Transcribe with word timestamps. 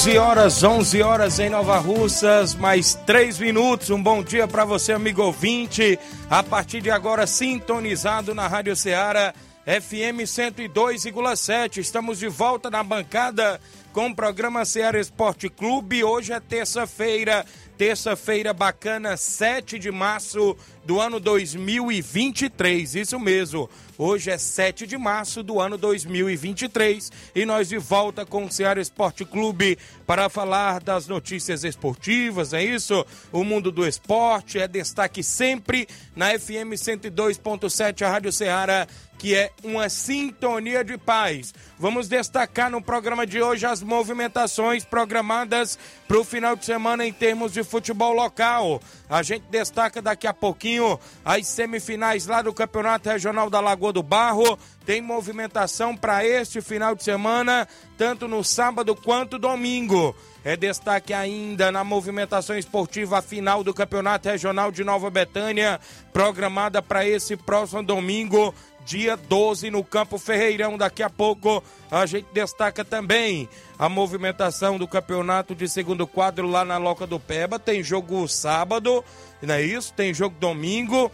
11 0.00 0.16
horas, 0.16 0.62
11 0.62 1.02
horas 1.02 1.38
em 1.38 1.50
Nova 1.50 1.76
Russas, 1.76 2.54
mais 2.54 2.94
3 3.04 3.38
minutos. 3.38 3.90
Um 3.90 4.02
bom 4.02 4.22
dia 4.22 4.48
para 4.48 4.64
você, 4.64 4.94
amigo 4.94 5.22
ouvinte. 5.22 5.98
A 6.30 6.42
partir 6.42 6.80
de 6.80 6.90
agora, 6.90 7.26
sintonizado 7.26 8.34
na 8.34 8.48
Rádio 8.48 8.74
Ceará, 8.74 9.34
FM 9.66 10.24
102,7. 10.24 11.76
Estamos 11.76 12.18
de 12.18 12.28
volta 12.28 12.70
na 12.70 12.82
bancada 12.82 13.60
com 13.92 14.06
o 14.06 14.16
programa 14.16 14.64
Ceará 14.64 14.98
Esporte 14.98 15.50
Clube. 15.50 16.02
Hoje 16.02 16.32
é 16.32 16.40
terça-feira, 16.40 17.44
terça-feira 17.76 18.54
bacana, 18.54 19.18
7 19.18 19.78
de 19.78 19.90
março 19.90 20.56
do 20.90 21.00
ano 21.00 21.20
2023. 21.20 22.96
Isso 22.96 23.20
mesmo. 23.20 23.70
Hoje 23.96 24.28
é 24.28 24.36
7 24.36 24.88
de 24.88 24.98
março 24.98 25.40
do 25.40 25.60
ano 25.60 25.78
2023 25.78 27.12
e 27.32 27.46
nós 27.46 27.68
de 27.68 27.78
volta 27.78 28.26
com 28.26 28.44
o 28.44 28.50
Ceará 28.50 28.80
Esporte 28.80 29.24
Clube 29.24 29.78
para 30.04 30.28
falar 30.28 30.80
das 30.80 31.06
notícias 31.06 31.62
esportivas, 31.62 32.52
é 32.52 32.64
isso? 32.64 33.06
O 33.30 33.44
mundo 33.44 33.70
do 33.70 33.86
esporte 33.86 34.58
é 34.58 34.66
destaque 34.66 35.22
sempre 35.22 35.86
na 36.16 36.36
FM 36.36 36.74
102.7, 36.74 38.02
a 38.02 38.08
Rádio 38.08 38.32
Ceará, 38.32 38.88
que 39.20 39.34
é 39.34 39.52
uma 39.62 39.90
sintonia 39.90 40.82
de 40.82 40.96
paz. 40.96 41.52
Vamos 41.78 42.08
destacar 42.08 42.70
no 42.70 42.80
programa 42.80 43.26
de 43.26 43.42
hoje 43.42 43.66
as 43.66 43.82
movimentações 43.82 44.82
programadas 44.82 45.78
para 46.08 46.18
o 46.18 46.24
final 46.24 46.56
de 46.56 46.64
semana 46.64 47.04
em 47.06 47.12
termos 47.12 47.52
de 47.52 47.62
futebol 47.62 48.14
local. 48.14 48.80
A 49.10 49.22
gente 49.22 49.44
destaca 49.50 50.00
daqui 50.00 50.26
a 50.26 50.32
pouquinho 50.32 50.79
as 51.24 51.46
semifinais 51.46 52.26
lá 52.26 52.42
do 52.42 52.52
Campeonato 52.52 53.08
Regional 53.08 53.50
da 53.50 53.60
Lagoa 53.60 53.92
do 53.92 54.02
Barro. 54.02 54.58
Tem 54.84 55.00
movimentação 55.00 55.96
para 55.96 56.24
este 56.24 56.60
final 56.60 56.94
de 56.94 57.04
semana, 57.04 57.66
tanto 57.96 58.26
no 58.26 58.42
sábado 58.42 58.96
quanto 58.96 59.38
domingo. 59.38 60.14
É 60.42 60.56
destaque 60.56 61.12
ainda 61.12 61.70
na 61.70 61.84
movimentação 61.84 62.56
esportiva 62.56 63.20
final 63.20 63.62
do 63.62 63.74
Campeonato 63.74 64.28
Regional 64.28 64.72
de 64.72 64.82
Nova 64.82 65.10
Betânia, 65.10 65.78
programada 66.12 66.80
para 66.80 67.06
esse 67.06 67.36
próximo 67.36 67.82
domingo 67.82 68.54
dia 68.90 69.16
12 69.16 69.70
no 69.70 69.84
Campo 69.84 70.18
Ferreirão. 70.18 70.76
Daqui 70.76 71.00
a 71.00 71.08
pouco 71.08 71.62
a 71.88 72.04
gente 72.06 72.26
destaca 72.32 72.84
também 72.84 73.48
a 73.78 73.88
movimentação 73.88 74.76
do 74.76 74.88
campeonato 74.88 75.54
de 75.54 75.68
segundo 75.68 76.08
quadro 76.08 76.48
lá 76.48 76.64
na 76.64 76.76
Loca 76.76 77.06
do 77.06 77.20
Peba. 77.20 77.56
Tem 77.56 77.84
jogo 77.84 78.26
sábado, 78.26 79.04
não 79.40 79.54
é 79.54 79.62
isso? 79.62 79.94
Tem 79.94 80.12
jogo 80.12 80.34
domingo. 80.40 81.08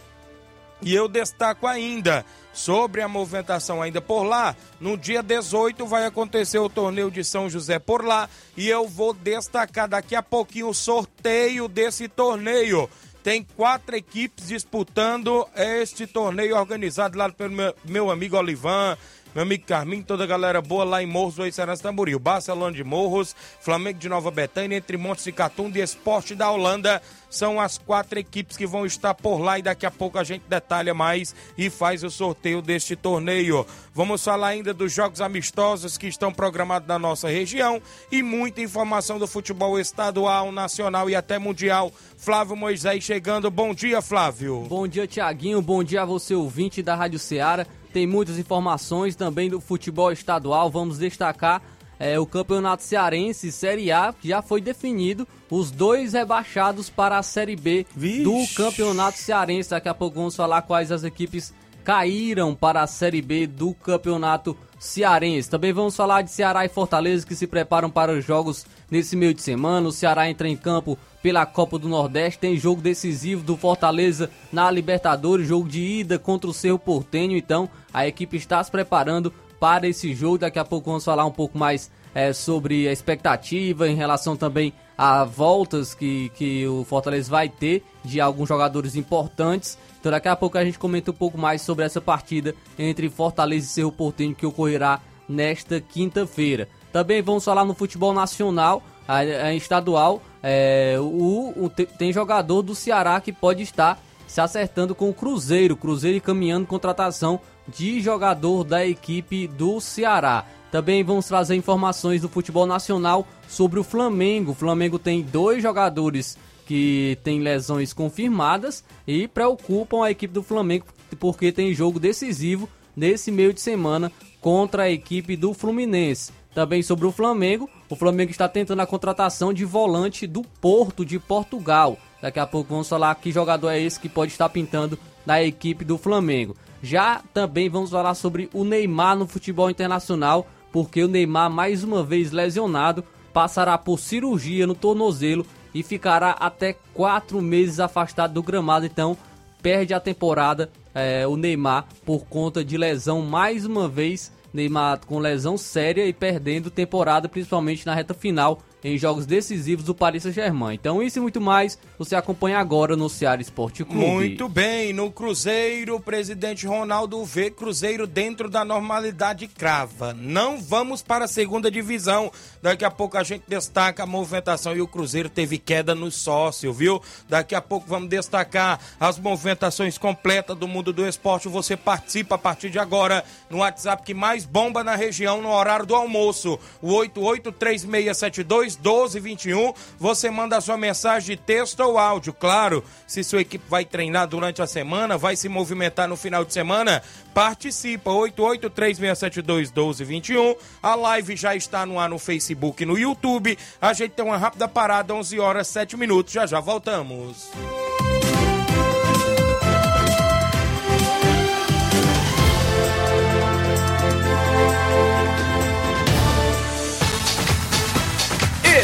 E 0.81 0.93
eu 0.93 1.07
destaco 1.07 1.67
ainda 1.67 2.25
sobre 2.51 3.01
a 3.01 3.07
movimentação 3.07 3.79
ainda 3.79 4.01
por 4.01 4.23
lá. 4.23 4.55
No 4.79 4.97
dia 4.97 5.21
18 5.21 5.85
vai 5.85 6.05
acontecer 6.05 6.57
o 6.57 6.69
torneio 6.69 7.11
de 7.11 7.23
São 7.23 7.47
José 7.47 7.77
por 7.77 8.03
lá 8.03 8.27
e 8.55 8.67
eu 8.67 8.87
vou 8.87 9.13
destacar 9.13 9.87
daqui 9.87 10.15
a 10.15 10.23
pouquinho 10.23 10.69
o 10.69 10.73
sorteio 10.73 11.67
desse 11.67 12.07
torneio. 12.07 12.89
Tem 13.27 13.43
quatro 13.43 13.93
equipes 13.93 14.47
disputando 14.47 15.45
este 15.53 16.07
torneio 16.07 16.55
organizado 16.55 17.17
lá 17.17 17.29
pelo 17.29 17.53
meu, 17.53 17.75
meu 17.83 18.09
amigo 18.09 18.37
Olivan, 18.37 18.97
meu 19.37 19.43
amigo 19.43 19.65
Carminho, 19.67 20.03
toda 20.03 20.23
a 20.23 20.27
galera 20.27 20.63
boa 20.63 20.83
lá 20.83 21.03
em 21.03 21.05
Morros 21.05 21.35
do 21.35 21.45
Eicerança 21.45 21.83
Tamboril. 21.83 22.17
Barcelona 22.17 22.75
de 22.75 22.83
Morros, 22.83 23.35
Flamengo 23.61 23.99
de 23.99 24.09
Nova 24.09 24.31
Betânia, 24.31 24.75
entre 24.75 24.97
Montes 24.97 25.27
e 25.27 25.31
Catunda 25.31 25.77
e 25.77 25.81
Esporte 25.83 26.33
da 26.33 26.49
Holanda. 26.49 26.99
São 27.29 27.61
as 27.61 27.77
quatro 27.77 28.17
equipes 28.17 28.57
que 28.57 28.65
vão 28.65 28.83
estar 28.83 29.13
por 29.13 29.37
lá 29.37 29.59
e 29.59 29.61
daqui 29.61 29.85
a 29.85 29.91
pouco 29.91 30.17
a 30.17 30.23
gente 30.23 30.45
detalha 30.49 30.91
mais 30.91 31.35
e 31.55 31.69
faz 31.69 32.03
o 32.03 32.09
sorteio 32.09 32.63
deste 32.63 32.95
torneio. 32.95 33.63
Vamos 33.93 34.23
falar 34.23 34.47
ainda 34.47 34.73
dos 34.73 34.91
jogos 34.91 35.21
amistosos 35.21 35.99
que 35.99 36.07
estão 36.07 36.33
programados 36.33 36.87
na 36.87 36.97
nossa 36.97 37.29
região 37.29 37.79
e 38.11 38.23
muita 38.23 38.61
informação 38.61 39.19
do 39.19 39.27
futebol 39.27 39.79
estadual, 39.79 40.51
nacional 40.51 41.11
e 41.11 41.15
até 41.15 41.37
mundial. 41.37 41.91
Flávio 42.17 42.55
Moisés 42.55 43.03
chegando. 43.03 43.51
Bom 43.51 43.75
dia, 43.75 44.01
Flávio. 44.01 44.61
Bom 44.67 44.87
dia, 44.87 45.05
Tiaguinho. 45.05 45.61
Bom 45.61 45.83
dia 45.83 46.01
a 46.01 46.05
você, 46.05 46.33
ouvinte 46.33 46.81
da 46.81 46.95
Rádio 46.95 47.19
Ceará 47.19 47.67
tem 47.93 48.07
muitas 48.07 48.37
informações 48.37 49.15
também 49.15 49.49
do 49.49 49.59
futebol 49.59 50.11
estadual. 50.11 50.69
Vamos 50.69 50.97
destacar 50.97 51.61
é, 51.99 52.19
o 52.19 52.25
Campeonato 52.25 52.83
Cearense 52.83 53.51
Série 53.51 53.91
A, 53.91 54.13
que 54.13 54.27
já 54.27 54.41
foi 54.41 54.61
definido 54.61 55.27
os 55.49 55.71
dois 55.71 56.13
rebaixados 56.13 56.89
para 56.89 57.17
a 57.17 57.23
Série 57.23 57.55
B 57.55 57.85
Vixe. 57.95 58.23
do 58.23 58.35
Campeonato 58.55 59.17
Cearense. 59.17 59.69
Daqui 59.69 59.89
a 59.89 59.93
pouco 59.93 60.17
vamos 60.17 60.35
falar 60.35 60.61
quais 60.61 60.91
as 60.91 61.03
equipes 61.03 61.53
caíram 61.87 62.53
para 62.53 62.81
a 62.81 62.85
Série 62.85 63.21
B 63.21 63.47
do 63.47 63.73
Campeonato 63.73 64.57
Cearense. 64.77 65.49
Também 65.49 65.71
vamos 65.71 65.95
falar 65.95 66.21
de 66.21 66.29
Ceará 66.29 66.65
e 66.65 66.67
Fortaleza 66.67 67.25
que 67.25 67.33
se 67.33 67.47
preparam 67.47 67.89
para 67.89 68.11
os 68.11 68.25
jogos 68.25 68.65
nesse 68.91 69.15
meio 69.15 69.33
de 69.33 69.41
semana. 69.41 69.87
O 69.87 69.91
Ceará 69.93 70.29
entra 70.29 70.49
em 70.49 70.57
campo 70.57 70.99
pela 71.23 71.45
Copa 71.45 71.79
do 71.79 71.87
Nordeste. 71.87 72.39
Tem 72.39 72.57
jogo 72.57 72.81
decisivo 72.81 73.41
do 73.41 73.55
Fortaleza 73.55 74.29
na 74.51 74.69
Libertadores, 74.69 75.47
jogo 75.47 75.69
de 75.69 75.81
ida 75.81 76.19
contra 76.19 76.49
o 76.49 76.53
Cerro 76.53 76.77
Portenho. 76.77 77.37
Então, 77.37 77.69
a 77.93 78.05
equipe 78.05 78.35
está 78.35 78.61
se 78.61 78.69
preparando 78.69 79.31
para 79.57 79.87
esse 79.87 80.13
jogo. 80.13 80.39
Daqui 80.39 80.59
a 80.59 80.65
pouco 80.65 80.89
vamos 80.89 81.05
falar 81.05 81.25
um 81.25 81.31
pouco 81.31 81.57
mais 81.57 81.89
é, 82.13 82.33
sobre 82.33 82.85
a 82.89 82.91
expectativa 82.91 83.87
em 83.87 83.95
relação 83.95 84.35
também 84.35 84.73
a 84.97 85.23
voltas 85.23 85.93
que, 85.93 86.29
que 86.29 86.67
o 86.67 86.83
Fortaleza 86.83 87.29
vai 87.29 87.47
ter 87.47 87.83
de 88.03 88.19
alguns 88.19 88.49
jogadores 88.49 88.95
importantes. 88.95 89.77
Então 89.99 90.11
daqui 90.11 90.27
a 90.27 90.35
pouco 90.35 90.57
a 90.57 90.65
gente 90.65 90.79
comenta 90.79 91.11
um 91.11 91.13
pouco 91.13 91.37
mais 91.37 91.61
sobre 91.61 91.85
essa 91.85 92.01
partida 92.01 92.55
entre 92.79 93.09
Fortaleza 93.09 93.65
e 93.65 93.69
Cerro 93.69 93.91
Portenho 93.91 94.33
que 94.33 94.45
ocorrerá 94.45 94.99
nesta 95.29 95.79
quinta-feira. 95.79 96.67
Também 96.91 97.21
vamos 97.21 97.45
falar 97.45 97.65
no 97.65 97.75
futebol 97.75 98.13
nacional, 98.13 98.81
a, 99.07 99.53
estadual. 99.53 100.21
É, 100.41 100.95
o, 100.99 101.53
o, 101.55 101.69
tem 101.69 102.11
jogador 102.11 102.61
do 102.61 102.73
Ceará 102.73 103.19
que 103.21 103.31
pode 103.31 103.61
estar 103.61 104.01
se 104.27 104.41
acertando 104.41 104.95
com 104.95 105.09
o 105.09 105.13
Cruzeiro. 105.13 105.75
Cruzeiro 105.75 106.19
caminhando 106.21 106.65
contratação 106.65 107.39
de 107.67 107.99
jogador 108.01 108.63
da 108.63 108.85
equipe 108.85 109.47
do 109.47 109.79
Ceará. 109.79 110.45
Também 110.71 111.03
vamos 111.03 111.25
trazer 111.27 111.55
informações 111.55 112.21
do 112.21 112.29
futebol 112.29 112.65
nacional 112.65 113.25
sobre 113.47 113.79
o 113.79 113.83
Flamengo. 113.83 114.51
O 114.51 114.55
Flamengo 114.55 114.99
tem 114.99 115.21
dois 115.21 115.61
jogadores 115.61 116.37
que 116.65 117.17
têm 117.23 117.39
lesões 117.39 117.93
confirmadas 117.93 118.83
e 119.07 119.27
preocupam 119.27 120.03
a 120.03 120.11
equipe 120.11 120.33
do 120.33 120.43
Flamengo 120.43 120.85
porque 121.19 121.51
tem 121.51 121.73
jogo 121.73 121.99
decisivo 121.99 122.67
nesse 122.95 123.31
meio 123.31 123.53
de 123.53 123.61
semana 123.61 124.11
contra 124.41 124.83
a 124.83 124.89
equipe 124.89 125.35
do 125.37 125.53
Fluminense. 125.53 126.33
Também 126.53 126.81
sobre 126.81 127.05
o 127.05 127.11
Flamengo, 127.11 127.69
o 127.89 127.95
Flamengo 127.95 128.31
está 128.31 128.49
tentando 128.49 128.81
a 128.81 128.87
contratação 128.87 129.53
de 129.53 129.63
volante 129.63 130.25
do 130.25 130.41
Porto 130.41 131.05
de 131.05 131.19
Portugal. 131.19 131.97
Daqui 132.21 132.39
a 132.39 132.47
pouco 132.47 132.71
vamos 132.71 132.89
falar 132.89 133.13
que 133.15 133.31
jogador 133.31 133.69
é 133.69 133.79
esse 133.79 133.99
que 133.99 134.09
pode 134.09 134.31
estar 134.31 134.49
pintando 134.49 134.97
na 135.25 135.41
equipe 135.41 135.85
do 135.85 135.97
Flamengo. 135.97 136.55
Já 136.81 137.21
também 137.33 137.69
vamos 137.69 137.91
falar 137.91 138.15
sobre 138.15 138.49
o 138.53 138.63
Neymar 138.63 139.15
no 139.15 139.27
futebol 139.27 139.69
internacional, 139.69 140.47
porque 140.71 141.03
o 141.03 141.07
Neymar, 141.07 141.49
mais 141.49 141.83
uma 141.83 142.03
vez 142.03 142.31
lesionado, 142.31 143.03
passará 143.33 143.77
por 143.77 143.99
cirurgia 143.99 144.65
no 144.65 144.75
tornozelo 144.75 145.45
e 145.73 145.83
ficará 145.83 146.31
até 146.31 146.75
quatro 146.93 147.41
meses 147.41 147.79
afastado 147.79 148.33
do 148.33 148.43
gramado. 148.43 148.85
Então, 148.85 149.17
perde 149.61 149.93
a 149.93 149.99
temporada 149.99 150.69
é, 150.93 151.27
o 151.27 151.35
Neymar 151.37 151.85
por 152.05 152.25
conta 152.25 152.63
de 152.63 152.77
lesão 152.77 153.21
mais 153.21 153.65
uma 153.65 153.87
vez 153.87 154.31
Neymar 154.53 154.99
com 155.05 155.19
lesão 155.19 155.57
séria 155.57 156.07
e 156.07 156.13
perdendo 156.13 156.71
temporada, 156.71 157.29
principalmente 157.29 157.85
na 157.85 157.93
reta 157.93 158.13
final 158.13 158.59
em 158.87 158.97
jogos 158.97 159.25
decisivos 159.25 159.83
do 159.83 159.93
Paris 159.93 160.23
Saint-Germain. 160.23 160.73
Então 160.73 161.03
isso 161.03 161.19
e 161.19 161.21
muito 161.21 161.41
mais 161.41 161.77
você 161.97 162.15
acompanha 162.15 162.57
agora 162.57 162.95
no 162.95 163.09
Ceará 163.09 163.41
Esporte 163.41 163.83
Clube. 163.83 164.05
Muito 164.05 164.47
bem, 164.47 164.93
no 164.93 165.11
Cruzeiro, 165.11 165.95
o 165.95 165.99
presidente 165.99 166.65
Ronaldo 166.65 167.23
vê 167.25 167.51
Cruzeiro 167.51 168.07
dentro 168.07 168.49
da 168.49 168.63
normalidade 168.63 169.47
crava. 169.47 170.13
Não 170.13 170.57
vamos 170.57 171.01
para 171.01 171.25
a 171.25 171.27
segunda 171.27 171.69
divisão. 171.69 172.31
Daqui 172.61 172.83
a 172.83 172.91
pouco 172.91 173.17
a 173.17 173.23
gente 173.23 173.43
destaca 173.47 174.03
a 174.03 174.05
movimentação 174.05 174.75
e 174.75 174.81
o 174.81 174.87
Cruzeiro 174.87 175.29
teve 175.29 175.57
queda 175.57 175.93
no 175.93 176.11
sócio, 176.11 176.73
viu? 176.73 177.01
Daqui 177.29 177.53
a 177.53 177.61
pouco 177.61 177.85
vamos 177.87 178.09
destacar 178.09 178.79
as 178.99 179.19
movimentações 179.19 179.97
completas 179.97 180.57
do 180.57 180.67
mundo 180.67 180.91
do 180.91 181.07
esporte. 181.07 181.47
Você 181.47 181.77
participa 181.77 182.35
a 182.35 182.37
partir 182.37 182.69
de 182.69 182.77
agora 182.79 183.23
no 183.49 183.59
WhatsApp 183.59 184.03
que 184.03 184.13
mais 184.13 184.43
bomba 184.45 184.83
na 184.83 184.95
região 184.95 185.41
no 185.41 185.51
horário 185.51 185.85
do 185.85 185.95
almoço. 185.95 186.59
O 186.81 186.89
8836721221. 186.89 189.73
Você 189.99 190.29
manda 190.29 190.57
a 190.57 190.61
sua 190.61 190.77
mensagem 190.77 191.35
de 191.35 191.41
texto 191.41 191.79
ou 191.81 191.97
áudio. 191.97 192.33
Claro, 192.33 192.83
se 193.05 193.23
sua 193.23 193.41
equipe 193.41 193.63
vai 193.69 193.85
treinar 193.85 194.27
durante 194.27 194.61
a 194.61 194.67
semana, 194.67 195.17
vai 195.17 195.35
se 195.35 195.47
movimentar 195.47 196.07
no 196.07 196.17
final 196.17 196.43
de 196.43 196.53
semana, 196.53 197.03
participa. 197.33 198.11
8836721221. 198.11 200.57
A 200.81 200.95
live 200.95 201.35
já 201.35 201.55
está 201.55 201.85
no 201.85 201.99
ar 201.99 202.09
no 202.09 202.17
Facebook 202.17 202.56
e 202.79 202.85
no 202.85 202.97
YouTube. 202.97 203.57
A 203.81 203.93
gente 203.93 204.11
tem 204.11 204.25
uma 204.25 204.37
rápida 204.37 204.67
parada, 204.67 205.13
11 205.13 205.39
horas 205.39 205.67
7 205.67 205.95
minutos. 205.95 206.33
Já 206.33 206.45
já 206.45 206.59
voltamos. 206.59 207.49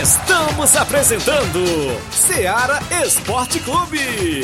Estamos 0.01 0.75
apresentando 0.75 1.63
Seara 2.11 2.79
Esporte 3.05 3.59
Clube. 3.59 4.43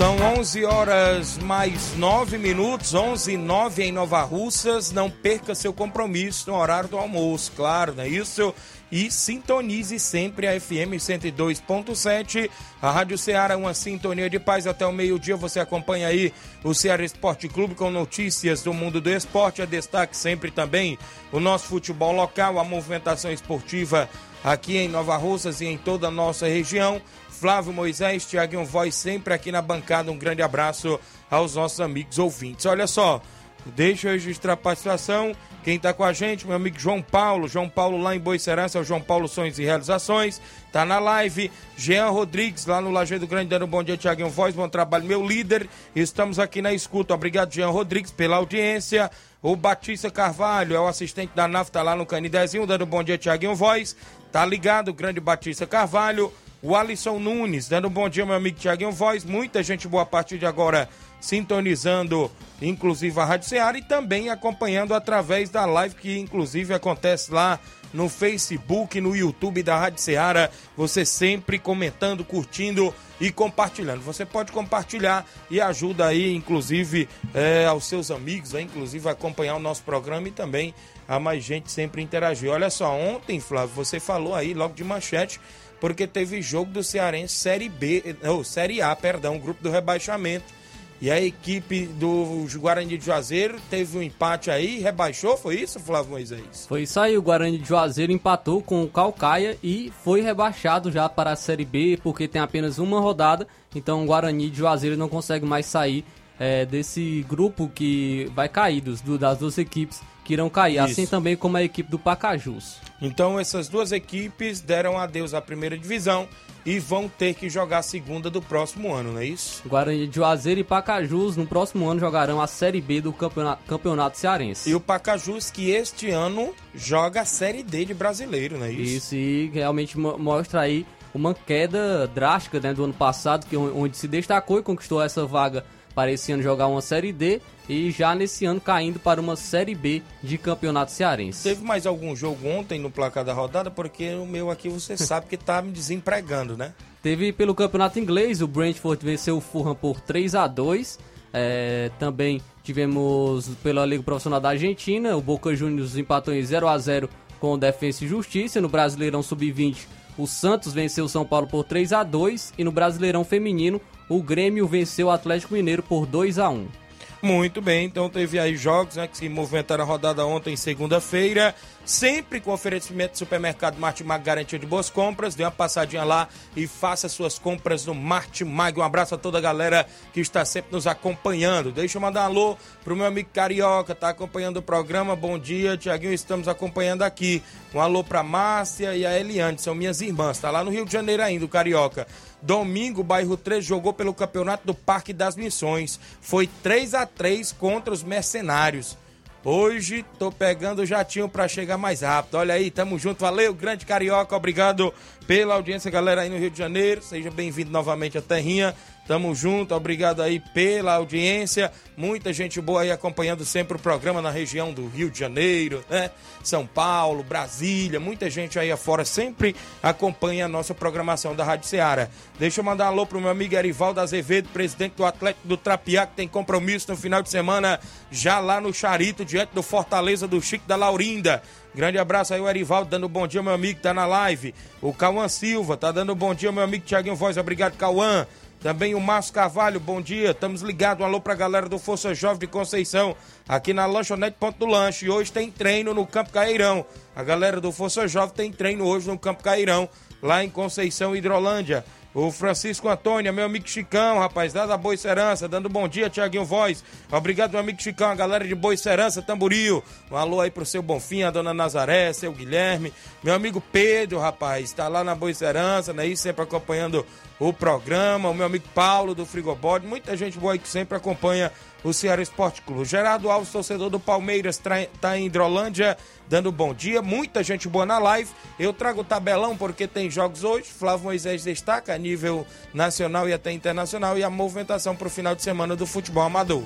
São 0.00 0.16
11 0.38 0.64
horas 0.64 1.36
mais 1.36 1.94
9 1.94 2.38
minutos, 2.38 2.94
11 2.94 3.34
e 3.34 3.36
9 3.36 3.82
em 3.82 3.92
Nova 3.92 4.22
Russas. 4.22 4.90
Não 4.90 5.10
perca 5.10 5.54
seu 5.54 5.74
compromisso 5.74 6.50
no 6.50 6.56
horário 6.56 6.88
do 6.88 6.96
almoço, 6.96 7.52
claro, 7.54 7.94
não 7.94 8.04
é 8.04 8.08
isso? 8.08 8.54
E 8.90 9.10
sintonize 9.10 10.00
sempre 10.00 10.48
a 10.48 10.58
FM 10.58 10.96
102.7. 10.96 12.48
A 12.80 12.90
Rádio 12.90 13.18
Ceará, 13.18 13.58
uma 13.58 13.74
sintonia 13.74 14.30
de 14.30 14.38
paz 14.38 14.66
até 14.66 14.86
o 14.86 14.92
meio-dia. 14.92 15.36
Você 15.36 15.60
acompanha 15.60 16.08
aí 16.08 16.32
o 16.64 16.72
Ceará 16.72 17.04
Esporte 17.04 17.46
Clube 17.46 17.74
com 17.74 17.90
notícias 17.90 18.62
do 18.62 18.72
mundo 18.72 19.02
do 19.02 19.10
esporte. 19.10 19.60
A 19.60 19.66
destaque 19.66 20.16
sempre 20.16 20.50
também 20.50 20.98
o 21.30 21.38
nosso 21.38 21.66
futebol 21.66 22.12
local, 22.12 22.58
a 22.58 22.64
movimentação 22.64 23.30
esportiva 23.30 24.08
aqui 24.42 24.78
em 24.78 24.88
Nova 24.88 25.18
Russas 25.18 25.60
e 25.60 25.66
em 25.66 25.76
toda 25.76 26.08
a 26.08 26.10
nossa 26.10 26.48
região. 26.48 27.02
Flávio 27.40 27.72
Moisés, 27.72 28.26
Tiaguinho 28.26 28.66
Voz, 28.66 28.94
sempre 28.94 29.32
aqui 29.32 29.50
na 29.50 29.62
bancada. 29.62 30.12
Um 30.12 30.18
grande 30.18 30.42
abraço 30.42 31.00
aos 31.30 31.54
nossos 31.54 31.80
amigos 31.80 32.18
ouvintes. 32.18 32.66
Olha 32.66 32.86
só, 32.86 33.22
deixa 33.64 34.08
eu 34.08 34.12
registrar 34.12 34.52
a 34.52 34.56
participação. 34.58 35.32
Quem 35.64 35.76
está 35.76 35.94
com 35.94 36.04
a 36.04 36.12
gente, 36.12 36.46
meu 36.46 36.54
amigo 36.54 36.78
João 36.78 37.00
Paulo. 37.00 37.48
João 37.48 37.66
Paulo 37.66 37.96
lá 37.96 38.14
em 38.14 38.18
Boicerança, 38.18 38.76
é 38.76 38.82
o 38.82 38.84
João 38.84 39.00
Paulo 39.00 39.26
Sonhos 39.26 39.58
e 39.58 39.64
Realizações. 39.64 40.38
Tá 40.70 40.84
na 40.84 40.98
live. 40.98 41.50
Jean 41.78 42.10
Rodrigues, 42.10 42.66
lá 42.66 42.78
no 42.78 42.90
Lajeado 42.90 43.26
Grande, 43.26 43.48
dando 43.48 43.64
um 43.64 43.68
bom 43.68 43.82
dia, 43.82 43.96
Tiaguinho 43.96 44.28
Voz. 44.28 44.54
Bom 44.54 44.68
trabalho, 44.68 45.06
meu 45.06 45.26
líder. 45.26 45.66
Estamos 45.96 46.38
aqui 46.38 46.60
na 46.60 46.74
escuta. 46.74 47.14
Obrigado, 47.14 47.54
Jean 47.54 47.70
Rodrigues, 47.70 48.10
pela 48.10 48.36
audiência. 48.36 49.10
O 49.42 49.56
Batista 49.56 50.10
Carvalho 50.10 50.76
é 50.76 50.80
o 50.80 50.86
assistente 50.86 51.32
da 51.34 51.48
NAF, 51.48 51.72
tá 51.72 51.82
lá 51.82 51.96
no 51.96 52.04
Canidezinho, 52.04 52.66
dando 52.66 52.84
um 52.84 52.86
bom 52.86 53.02
dia, 53.02 53.16
Tiaguinho 53.16 53.54
Voz. 53.54 53.96
Tá 54.30 54.44
ligado, 54.44 54.92
grande 54.92 55.20
Batista 55.20 55.66
Carvalho. 55.66 56.30
O 56.62 56.76
Alisson 56.76 57.18
Nunes, 57.18 57.68
dando 57.68 57.88
um 57.88 57.90
bom 57.90 58.06
dia, 58.06 58.26
meu 58.26 58.34
amigo 58.34 58.58
Tiaguinho 58.58 58.92
Voz. 58.92 59.24
Muita 59.24 59.62
gente 59.62 59.88
boa 59.88 60.02
a 60.02 60.06
partir 60.06 60.36
de 60.36 60.44
agora 60.44 60.90
sintonizando, 61.18 62.30
inclusive 62.60 63.18
a 63.18 63.24
Rádio 63.24 63.48
Ceará 63.48 63.78
e 63.78 63.82
também 63.82 64.28
acompanhando 64.28 64.92
através 64.92 65.48
da 65.48 65.64
live 65.64 65.94
que, 65.94 66.18
inclusive, 66.18 66.74
acontece 66.74 67.32
lá 67.32 67.58
no 67.94 68.10
Facebook, 68.10 69.00
no 69.00 69.16
YouTube 69.16 69.62
da 69.62 69.78
Rádio 69.78 70.02
Ceará. 70.02 70.50
Você 70.76 71.02
sempre 71.06 71.58
comentando, 71.58 72.22
curtindo 72.26 72.94
e 73.18 73.32
compartilhando. 73.32 74.02
Você 74.02 74.26
pode 74.26 74.52
compartilhar 74.52 75.26
e 75.50 75.62
ajuda 75.62 76.08
aí, 76.08 76.34
inclusive, 76.34 77.08
é, 77.32 77.64
aos 77.64 77.86
seus 77.86 78.10
amigos, 78.10 78.54
é, 78.54 78.60
inclusive, 78.60 79.08
a 79.08 79.12
acompanhar 79.12 79.56
o 79.56 79.60
nosso 79.60 79.82
programa 79.82 80.28
e 80.28 80.30
também 80.30 80.74
a 81.08 81.18
mais 81.18 81.42
gente 81.42 81.72
sempre 81.72 82.02
interagir. 82.02 82.50
Olha 82.50 82.68
só, 82.68 82.94
ontem, 82.94 83.40
Flávio, 83.40 83.74
você 83.74 83.98
falou 83.98 84.34
aí, 84.34 84.54
logo 84.54 84.74
de 84.74 84.84
manchete, 84.84 85.40
porque 85.80 86.06
teve 86.06 86.42
jogo 86.42 86.70
do 86.70 86.84
Cearense 86.84 87.34
Série 87.34 87.68
B, 87.68 88.16
ou 88.24 88.44
Série 88.44 88.82
A, 88.82 88.94
perdão, 88.94 89.38
grupo 89.38 89.62
do 89.62 89.70
rebaixamento. 89.70 90.60
E 91.02 91.10
a 91.10 91.18
equipe 91.18 91.86
do 91.86 92.46
Guarani 92.56 92.98
de 92.98 93.06
Juazeiro 93.06 93.58
teve 93.70 93.96
um 93.96 94.02
empate 94.02 94.50
aí, 94.50 94.80
rebaixou, 94.80 95.34
foi 95.34 95.56
isso, 95.56 95.80
Flávio 95.80 96.10
Moisés? 96.10 96.66
Foi 96.68 96.82
isso 96.82 97.00
aí, 97.00 97.16
o 97.16 97.22
Guarani 97.22 97.56
de 97.56 97.66
Juazeiro 97.66 98.12
empatou 98.12 98.60
com 98.60 98.82
o 98.82 98.88
Calcaia 98.88 99.56
e 99.62 99.90
foi 100.04 100.20
rebaixado 100.20 100.92
já 100.92 101.08
para 101.08 101.32
a 101.32 101.36
Série 101.36 101.64
B, 101.64 101.98
porque 102.02 102.28
tem 102.28 102.42
apenas 102.42 102.78
uma 102.78 103.00
rodada, 103.00 103.48
então 103.74 104.02
o 104.02 104.06
Guarani 104.06 104.50
de 104.50 104.58
Juazeiro 104.58 104.94
não 104.94 105.08
consegue 105.08 105.46
mais 105.46 105.64
sair 105.64 106.04
é, 106.40 106.64
desse 106.66 107.24
grupo 107.28 107.70
que 107.72 108.28
vai 108.34 108.48
cair, 108.48 108.80
dos, 108.80 109.00
do, 109.02 109.16
das 109.18 109.38
duas 109.38 109.58
equipes 109.58 110.00
que 110.24 110.32
irão 110.32 110.48
cair, 110.48 110.74
Isso. 110.76 110.84
assim 110.84 111.06
também 111.06 111.36
como 111.36 111.56
a 111.56 111.62
equipe 111.62 111.90
do 111.90 111.98
Pacajus. 111.98 112.78
Então 113.00 113.38
essas 113.38 113.68
duas 113.68 113.92
equipes 113.92 114.60
deram 114.60 114.96
adeus 114.98 115.34
à 115.34 115.40
primeira 115.40 115.76
divisão 115.76 116.26
e 116.64 116.78
vão 116.78 117.08
ter 117.08 117.34
que 117.34 117.48
jogar 117.48 117.78
a 117.78 117.82
segunda 117.82 118.30
do 118.30 118.40
próximo 118.40 118.92
ano, 118.94 119.12
não 119.14 119.20
é 119.20 119.24
isso? 119.26 119.62
Guarani 119.66 120.06
de 120.06 120.16
Juazeiro 120.16 120.60
e 120.60 120.64
Pacajus 120.64 121.36
no 121.36 121.46
próximo 121.46 121.88
ano 121.88 121.98
jogarão 122.00 122.40
a 122.40 122.46
Série 122.46 122.80
B 122.80 123.00
do 123.00 123.12
campeonato, 123.12 123.62
campeonato 123.66 124.18
cearense. 124.18 124.68
E 124.70 124.74
o 124.74 124.80
Pacajus 124.80 125.50
que 125.50 125.70
este 125.70 126.10
ano 126.10 126.54
joga 126.74 127.22
a 127.22 127.24
Série 127.24 127.62
D 127.62 127.84
de 127.86 127.94
brasileiro, 127.94 128.58
não 128.58 128.66
é 128.66 128.72
isso? 128.72 128.96
Isso, 128.96 129.14
e 129.16 129.50
realmente 129.52 129.98
mo- 129.98 130.18
mostra 130.18 130.60
aí 130.60 130.86
uma 131.14 131.34
queda 131.34 132.06
drástica 132.06 132.60
né, 132.60 132.72
do 132.72 132.84
ano 132.84 132.94
passado, 132.94 133.46
que, 133.46 133.56
onde 133.56 133.96
se 133.96 134.06
destacou 134.06 134.58
e 134.58 134.62
conquistou 134.62 135.02
essa 135.02 135.26
vaga 135.26 135.64
para 135.94 136.10
esse 136.10 136.32
ano 136.32 136.42
jogar 136.42 136.66
uma 136.66 136.80
Série 136.80 137.12
D 137.12 137.40
e 137.68 137.90
já 137.90 138.14
nesse 138.14 138.44
ano 138.44 138.60
caindo 138.60 138.98
para 138.98 139.20
uma 139.20 139.36
Série 139.36 139.74
B 139.74 140.02
de 140.22 140.36
campeonato 140.38 140.90
cearense. 140.90 141.42
Teve 141.42 141.62
mais 141.64 141.86
algum 141.86 142.14
jogo 142.16 142.48
ontem 142.48 142.80
no 142.80 142.90
placar 142.90 143.24
da 143.24 143.32
rodada? 143.32 143.70
Porque 143.70 144.14
o 144.14 144.26
meu 144.26 144.50
aqui 144.50 144.68
você 144.68 144.96
sabe 144.98 145.26
que 145.26 145.36
tá 145.36 145.62
me 145.62 145.70
desempregando, 145.70 146.56
né? 146.56 146.72
Teve 147.02 147.32
pelo 147.32 147.54
campeonato 147.54 147.98
inglês, 147.98 148.42
o 148.42 148.46
Brentford 148.46 149.04
venceu 149.04 149.36
o 149.36 149.40
Fulham 149.40 149.74
por 149.74 150.00
3 150.00 150.34
a 150.34 150.46
2 150.46 150.98
É, 151.32 151.90
também 151.98 152.42
tivemos 152.62 153.48
pela 153.62 153.86
Liga 153.86 154.02
Profissional 154.02 154.40
da 154.40 154.50
Argentina, 154.50 155.16
o 155.16 155.20
Boca 155.20 155.54
Juniors 155.54 155.96
empatou 155.96 156.34
em 156.34 156.42
0 156.42 156.68
a 156.68 156.76
0 156.76 157.08
com 157.38 157.54
o 157.54 157.58
Defensa 157.58 158.04
e 158.04 158.08
Justiça. 158.08 158.60
No 158.60 158.68
Brasileirão 158.68 159.22
Sub-20, 159.22 159.86
o 160.20 160.26
Santos 160.26 160.72
venceu 160.72 161.06
o 161.06 161.08
São 161.08 161.24
Paulo 161.24 161.46
por 161.46 161.64
3 161.64 161.92
a 161.92 162.02
2 162.02 162.54
e 162.58 162.64
no 162.64 162.70
Brasileirão 162.70 163.24
Feminino, 163.24 163.80
o 164.08 164.22
Grêmio 164.22 164.66
venceu 164.66 165.06
o 165.06 165.10
Atlético 165.10 165.54
Mineiro 165.54 165.82
por 165.82 166.04
2 166.04 166.38
a 166.38 166.50
1 166.50 166.79
Muito 167.22 167.60
bem, 167.60 167.84
então 167.84 168.08
teve 168.08 168.38
aí 168.38 168.56
jogos 168.56 168.96
né, 168.96 169.06
que 169.06 169.14
se 169.14 169.28
movimentaram 169.28 169.84
a 169.84 169.86
rodada 169.86 170.24
ontem, 170.24 170.56
segunda-feira. 170.56 171.54
Sempre 171.84 172.40
com 172.40 172.50
oferecimento 172.50 173.12
do 173.12 173.18
supermercado 173.18 173.78
Martimag 173.78 174.24
Garantia 174.24 174.58
de 174.58 174.64
Boas 174.64 174.88
Compras. 174.88 175.34
Dê 175.34 175.44
uma 175.44 175.50
passadinha 175.50 176.02
lá 176.02 176.28
e 176.56 176.66
faça 176.66 177.10
suas 177.10 177.38
compras 177.38 177.84
no 177.84 177.94
Martimag. 177.94 178.78
Um 178.78 178.82
abraço 178.82 179.14
a 179.14 179.18
toda 179.18 179.36
a 179.36 179.40
galera 179.40 179.86
que 180.14 180.20
está 180.20 180.46
sempre 180.46 180.72
nos 180.72 180.86
acompanhando. 180.86 181.70
Deixa 181.70 181.98
eu 181.98 182.02
mandar 182.02 182.22
um 182.22 182.24
alô 182.24 182.56
pro 182.82 182.96
meu 182.96 183.04
amigo 183.04 183.28
Carioca, 183.34 183.94
tá 183.94 184.08
acompanhando 184.08 184.58
o 184.58 184.62
programa. 184.62 185.14
Bom 185.14 185.38
dia, 185.38 185.76
Tiaguinho, 185.76 186.14
estamos 186.14 186.48
acompanhando 186.48 187.02
aqui. 187.02 187.42
Um 187.74 187.80
alô 187.80 188.02
pra 188.02 188.22
Márcia 188.22 188.94
e 188.96 189.04
a 189.04 189.18
Eliane, 189.18 189.58
são 189.58 189.74
minhas 189.74 190.00
irmãs. 190.00 190.38
Tá 190.38 190.50
lá 190.50 190.64
no 190.64 190.70
Rio 190.70 190.86
de 190.86 190.92
Janeiro 190.92 191.22
ainda, 191.22 191.44
o 191.44 191.48
Carioca. 191.48 192.06
Domingo, 192.42 193.02
bairro 193.02 193.36
3 193.36 193.64
jogou 193.64 193.92
pelo 193.92 194.14
campeonato 194.14 194.66
do 194.66 194.74
Parque 194.74 195.12
das 195.12 195.36
Missões. 195.36 196.00
Foi 196.20 196.48
3 196.62 196.94
a 196.94 197.06
3 197.06 197.52
contra 197.52 197.92
os 197.92 198.02
mercenários. 198.02 198.96
Hoje 199.42 200.04
tô 200.18 200.30
pegando 200.30 200.82
o 200.82 200.86
jatinho 200.86 201.26
para 201.26 201.48
chegar 201.48 201.78
mais 201.78 202.02
rápido. 202.02 202.34
Olha 202.34 202.52
aí, 202.54 202.70
tamo 202.70 202.98
junto. 202.98 203.20
Valeu, 203.20 203.54
grande 203.54 203.86
carioca. 203.86 204.36
Obrigado 204.36 204.92
pela 205.26 205.54
audiência, 205.54 205.90
galera 205.90 206.20
aí 206.20 206.28
no 206.28 206.38
Rio 206.38 206.50
de 206.50 206.58
Janeiro. 206.58 207.02
Seja 207.02 207.30
bem-vindo 207.30 207.70
novamente 207.70 208.18
à 208.18 208.22
Terrinha. 208.22 208.74
Tamo 209.10 209.34
junto. 209.34 209.74
Obrigado 209.74 210.22
aí 210.22 210.38
pela 210.38 210.94
audiência. 210.94 211.72
Muita 211.96 212.32
gente 212.32 212.60
boa 212.60 212.82
aí 212.82 212.92
acompanhando 212.92 213.44
sempre 213.44 213.76
o 213.76 213.80
programa 213.80 214.22
na 214.22 214.30
região 214.30 214.72
do 214.72 214.86
Rio 214.86 215.10
de 215.10 215.18
Janeiro, 215.18 215.84
né? 215.90 216.12
São 216.44 216.64
Paulo, 216.64 217.24
Brasília. 217.24 217.98
Muita 217.98 218.30
gente 218.30 218.56
aí 218.56 218.70
afora 218.70 219.04
sempre 219.04 219.56
acompanha 219.82 220.44
a 220.44 220.48
nossa 220.48 220.72
programação 220.74 221.34
da 221.34 221.42
Rádio 221.42 221.66
Ceará. 221.66 222.08
Deixa 222.38 222.60
eu 222.60 222.64
mandar 222.64 222.84
um 222.84 222.88
alô 222.88 223.04
pro 223.04 223.20
meu 223.20 223.30
amigo 223.30 223.52
Erivaldo 223.52 223.98
Azevedo, 223.98 224.48
presidente 224.50 224.92
do 224.94 225.04
Atlético 225.04 225.48
do 225.48 225.56
Trapiá, 225.56 226.06
que 226.06 226.14
tem 226.14 226.28
compromisso 226.28 226.92
no 226.92 226.96
final 226.96 227.20
de 227.20 227.30
semana 227.30 227.80
já 228.12 228.38
lá 228.38 228.60
no 228.60 228.72
Charito, 228.72 229.24
diante 229.24 229.52
do 229.52 229.62
Fortaleza 229.62 230.28
do 230.28 230.40
Chico 230.40 230.68
da 230.68 230.76
Laurinda. 230.76 231.42
Grande 231.74 231.98
abraço 231.98 232.32
aí, 232.32 232.40
o 232.40 232.48
Erivaldo, 232.48 232.90
dando 232.90 233.08
bom 233.08 233.26
dia, 233.26 233.42
meu 233.42 233.54
amigo, 233.54 233.80
tá 233.80 233.92
na 233.92 234.06
live. 234.06 234.54
O 234.80 234.92
Cauã 234.92 235.26
Silva, 235.26 235.76
tá 235.76 235.90
dando 235.90 236.14
bom 236.14 236.32
dia, 236.32 236.52
meu 236.52 236.62
amigo 236.62 236.84
Tiaguinho 236.84 237.16
Voz. 237.16 237.36
Obrigado, 237.36 237.76
Cauã. 237.76 238.24
Também 238.60 238.94
o 238.94 239.00
Márcio 239.00 239.32
Carvalho, 239.32 239.80
bom 239.80 240.02
dia. 240.02 240.32
Estamos 240.32 240.60
ligados. 240.60 241.02
Um 241.02 241.06
alô 241.06 241.18
pra 241.18 241.34
galera 241.34 241.66
do 241.66 241.78
Força 241.78 242.14
Jovem 242.14 242.40
de 242.40 242.46
Conceição, 242.46 243.16
aqui 243.48 243.72
na 243.72 243.86
Lanchonete 243.86 244.36
Ponto 244.38 244.58
do 244.58 244.66
Lanche. 244.66 245.06
E 245.06 245.10
hoje 245.10 245.32
tem 245.32 245.50
treino 245.50 245.94
no 245.94 246.06
Campo 246.06 246.30
Cairão. 246.30 246.84
A 247.16 247.22
galera 247.22 247.58
do 247.58 247.72
Força 247.72 248.06
Jovem 248.06 248.34
tem 248.34 248.52
treino 248.52 248.84
hoje 248.84 249.08
no 249.08 249.18
Campo 249.18 249.42
Cairão, 249.42 249.88
lá 250.22 250.44
em 250.44 250.50
Conceição, 250.50 251.16
Hidrolândia. 251.16 251.84
O 252.12 252.30
Francisco 252.32 252.88
Antônio, 252.88 253.32
meu 253.32 253.44
amigo 253.44 253.68
Chicão, 253.68 254.18
rapaz, 254.18 254.52
da 254.52 254.76
Boa 254.76 254.96
Serança, 254.96 255.46
dando 255.46 255.68
bom 255.68 255.86
dia, 255.86 256.10
Tiaguinho 256.10 256.44
Voz. 256.44 256.82
Obrigado, 257.10 257.52
meu 257.52 257.60
amigo 257.60 257.80
Chicão, 257.80 258.10
a 258.10 258.14
galera 258.16 258.46
de 258.46 258.54
Boa 258.54 258.76
Serança, 258.76 259.22
Tamboril. 259.22 259.82
Um 260.10 260.16
alô 260.16 260.40
aí 260.40 260.50
pro 260.50 260.66
seu 260.66 260.82
Bonfim, 260.82 261.22
a 261.22 261.30
dona 261.30 261.54
Nazaré, 261.54 262.12
seu 262.12 262.32
Guilherme. 262.32 262.92
Meu 263.22 263.32
amigo 263.32 263.62
Pedro, 263.72 264.18
rapaz, 264.18 264.72
tá 264.72 264.88
lá 264.88 265.04
na 265.04 265.14
Boa 265.14 265.32
Serança, 265.32 265.92
né? 265.92 266.04
E 266.04 266.16
sempre 266.16 266.42
acompanhando 266.42 267.06
o 267.40 267.52
programa. 267.52 268.28
O 268.28 268.34
meu 268.34 268.46
amigo 268.46 268.68
Paulo 268.74 269.14
do 269.14 269.26
Frigobode, 269.26 269.86
muita 269.86 270.16
gente 270.16 270.38
boa 270.38 270.52
aí 270.52 270.58
que 270.58 270.68
sempre 270.68 270.96
acompanha 270.96 271.50
o 271.82 271.94
Ceará 271.94 272.20
Esporte 272.20 272.60
Clube. 272.60 272.84
Gerardo 272.84 273.30
Alves, 273.30 273.50
torcedor 273.50 273.88
do 273.88 273.98
Palmeiras, 273.98 274.58
tra- 274.58 274.86
tá 275.00 275.18
em 275.18 275.24
Hidrolândia, 275.26 275.96
dando 276.28 276.52
bom 276.52 276.74
dia. 276.74 277.00
Muita 277.00 277.42
gente 277.42 277.66
boa 277.66 277.86
na 277.86 277.98
live. 277.98 278.30
Eu 278.58 278.72
trago 278.74 279.00
o 279.00 279.04
tabelão 279.04 279.56
porque 279.56 279.86
tem 279.86 280.10
jogos 280.10 280.44
hoje. 280.44 280.66
Flávio 280.66 281.04
Moisés 281.04 281.42
destaca 281.42 281.94
a 281.94 281.98
nível 281.98 282.46
nacional 282.74 283.26
e 283.26 283.32
até 283.32 283.50
internacional 283.50 284.18
e 284.18 284.22
a 284.22 284.28
movimentação 284.28 284.94
para 284.94 285.06
o 285.06 285.10
final 285.10 285.34
de 285.34 285.42
semana 285.42 285.74
do 285.74 285.86
futebol 285.86 286.22
amador. 286.22 286.62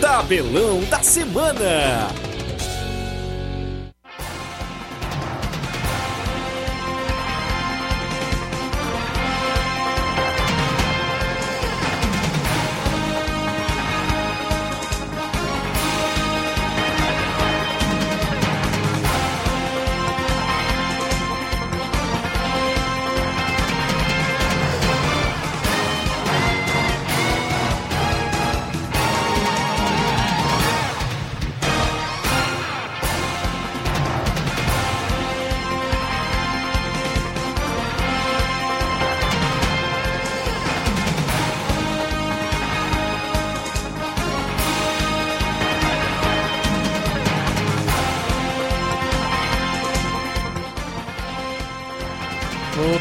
Tabelão 0.00 0.84
da 0.84 1.02
semana. 1.02 2.08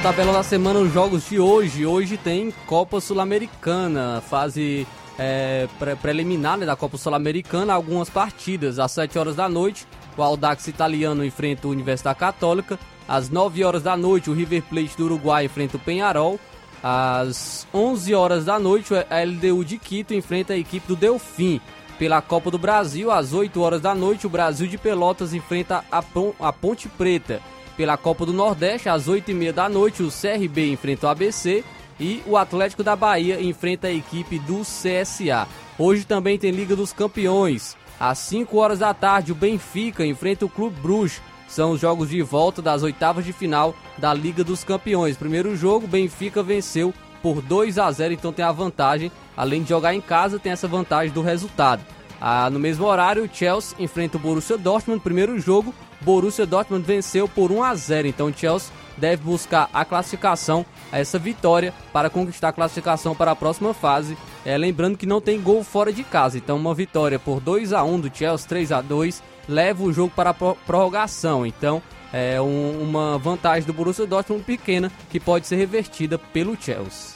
No 0.05 0.11
tabelão 0.11 0.33
da 0.33 0.43
semana, 0.43 0.77
os 0.81 0.93
jogos 0.93 1.27
de 1.27 1.39
hoje. 1.39 1.83
Hoje 1.83 2.15
tem 2.15 2.53
Copa 2.67 3.01
Sul-Americana, 3.01 4.21
fase 4.21 4.85
é, 5.17 5.67
pré- 5.79 5.95
preliminar 5.95 6.59
né, 6.59 6.63
da 6.67 6.75
Copa 6.75 6.95
Sul-Americana. 6.95 7.73
Algumas 7.73 8.07
partidas. 8.07 8.77
Às 8.77 8.91
7 8.91 9.17
horas 9.17 9.35
da 9.35 9.49
noite, 9.49 9.87
o 10.15 10.21
Audax 10.21 10.67
Italiano 10.67 11.25
enfrenta 11.25 11.67
o 11.67 11.71
Universidade 11.71 12.19
Católica. 12.19 12.77
Às 13.07 13.31
9 13.31 13.63
horas 13.63 13.81
da 13.81 13.97
noite, 13.97 14.29
o 14.29 14.33
River 14.35 14.61
Plate 14.69 14.95
do 14.95 15.05
Uruguai 15.05 15.45
enfrenta 15.45 15.77
o 15.77 15.79
Penharol. 15.79 16.39
Às 16.83 17.65
11 17.73 18.13
horas 18.13 18.45
da 18.45 18.59
noite, 18.59 18.93
a 18.93 19.23
LDU 19.23 19.65
de 19.65 19.79
Quito 19.79 20.13
enfrenta 20.13 20.53
a 20.53 20.57
equipe 20.57 20.87
do 20.87 20.95
Delfim. 20.95 21.59
Pela 21.97 22.21
Copa 22.21 22.51
do 22.51 22.59
Brasil, 22.59 23.09
às 23.09 23.33
8 23.33 23.59
horas 23.59 23.81
da 23.81 23.95
noite, 23.95 24.27
o 24.27 24.29
Brasil 24.29 24.67
de 24.67 24.77
Pelotas 24.77 25.33
enfrenta 25.33 25.83
a, 25.91 26.03
Pon- 26.03 26.35
a 26.39 26.53
Ponte 26.53 26.87
Preta. 26.89 27.41
Pela 27.77 27.97
Copa 27.97 28.25
do 28.25 28.31
Nordeste, 28.31 28.87
às 28.87 29.07
8h30 29.07 29.51
da 29.51 29.67
noite, 29.67 30.01
o 30.01 30.09
CRB 30.09 30.71
enfrenta 30.71 31.07
o 31.07 31.09
ABC 31.09 31.63
e 31.99 32.21
o 32.25 32.37
Atlético 32.37 32.83
da 32.83 32.95
Bahia 32.95 33.41
enfrenta 33.41 33.87
a 33.87 33.91
equipe 33.91 34.39
do 34.39 34.61
CSA. 34.61 35.47
Hoje 35.77 36.05
também 36.05 36.37
tem 36.37 36.51
Liga 36.51 36.75
dos 36.75 36.93
Campeões. 36.93 37.75
Às 37.99 38.19
5 38.19 38.57
horas 38.57 38.79
da 38.79 38.93
tarde, 38.93 39.31
o 39.31 39.35
Benfica 39.35 40.05
enfrenta 40.05 40.45
o 40.45 40.49
Clube 40.49 40.79
Bruges. 40.79 41.21
São 41.47 41.71
os 41.71 41.79
jogos 41.79 42.09
de 42.09 42.21
volta 42.21 42.61
das 42.61 42.81
oitavas 42.81 43.23
de 43.23 43.31
final 43.31 43.75
da 43.97 44.13
Liga 44.13 44.43
dos 44.43 44.63
Campeões. 44.63 45.17
Primeiro 45.17 45.55
jogo, 45.55 45.87
Benfica 45.87 46.41
venceu 46.41 46.93
por 47.21 47.41
2 47.41 47.77
a 47.77 47.91
0, 47.91 48.13
então 48.13 48.33
tem 48.33 48.43
a 48.43 48.51
vantagem. 48.51 49.11
Além 49.35 49.63
de 49.63 49.69
jogar 49.69 49.93
em 49.93 50.01
casa, 50.01 50.39
tem 50.39 50.51
essa 50.51 50.67
vantagem 50.67 51.13
do 51.13 51.21
resultado. 51.21 51.83
Ah, 52.19 52.49
no 52.49 52.59
mesmo 52.59 52.85
horário, 52.85 53.23
o 53.23 53.29
Chelsea 53.31 53.75
enfrenta 53.79 54.17
o 54.17 54.19
Borussia 54.19 54.57
Dortmund. 54.57 55.01
Primeiro 55.01 55.39
jogo, 55.39 55.73
Borussia 56.05 56.45
Dortmund 56.45 56.85
venceu 56.85 57.27
por 57.27 57.51
1 57.51 57.63
a 57.63 57.73
0. 57.73 58.07
Então 58.07 58.27
o 58.27 58.33
Chelsea 58.33 58.71
deve 58.95 59.23
buscar 59.23 59.67
a 59.73 59.83
classificação, 59.83 60.63
essa 60.91 61.17
vitória 61.17 61.73
para 61.91 62.11
conquistar 62.11 62.49
a 62.49 62.53
classificação 62.53 63.15
para 63.15 63.31
a 63.31 63.35
próxima 63.35 63.73
fase. 63.73 64.15
É, 64.45 64.55
lembrando 64.55 64.97
que 64.97 65.07
não 65.07 65.19
tem 65.19 65.41
gol 65.41 65.63
fora 65.63 65.91
de 65.91 66.03
casa, 66.03 66.37
então 66.37 66.55
uma 66.55 66.75
vitória 66.75 67.17
por 67.17 67.41
2 67.41 67.73
a 67.73 67.83
1 67.83 67.99
do 68.01 68.15
Chelsea, 68.15 68.47
3 68.47 68.71
a 68.71 68.81
2 68.81 69.23
leva 69.49 69.83
o 69.83 69.91
jogo 69.91 70.13
para 70.15 70.29
a 70.29 70.33
prorrogação. 70.33 71.43
Então 71.43 71.81
é 72.13 72.39
um, 72.39 72.81
uma 72.81 73.17
vantagem 73.17 73.65
do 73.65 73.73
Borussia 73.73 74.05
Dortmund 74.05 74.43
pequena 74.43 74.91
que 75.09 75.19
pode 75.19 75.47
ser 75.47 75.55
revertida 75.55 76.19
pelo 76.19 76.55
Chelsea. 76.55 77.14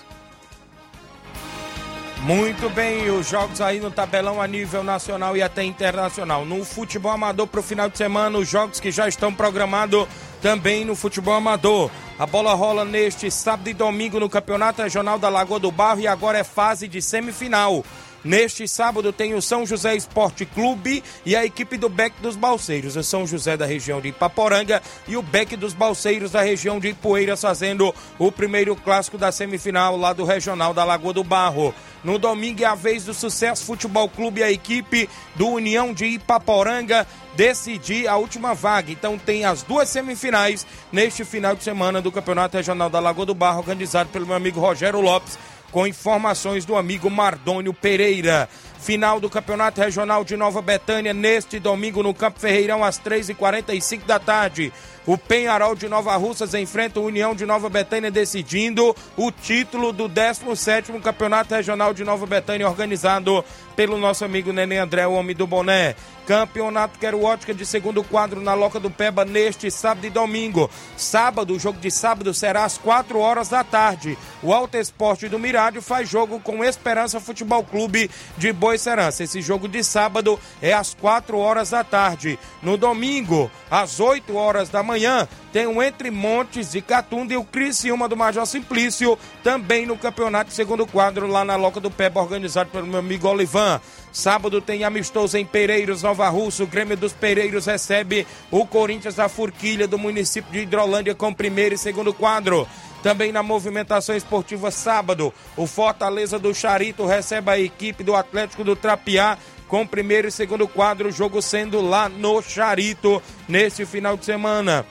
Muito 2.24 2.70
bem, 2.70 3.10
os 3.10 3.30
jogos 3.30 3.62
aí 3.62 3.80
no 3.80 3.90
tabelão 3.90 4.42
a 4.42 4.48
nível 4.48 4.84
nacional 4.84 5.38
e 5.38 5.42
até 5.42 5.64
internacional. 5.64 6.46
No 6.46 6.66
futebol 6.66 7.12
amador 7.12 7.48
para 7.48 7.62
o 7.62 7.64
final 7.64 7.90
de 7.90 7.98
semana, 7.98 8.38
os 8.38 8.48
jogos 8.48 8.80
que 8.80 8.92
já 8.92 9.08
estão 9.08 9.34
programados 9.34 10.06
também 10.42 10.84
no 10.84 10.96
futebol 10.96 11.34
amador. 11.34 11.90
A 12.20 12.26
bola 12.26 12.54
rola 12.54 12.84
neste 12.84 13.32
sábado 13.32 13.70
e 13.70 13.74
domingo 13.74 14.20
no 14.20 14.30
Campeonato 14.30 14.82
Regional 14.82 15.18
da 15.18 15.30
Lagoa 15.30 15.60
do 15.60 15.72
Barro 15.72 16.02
e 16.02 16.08
agora 16.08 16.38
é 16.38 16.44
fase 16.44 16.88
de 16.90 17.02
semifinal. 17.02 17.86
Neste 18.24 18.68
sábado 18.68 19.14
tem 19.14 19.34
o 19.34 19.42
São 19.42 19.66
José 19.66 19.96
Esporte 19.96 20.46
Clube 20.46 21.02
e 21.26 21.38
a 21.38 21.46
equipe 21.46 21.78
do 21.78 21.88
Beck 21.88 22.14
dos 22.22 22.36
Balseiros. 22.36 22.98
O 22.98 23.04
São 23.04 23.26
José 23.26 23.56
da 23.56 23.66
região 23.66 24.02
de 24.02 24.10
Ipaporanga 24.10 24.82
e 25.08 25.16
o 25.16 25.22
Beck 25.22 25.56
dos 25.56 25.74
Balseiros 25.74 26.32
da 26.32 26.42
região 26.42 26.80
de 26.80 26.90
Ipueiras 26.90 27.42
fazendo 27.42 27.96
o 28.18 28.30
primeiro 28.30 28.76
clássico 28.76 29.18
da 29.18 29.32
semifinal 29.32 29.96
lá 29.96 30.12
do 30.12 30.26
Regional 30.26 30.74
da 30.74 30.84
Lagoa 30.84 31.14
do 31.14 31.24
Barro. 31.24 31.74
No 32.04 32.18
domingo 32.18 32.62
é 32.64 32.66
a 32.66 32.76
vez 32.76 33.06
do 33.06 33.14
Sucesso 33.14 33.66
Futebol 33.66 34.10
Clube 34.10 34.42
e 34.42 34.44
a 34.44 34.52
equipe 34.52 35.10
do 35.36 35.48
União 35.48 35.94
de 35.94 36.06
Ipaporanga 36.06 37.08
decidir 37.36 38.08
a 38.08 38.18
última 38.18 38.54
vaga. 38.54 38.92
Então 38.92 39.18
tem 39.18 39.46
as 39.46 39.64
duas 39.64 39.88
semifinais 39.88 40.68
neste 40.92 41.24
final 41.24 41.56
de 41.56 41.64
semana 41.64 42.02
do 42.02 42.12
Campeonato 42.12 42.58
Regional 42.58 42.90
da 42.90 43.00
Lagoa 43.00 43.26
do 43.26 43.34
Barro, 43.34 43.60
organizado 43.60 44.10
pelo 44.10 44.26
meu 44.26 44.36
amigo 44.36 44.60
Rogério 44.60 45.00
Lopes 45.00 45.38
com 45.72 45.88
informações 45.88 46.66
do 46.66 46.76
amigo 46.76 47.10
Mardônio 47.10 47.74
Pereira. 47.74 48.50
Final 48.80 49.20
do 49.20 49.30
Campeonato 49.30 49.82
Regional 49.82 50.24
de 50.24 50.38
Nova 50.38 50.62
Betânia 50.62 51.14
neste 51.14 51.60
domingo 51.60 52.02
no 52.02 52.14
Campo 52.14 52.40
Ferreirão 52.40 52.84
às 52.84 53.00
3h45 53.00 54.06
da 54.06 54.18
tarde. 54.18 54.72
O 55.06 55.18
Penharol 55.18 55.76
de 55.76 55.90
Nova 55.90 56.16
Russas 56.18 56.54
enfrenta 56.54 57.00
o 57.00 57.06
União 57.06 57.34
de 57.34 57.46
Nova 57.46 57.68
Betânia 57.68 58.12
decidindo 58.12 58.96
o 59.18 59.32
título 59.32 59.92
do 59.92 60.08
17º 60.08 61.02
Campeonato 61.02 61.54
Regional 61.54 61.94
de 61.94 62.04
Nova 62.04 62.26
Betânia 62.26 62.68
organizado 62.68 63.44
pelo 63.76 63.98
nosso 63.98 64.26
amigo 64.26 64.54
Nenê 64.54 64.78
André, 64.78 65.08
o 65.08 65.14
homem 65.14 65.36
do 65.36 65.48
boné. 65.48 65.96
Campeonato 66.28 67.00
Quero 67.00 67.24
Ótica 67.24 67.56
de 67.56 67.66
segundo 67.66 68.04
quadro 68.04 68.40
na 68.40 68.54
Loca 68.54 68.80
do 68.80 68.92
Peba 68.92 69.26
neste 69.26 69.72
sábado 69.72 70.06
e 70.06 70.12
domingo. 70.12 70.70
Sábado, 70.96 71.56
o 71.56 71.60
jogo 71.60 71.80
de 71.80 71.90
sábado 71.90 72.32
será 72.36 72.66
às 72.66 72.78
4 72.78 73.18
horas 73.18 73.50
da 73.50 73.64
tarde. 73.64 74.16
O 74.44 74.54
Alto 74.54 74.78
Esporte 74.78 75.28
do 75.28 75.40
Mirádio 75.40 75.82
faz 75.82 76.08
jogo 76.08 76.40
com 76.40 76.64
Esperança 76.64 77.20
Futebol 77.20 77.64
Clube 77.64 78.12
de 78.38 78.54
Boicerança. 78.70 79.24
Esse 79.24 79.42
jogo 79.42 79.68
de 79.68 79.84
sábado 79.84 80.40
é 80.62 80.74
às 80.74 80.94
4 80.94 81.36
horas 81.40 81.72
da 81.72 81.84
tarde. 81.84 82.38
No 82.62 82.78
domingo, 82.78 83.50
às 83.70 84.00
8 84.00 84.36
horas 84.36 84.70
da 84.70 84.84
manhã, 84.84 85.28
tem 85.52 85.66
o 85.66 85.82
Entre 85.82 86.12
Montes 86.12 86.72
de 86.72 86.80
Catunda 86.80 87.34
e 87.34 87.38
o 87.38 87.44
Criciúma 87.44 88.08
do 88.08 88.16
Major 88.16 88.46
Simplício, 88.46 89.18
também 89.44 89.88
no 89.88 89.98
campeonato 89.98 90.54
segundo 90.54 90.86
quadro 90.86 91.26
lá 91.26 91.44
na 91.44 91.56
Loca 91.56 91.80
do 91.80 91.90
Peba, 91.90 92.22
organizado 92.22 92.70
pelo 92.70 92.86
meu 92.86 93.00
amigo 93.00 93.28
Olivan. 93.28 93.82
Sábado 94.12 94.62
tem 94.62 94.84
amistoso 94.84 95.36
em 95.36 95.46
Pereiros, 95.46 96.04
Nova 96.04 96.30
Russa. 96.30 96.64
O 96.64 96.68
Grêmio 96.68 96.96
dos 96.96 97.14
Pereiros 97.14 97.66
recebe 97.66 98.28
o 98.52 98.68
Corinthians 98.68 99.16
da 99.16 99.28
Forquilha 99.28 99.88
do 99.88 99.98
município 99.98 100.52
de 100.52 100.60
Hidrolândia 100.60 101.16
com 101.16 101.34
primeiro 101.34 101.74
e 101.74 101.78
segundo 101.78 102.14
quadro. 102.14 102.68
Também 103.02 103.32
na 103.32 103.42
movimentação 103.42 104.16
esportiva 104.16 104.72
sábado, 104.72 105.34
o 105.56 105.66
Fortaleza 105.66 106.38
do 106.38 106.54
Charito 106.54 107.06
recebe 107.06 107.52
a 107.52 107.60
equipe 107.60 108.04
do 108.04 108.16
Atlético 108.16 108.64
do 108.64 108.76
Trapiá 108.76 109.38
com 109.70 109.86
primeiro 109.86 110.28
e 110.28 110.32
segundo 110.32 110.68
quadro, 110.68 111.12
jogo 111.12 111.42
sendo 111.42 111.80
lá 111.80 112.10
no 112.10 112.42
Charito 112.42 113.22
neste 113.48 113.86
final 113.86 114.18
de 114.18 114.26
semana. 114.26 114.86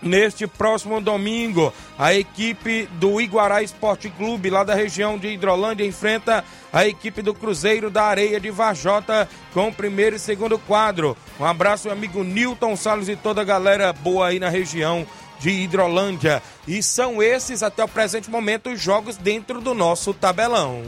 Neste 0.00 0.46
próximo 0.46 1.00
domingo, 1.00 1.72
a 1.98 2.14
equipe 2.14 2.86
do 2.92 3.20
Iguará 3.20 3.62
Esporte 3.62 4.08
Clube, 4.10 4.50
lá 4.50 4.62
da 4.62 4.74
região 4.74 5.18
de 5.18 5.28
Hidrolândia, 5.28 5.86
enfrenta 5.86 6.44
a 6.72 6.86
equipe 6.86 7.22
do 7.22 7.34
Cruzeiro 7.34 7.90
da 7.90 8.04
Areia 8.04 8.38
de 8.38 8.50
Vajota 8.50 9.28
com 9.52 9.68
o 9.68 9.74
primeiro 9.74 10.14
e 10.16 10.18
segundo 10.18 10.58
quadro. 10.58 11.16
Um 11.40 11.44
abraço, 11.44 11.90
amigo 11.90 12.22
Newton 12.22 12.76
Salles 12.76 13.08
e 13.08 13.16
toda 13.16 13.40
a 13.40 13.44
galera 13.44 13.92
boa 13.92 14.28
aí 14.28 14.38
na 14.38 14.50
região 14.50 15.06
de 15.38 15.50
Hidrolândia. 15.50 16.42
E 16.66 16.82
são 16.82 17.22
esses, 17.22 17.62
até 17.62 17.84
o 17.84 17.88
presente 17.88 18.30
momento, 18.30 18.70
os 18.70 18.80
jogos 18.80 19.16
dentro 19.16 19.60
do 19.60 19.74
nosso 19.74 20.12
tabelão. 20.12 20.82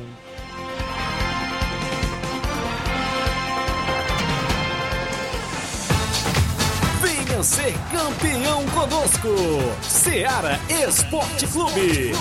Venha 7.01 7.43
ser 7.43 7.75
campeão 7.93 8.65
conosco. 8.67 9.29
Seara 9.83 10.59
Esporte 10.69 11.47
Clube. 11.47 12.13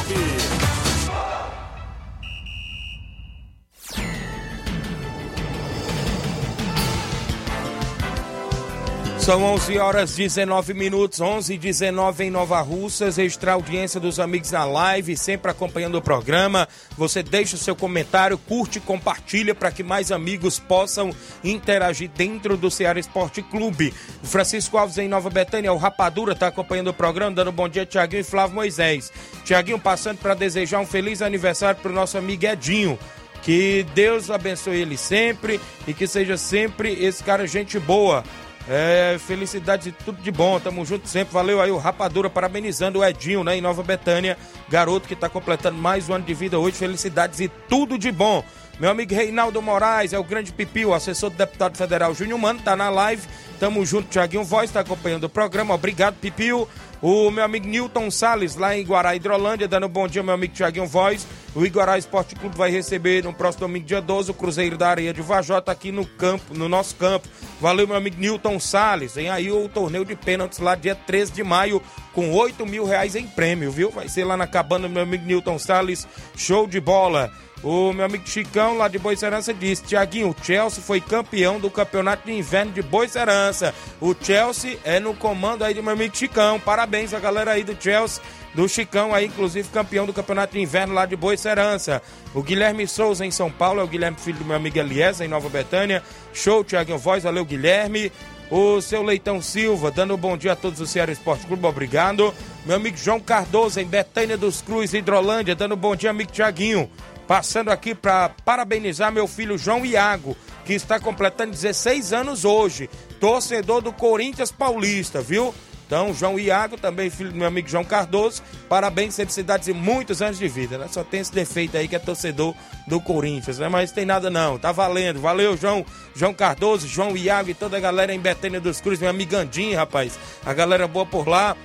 São 9.27 9.43
11 9.43 9.77
horas 9.77 10.15
19 10.15 10.73
minutos, 10.73 11.19
11 11.19 11.53
e 11.53 11.57
19 11.57 12.23
em 12.23 12.31
Nova 12.31 12.61
Russas. 12.61 13.17
Extra 13.17 13.51
audiência 13.51 13.99
dos 13.99 14.21
amigos 14.21 14.51
na 14.51 14.63
live, 14.63 15.17
sempre 15.17 15.51
acompanhando 15.51 15.95
o 15.95 16.01
programa. 16.01 16.65
Você 16.97 17.21
deixa 17.21 17.57
o 17.57 17.59
seu 17.59 17.75
comentário, 17.75 18.37
curte, 18.37 18.79
compartilha 18.79 19.53
para 19.53 19.69
que 19.69 19.83
mais 19.83 20.13
amigos 20.13 20.59
possam 20.59 21.11
interagir 21.43 22.09
dentro 22.15 22.55
do 22.55 22.71
Ceará 22.71 23.01
Esporte 23.01 23.41
Clube. 23.41 23.93
O 24.23 24.25
Francisco 24.25 24.77
Alves 24.77 24.97
em 24.97 25.09
Nova 25.09 25.29
Betânia, 25.29 25.73
o 25.73 25.77
Rapadura, 25.77 26.31
está 26.31 26.47
acompanhando 26.47 26.91
o 26.91 26.93
programa, 26.93 27.35
dando 27.35 27.51
bom 27.51 27.67
dia, 27.67 27.85
Tiaguinho 27.85 28.21
e 28.21 28.23
Flávio 28.23 28.55
Moisés. 28.55 29.11
Tiaguinho 29.43 29.77
passando 29.77 30.19
para 30.19 30.35
desejar 30.35 30.79
um 30.79 30.87
feliz 30.87 31.21
aniversário 31.21 31.81
para 31.81 31.91
o 31.91 31.93
nosso 31.93 32.17
amigo 32.17 32.45
Edinho. 32.45 32.97
Que 33.43 33.85
Deus 33.93 34.31
abençoe 34.31 34.77
ele 34.77 34.97
sempre 34.97 35.59
e 35.85 35.93
que 35.93 36.07
seja 36.07 36.37
sempre 36.37 36.93
esse 37.03 37.21
cara 37.21 37.45
gente 37.45 37.77
boa 37.77 38.23
é, 38.69 39.17
felicidades 39.19 39.87
e 39.87 39.91
tudo 39.91 40.21
de 40.21 40.31
bom. 40.31 40.59
Tamo 40.59 40.85
junto 40.85 41.07
sempre. 41.07 41.33
Valeu 41.33 41.61
aí 41.61 41.71
o 41.71 41.77
Rapadura, 41.77 42.29
parabenizando 42.29 42.99
o 42.99 43.05
Edinho, 43.05 43.43
né, 43.43 43.55
em 43.55 43.61
Nova 43.61 43.83
Betânia. 43.83 44.37
Garoto 44.69 45.07
que 45.07 45.15
tá 45.15 45.29
completando 45.29 45.77
mais 45.77 46.09
um 46.09 46.13
ano 46.13 46.25
de 46.25 46.33
vida 46.33 46.59
hoje. 46.59 46.77
Felicidades 46.77 47.39
e 47.39 47.47
tudo 47.47 47.97
de 47.97 48.11
bom. 48.11 48.43
Meu 48.79 48.91
amigo 48.91 49.15
Reinaldo 49.15 49.59
Moraes, 49.59 50.13
é 50.13 50.19
o 50.19 50.23
grande 50.23 50.53
Pipio, 50.53 50.93
assessor 50.93 51.31
do 51.31 51.35
deputado 51.35 51.75
federal 51.75 52.13
Júnior 52.13 52.37
Mano, 52.37 52.61
tá 52.61 52.75
na 52.75 52.89
live. 52.89 53.23
Tamo 53.59 53.83
junto, 53.83 54.07
Tiaguinho 54.07 54.43
Voz, 54.43 54.69
tá 54.69 54.81
acompanhando 54.81 55.23
o 55.23 55.29
programa. 55.29 55.73
Obrigado, 55.73 56.15
Pipio. 56.15 56.67
O 57.01 57.31
meu 57.31 57.43
amigo 57.43 57.67
Newton 57.67 58.11
Sales, 58.11 58.55
lá 58.55 58.77
em 58.77 58.83
Guará, 58.83 59.15
Hidrolândia, 59.15 59.67
dando 59.67 59.87
um 59.87 59.89
bom 59.89 60.07
dia, 60.07 60.21
meu 60.21 60.35
amigo 60.35 60.53
Tiaguinho 60.53 60.85
Voz. 60.85 61.25
O 61.55 61.65
Iguará 61.65 61.97
Esporte 61.97 62.35
Clube 62.35 62.55
vai 62.55 62.69
receber 62.69 63.23
no 63.23 63.33
próximo 63.33 63.67
domingo, 63.67 63.85
dia 63.87 63.99
12, 63.99 64.29
o 64.29 64.33
Cruzeiro 64.33 64.77
da 64.77 64.89
Areia 64.89 65.11
de 65.11 65.23
Vajota 65.23 65.71
aqui 65.71 65.91
no 65.91 66.05
campo, 66.05 66.53
no 66.53 66.69
nosso 66.69 66.95
campo. 66.97 67.27
Valeu, 67.59 67.87
meu 67.87 67.95
amigo 67.95 68.19
Newton 68.19 68.59
Sales. 68.59 69.15
Vem 69.15 69.31
aí 69.31 69.51
o 69.51 69.67
torneio 69.67 70.05
de 70.05 70.15
pênaltis 70.15 70.59
lá, 70.59 70.75
dia 70.75 70.93
13 70.93 71.31
de 71.31 71.43
maio, 71.43 71.81
com 72.13 72.31
8 72.31 72.63
mil 72.63 72.85
reais 72.85 73.15
em 73.15 73.27
prêmio, 73.27 73.71
viu? 73.71 73.89
Vai 73.89 74.07
ser 74.07 74.23
lá 74.23 74.37
na 74.37 74.45
cabana 74.45 74.87
meu 74.87 75.01
amigo 75.01 75.25
Newton 75.25 75.57
Sales. 75.57 76.07
Show 76.35 76.67
de 76.67 76.79
bola. 76.79 77.31
O 77.63 77.91
meu 77.91 78.05
amigo 78.05 78.27
Chicão, 78.27 78.77
lá 78.77 78.87
de 78.87 78.99
Boicerança, 78.99 79.53
disse: 79.53 79.83
Tiaguinho, 79.83 80.29
o 80.29 80.35
Chelsea 80.45 80.81
foi 80.81 81.01
campeão 81.01 81.59
do 81.59 81.71
campeonato 81.71 82.27
de 82.27 82.31
inverno 82.31 82.71
de 82.71 82.81
Boicerança. 82.81 83.73
O 83.99 84.15
Chelsea 84.19 84.77
é 84.83 84.99
no 84.99 85.13
comando 85.15 85.63
aí 85.63 85.73
do 85.73 85.81
meu 85.81 85.93
amigo 85.93 86.15
Chicão. 86.15 86.59
Parabéns 86.59 87.13
a 87.13 87.19
galera 87.19 87.51
aí 87.51 87.63
do 87.63 87.75
Chelsea, 87.81 88.21
do 88.53 88.69
Chicão 88.69 89.13
aí, 89.13 89.25
inclusive 89.25 89.69
campeão 89.69 90.05
do 90.05 90.13
campeonato 90.13 90.53
de 90.53 90.61
inverno 90.61 90.93
lá 90.93 91.05
de 91.05 91.15
Boicerança. 91.15 92.01
O 92.33 92.43
Guilherme 92.43 92.87
Souza 92.87 93.25
em 93.25 93.31
São 93.31 93.51
Paulo, 93.51 93.81
é 93.81 93.83
o 93.83 93.87
Guilherme, 93.87 94.17
filho 94.19 94.37
do 94.37 94.45
meu 94.45 94.55
amigo 94.55 94.77
Eliezer, 94.77 95.25
em 95.25 95.29
Nova 95.29 95.49
Betânia. 95.49 96.03
Show, 96.33 96.63
Tiaguinho 96.63 96.99
Voz, 96.99 97.23
valeu, 97.23 97.43
Guilherme. 97.43 98.11
O 98.49 98.79
seu 98.79 99.03
Leitão 99.03 99.41
Silva, 99.41 99.91
dando 99.91 100.13
um 100.13 100.17
bom 100.17 100.37
dia 100.37 100.53
a 100.53 100.55
todos 100.55 100.79
do 100.79 100.87
Ceará 100.87 101.11
Esporte 101.11 101.45
Clube, 101.45 101.65
obrigado. 101.65 102.33
Meu 102.65 102.77
amigo 102.77 102.95
João 102.95 103.19
Cardoso, 103.19 103.79
em 103.79 103.85
Betânia 103.85 104.37
dos 104.37 104.61
Cruz, 104.61 104.93
Hidrolândia, 104.93 105.53
dando 105.53 105.73
um 105.73 105.77
bom 105.77 105.95
dia, 105.95 106.11
amigo 106.11 106.31
Tiaguinho. 106.31 106.89
Passando 107.27 107.69
aqui 107.69 107.93
para 107.93 108.29
parabenizar 108.45 109.11
meu 109.11 109.27
filho 109.27 109.57
João 109.57 109.85
Iago, 109.85 110.35
que 110.65 110.73
está 110.73 110.99
completando 110.99 111.51
16 111.51 112.13
anos 112.13 112.45
hoje. 112.45 112.89
Torcedor 113.19 113.81
do 113.81 113.91
Corinthians 113.91 114.51
Paulista, 114.51 115.21
viu? 115.21 115.53
Então, 115.87 116.13
João 116.13 116.37
Iago, 116.37 116.77
também 116.77 117.09
filho 117.09 117.31
do 117.31 117.37
meu 117.37 117.47
amigo 117.47 117.69
João 117.69 117.83
Cardoso, 117.83 118.43
parabéns, 118.67 119.15
felicidades 119.15 119.69
e 119.69 119.73
muitos 119.73 120.21
anos 120.21 120.37
de 120.37 120.45
vida, 120.45 120.77
né? 120.77 120.87
Só 120.91 121.01
tem 121.01 121.21
esse 121.21 121.31
defeito 121.31 121.77
aí 121.77 121.87
que 121.87 121.95
é 121.95 121.99
torcedor 121.99 122.53
do 122.85 122.99
Corinthians, 122.99 123.57
né? 123.57 123.69
Mas 123.69 123.93
tem 123.93 124.05
nada 124.05 124.29
não, 124.29 124.59
tá 124.59 124.73
valendo. 124.73 125.21
Valeu, 125.21 125.55
João, 125.55 125.85
João 126.13 126.33
Cardoso, 126.33 126.85
João 126.85 127.15
Iago 127.15 127.51
e 127.51 127.53
toda 127.53 127.77
a 127.77 127.79
galera 127.79 128.13
em 128.13 128.19
Betânia 128.19 128.59
dos 128.59 128.81
Cruz, 128.81 128.99
meu 128.99 129.09
amigo 129.09 129.33
Andinho, 129.37 129.77
rapaz. 129.77 130.19
A 130.45 130.53
galera 130.53 130.87
boa 130.89 131.05
por 131.05 131.25
lá. 131.25 131.55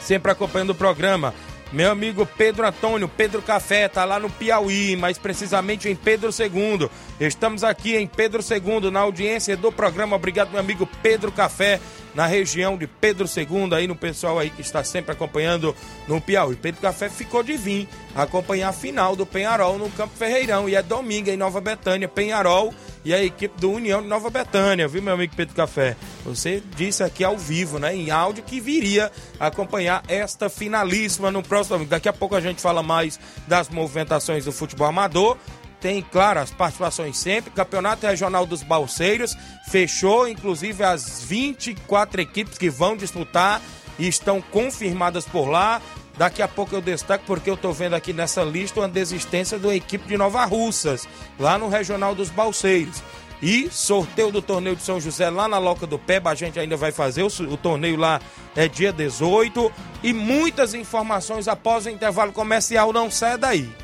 sempre 0.00 0.32
acompanhando 0.32 0.70
o 0.70 0.74
programa. 0.74 1.34
Meu 1.74 1.90
amigo 1.90 2.24
Pedro 2.24 2.64
Antônio, 2.64 3.08
Pedro 3.08 3.42
Café, 3.42 3.88
tá 3.88 4.04
lá 4.04 4.20
no 4.20 4.30
Piauí, 4.30 4.94
mais 4.94 5.18
precisamente 5.18 5.88
em 5.88 5.96
Pedro 5.96 6.30
II. 6.30 6.88
Estamos 7.18 7.64
aqui 7.64 7.96
em 7.96 8.06
Pedro 8.06 8.40
II, 8.48 8.92
na 8.92 9.00
audiência 9.00 9.56
do 9.56 9.72
programa. 9.72 10.14
Obrigado, 10.14 10.52
meu 10.52 10.60
amigo 10.60 10.88
Pedro 11.02 11.32
Café, 11.32 11.80
na 12.14 12.26
região 12.26 12.76
de 12.76 12.86
Pedro 12.86 13.26
II, 13.26 13.74
aí 13.74 13.86
no 13.86 13.96
pessoal 13.96 14.38
aí 14.38 14.50
que 14.50 14.60
está 14.60 14.84
sempre 14.84 15.12
acompanhando 15.12 15.74
no 16.06 16.20
Piauí. 16.20 16.56
Pedro 16.56 16.80
Café 16.80 17.08
ficou 17.08 17.42
de 17.42 17.56
vir 17.56 17.88
acompanhar 18.14 18.68
a 18.68 18.72
final 18.72 19.16
do 19.16 19.26
Penharol 19.26 19.78
no 19.78 19.90
Campo 19.90 20.16
Ferreirão. 20.16 20.68
E 20.68 20.74
é 20.74 20.82
domingo 20.82 21.30
em 21.30 21.36
Nova 21.36 21.60
Betânia, 21.60 22.08
Penharol 22.08 22.72
e 23.04 23.12
a 23.12 23.22
equipe 23.22 23.60
do 23.60 23.70
União 23.70 24.00
de 24.00 24.08
Nova 24.08 24.30
Betânia, 24.30 24.88
viu, 24.88 25.02
meu 25.02 25.12
amigo 25.12 25.34
Pedro 25.36 25.54
Café? 25.54 25.94
Você 26.24 26.62
disse 26.74 27.02
aqui 27.02 27.22
ao 27.22 27.36
vivo, 27.36 27.78
né, 27.78 27.94
em 27.94 28.10
áudio, 28.10 28.42
que 28.42 28.60
viria 28.60 29.12
acompanhar 29.38 30.02
esta 30.08 30.48
finalíssima 30.48 31.30
no 31.30 31.42
próximo. 31.42 31.84
Daqui 31.84 32.08
a 32.08 32.12
pouco 32.14 32.34
a 32.34 32.40
gente 32.40 32.62
fala 32.62 32.82
mais 32.82 33.20
das 33.46 33.68
movimentações 33.68 34.46
do 34.46 34.52
futebol 34.52 34.86
amador 34.86 35.36
tem, 35.84 36.00
claro, 36.00 36.40
as 36.40 36.50
participações 36.50 37.18
sempre. 37.18 37.50
Campeonato 37.50 38.06
Regional 38.06 38.46
dos 38.46 38.62
Balseiros 38.62 39.36
fechou, 39.68 40.26
inclusive, 40.26 40.82
as 40.82 41.22
24 41.22 42.22
equipes 42.22 42.56
que 42.56 42.70
vão 42.70 42.96
disputar 42.96 43.60
e 43.98 44.08
estão 44.08 44.40
confirmadas 44.40 45.26
por 45.26 45.46
lá. 45.46 45.82
Daqui 46.16 46.40
a 46.40 46.48
pouco 46.48 46.74
eu 46.74 46.80
destaco 46.80 47.24
porque 47.26 47.50
eu 47.50 47.54
estou 47.54 47.70
vendo 47.70 47.92
aqui 47.92 48.14
nessa 48.14 48.42
lista 48.42 48.80
uma 48.80 48.88
desistência 48.88 49.58
da 49.58 49.76
equipe 49.76 50.08
de 50.08 50.16
Nova 50.16 50.46
Russas, 50.46 51.06
lá 51.38 51.58
no 51.58 51.68
Regional 51.68 52.14
dos 52.14 52.30
Balseiros. 52.30 53.02
E 53.42 53.68
sorteio 53.70 54.32
do 54.32 54.40
torneio 54.40 54.76
de 54.76 54.82
São 54.82 54.98
José 54.98 55.28
lá 55.28 55.46
na 55.46 55.58
Loca 55.58 55.86
do 55.86 55.98
Peba, 55.98 56.30
a 56.30 56.34
gente 56.34 56.58
ainda 56.58 56.78
vai 56.78 56.92
fazer. 56.92 57.24
O, 57.24 57.26
o 57.26 57.58
torneio 57.58 57.98
lá 57.98 58.22
é 58.56 58.66
dia 58.68 58.90
18. 58.90 59.70
E 60.02 60.14
muitas 60.14 60.72
informações 60.72 61.46
após 61.46 61.84
o 61.84 61.90
intervalo 61.90 62.32
comercial. 62.32 62.90
Não 62.90 63.10
sai 63.10 63.36
daí. 63.36 63.83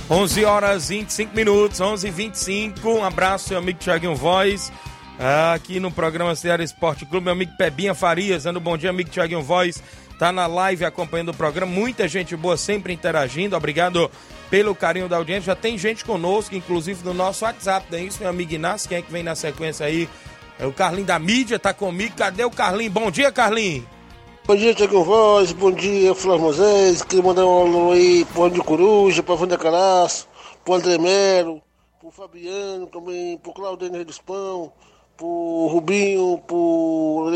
Onze 0.10 0.44
horas 0.44 0.90
25 0.90 1.34
minutos, 1.34 1.80
11 1.80 2.06
e 2.06 2.12
25 2.12 2.90
Um 2.90 3.04
abraço, 3.04 3.52
meu 3.52 3.60
amigo 3.60 3.80
Thiaguinho 3.80 4.14
Voz. 4.14 4.74
Aqui 5.18 5.80
no 5.80 5.90
programa 5.90 6.36
Ceará 6.36 6.62
Esporte 6.62 7.06
Clube, 7.06 7.24
meu 7.24 7.34
amigo 7.34 7.54
Pebinha 7.58 7.96
Farias, 7.96 8.44
dando 8.44 8.60
bom 8.60 8.78
dia, 8.78 8.90
amigo 8.90 9.10
Thiaguinho 9.10 9.42
Voz. 9.42 9.82
Tá 10.20 10.32
na 10.32 10.46
live 10.46 10.84
acompanhando 10.84 11.30
o 11.30 11.34
programa. 11.34 11.72
Muita 11.72 12.06
gente 12.08 12.36
boa 12.36 12.58
sempre 12.58 12.92
interagindo. 12.92 13.56
Obrigado 13.56 14.12
pelo 14.50 14.76
carinho 14.76 15.08
da 15.08 15.16
audiência. 15.16 15.54
Já 15.54 15.56
tem 15.56 15.78
gente 15.78 16.04
conosco, 16.04 16.54
inclusive 16.54 17.04
no 17.06 17.14
nosso 17.14 17.46
WhatsApp. 17.46 17.88
Não 17.90 17.98
é 17.98 18.04
isso, 18.04 18.20
meu 18.20 18.30
amigo 18.30 18.54
Inácio? 18.54 18.90
Quem 18.90 18.98
é 18.98 19.02
que 19.02 19.12
vem 19.12 19.24
na 19.24 19.36
sequência 19.36 19.86
aí? 19.86 20.10
É 20.60 20.66
o 20.66 20.74
Carlinho 20.74 21.08
da 21.08 21.18
mídia, 21.18 21.58
tá 21.58 21.74
comigo. 21.74 22.16
Cadê 22.16 22.44
o 22.44 22.52
Carlinho? 22.52 22.92
Bom 22.92 23.10
dia, 23.10 23.32
Carlinho. 23.32 23.88
Bom 24.46 24.56
dia, 24.56 24.76
Tiago 24.76 25.04
Voz, 25.04 25.52
bom 25.54 25.72
dia, 25.72 26.14
Flávio 26.14 26.44
Moisés, 26.44 27.02
queria 27.02 27.26
mandar 27.26 27.48
um 27.48 27.62
alô 27.62 27.92
aí 27.94 28.24
pro 28.26 28.44
André 28.44 28.62
Coruja, 28.62 29.24
pra 29.24 29.34
Wanda 29.34 29.58
Caraço, 29.58 30.28
pro 30.64 30.76
André 30.76 31.00
Melo, 31.00 31.64
pro 32.00 32.12
Fabiano, 32.12 32.86
também 32.86 33.40
pro 33.40 33.52
Claudênio 33.52 34.06
dos 34.06 34.20
Pão, 34.20 34.72
pro 35.18 35.68
Rubinho, 35.72 36.38
pro 36.46 37.32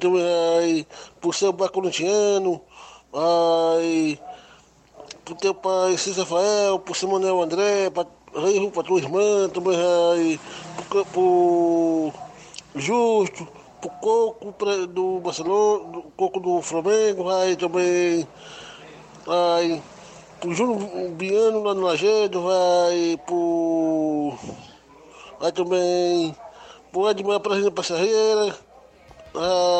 também, 0.00 0.22
aí, 0.58 0.86
pro 1.20 1.32
seu 1.32 1.52
Bacorintiano, 1.52 2.60
aí, 3.12 4.18
pro 5.24 5.34
teu 5.34 5.54
pai 5.54 5.96
Cis 5.96 6.16
Rafael, 6.16 6.78
pro 6.78 6.94
Simonel 6.94 7.42
André, 7.42 7.90
pra, 7.90 8.06
aí, 8.36 8.70
pra 8.70 8.82
tua 8.82 8.98
irmã, 8.98 9.48
também, 9.48 9.76
aí, 9.76 10.40
pro, 10.88 11.04
pro 11.06 12.12
Justo, 12.74 13.46
pro 13.80 13.90
Coco 13.90 14.52
pra- 14.52 14.86
do 14.86 15.20
Barcelona, 15.20 15.90
do 15.90 16.02
Coco 16.16 16.40
do 16.40 16.60
Flamengo, 16.62 17.30
aí 17.30 17.56
também, 17.56 18.26
aí, 19.26 19.82
pro 20.40 20.54
Júnior 20.54 21.10
Biano 21.10 21.62
lá 21.62 21.74
no 21.74 21.82
Lagedo, 21.82 22.42
vai 22.42 23.18
pro, 23.26 24.34
aí 25.40 25.52
também, 25.52 26.34
pro 26.92 27.08
Edmar 27.10 27.40
Prazinha 27.40 27.70
Passarreira, 27.70 28.54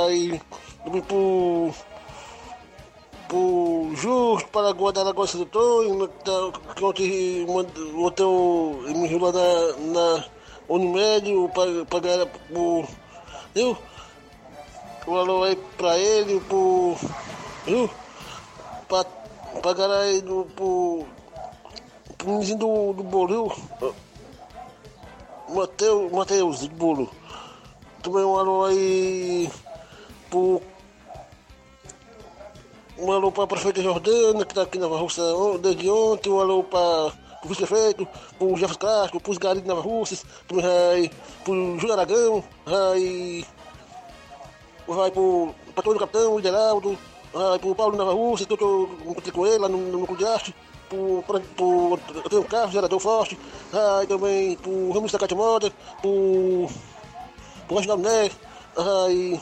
aí 0.05 0.41
também 0.83 1.03
pro, 1.03 1.71
pro 3.29 3.91
Justo, 3.95 4.49
para 4.49 4.73
guardar 4.73 5.07
a 5.07 5.13
gosta 5.13 5.37
do 5.37 5.47
Tonho, 5.47 6.09
que 6.95 7.47
ontem 7.47 8.23
eu 8.23 8.83
me 8.89 9.07
enrolou 9.07 9.33
na, 9.33 10.17
na 10.17 10.25
Unimed, 10.69 11.31
pagar 11.91 12.27
pro. 12.27 12.85
Viu? 13.55 13.77
Um 15.07 15.17
alô 15.17 15.45
aí 15.45 15.57
pra 15.77 15.99
ele, 15.99 16.41
pro. 16.41 16.97
Viu? 17.67 17.91
Pra 18.89 19.05
pagar 19.63 19.91
aí 19.91 20.23
do, 20.23 20.47
pro. 20.57 21.05
pro 22.17 22.39
menino 22.39 22.59
do, 22.59 22.93
do 22.95 23.03
bolo, 23.03 23.55
Mateus, 25.49 26.13
Mateus 26.13 26.61
do 26.61 26.69
bolo. 26.75 27.11
Também 28.03 28.25
um 28.25 28.37
alô 28.37 28.65
aí 28.65 29.51
pro 30.31 30.61
um 32.99 33.11
alô 33.13 33.33
para 33.33 33.45
a 33.45 33.47
prefeita 33.47 33.83
Jordana, 33.83 34.45
que 34.45 34.53
está 34.53 34.63
aqui 34.63 34.79
na 34.79 34.87
Nova 34.87 35.01
Russa 35.01 35.23
desde 35.61 35.91
ontem, 35.91 36.31
um 36.31 36.41
alô 36.41 36.63
para 36.63 37.13
o 37.45 37.49
vice-prefeito, 37.49 38.07
para 38.39 38.47
o 38.47 38.57
Jefferson 38.57 38.79
Castro, 38.79 39.21
para 39.21 39.33
os 39.33 39.39
garis 39.39 39.63
de 39.63 39.69
Nova 39.69 39.81
Russas, 39.81 40.25
também 40.47 40.65
vai 40.65 41.11
para 41.43 41.53
o 41.53 41.79
Júlio 41.79 41.93
Aragão, 41.95 42.45
vai, 42.65 43.45
vai 44.87 45.11
para 45.11 45.83
todo 45.83 45.97
o 45.97 45.99
capitão, 45.99 46.35
o 46.35 46.43
Geraldo, 46.43 46.97
vai 47.33 47.59
para 47.59 47.69
o 47.69 47.75
Paulo 47.75 47.93
de 47.93 47.99
Nova 47.99 48.13
Russa, 48.13 48.47
que 48.47 48.53
eu 48.53 48.57
tô- 48.57 48.89
encontrei 49.05 49.33
com 49.33 49.47
ele 49.47 49.59
lá 49.59 49.69
no, 49.69 49.79
no 49.79 50.07
Clube 50.07 50.25
pro, 51.27 51.41
pro, 51.41 52.01
eu 52.15 52.31
tenho 52.31 52.43
um 52.43 52.47
carro, 52.47 52.73
gerador 52.73 53.01
forte, 53.01 53.39
vai 53.71 54.07
também 54.07 54.59
o 54.67 54.93
Ramos 54.93 55.13
da 55.13 55.19
Cátia 55.19 55.37
Moda, 55.37 55.73
para 56.01 56.09
o 56.09 56.69
Reginaldo 57.71 58.03
Neves, 58.03 58.37
vai 58.77 59.41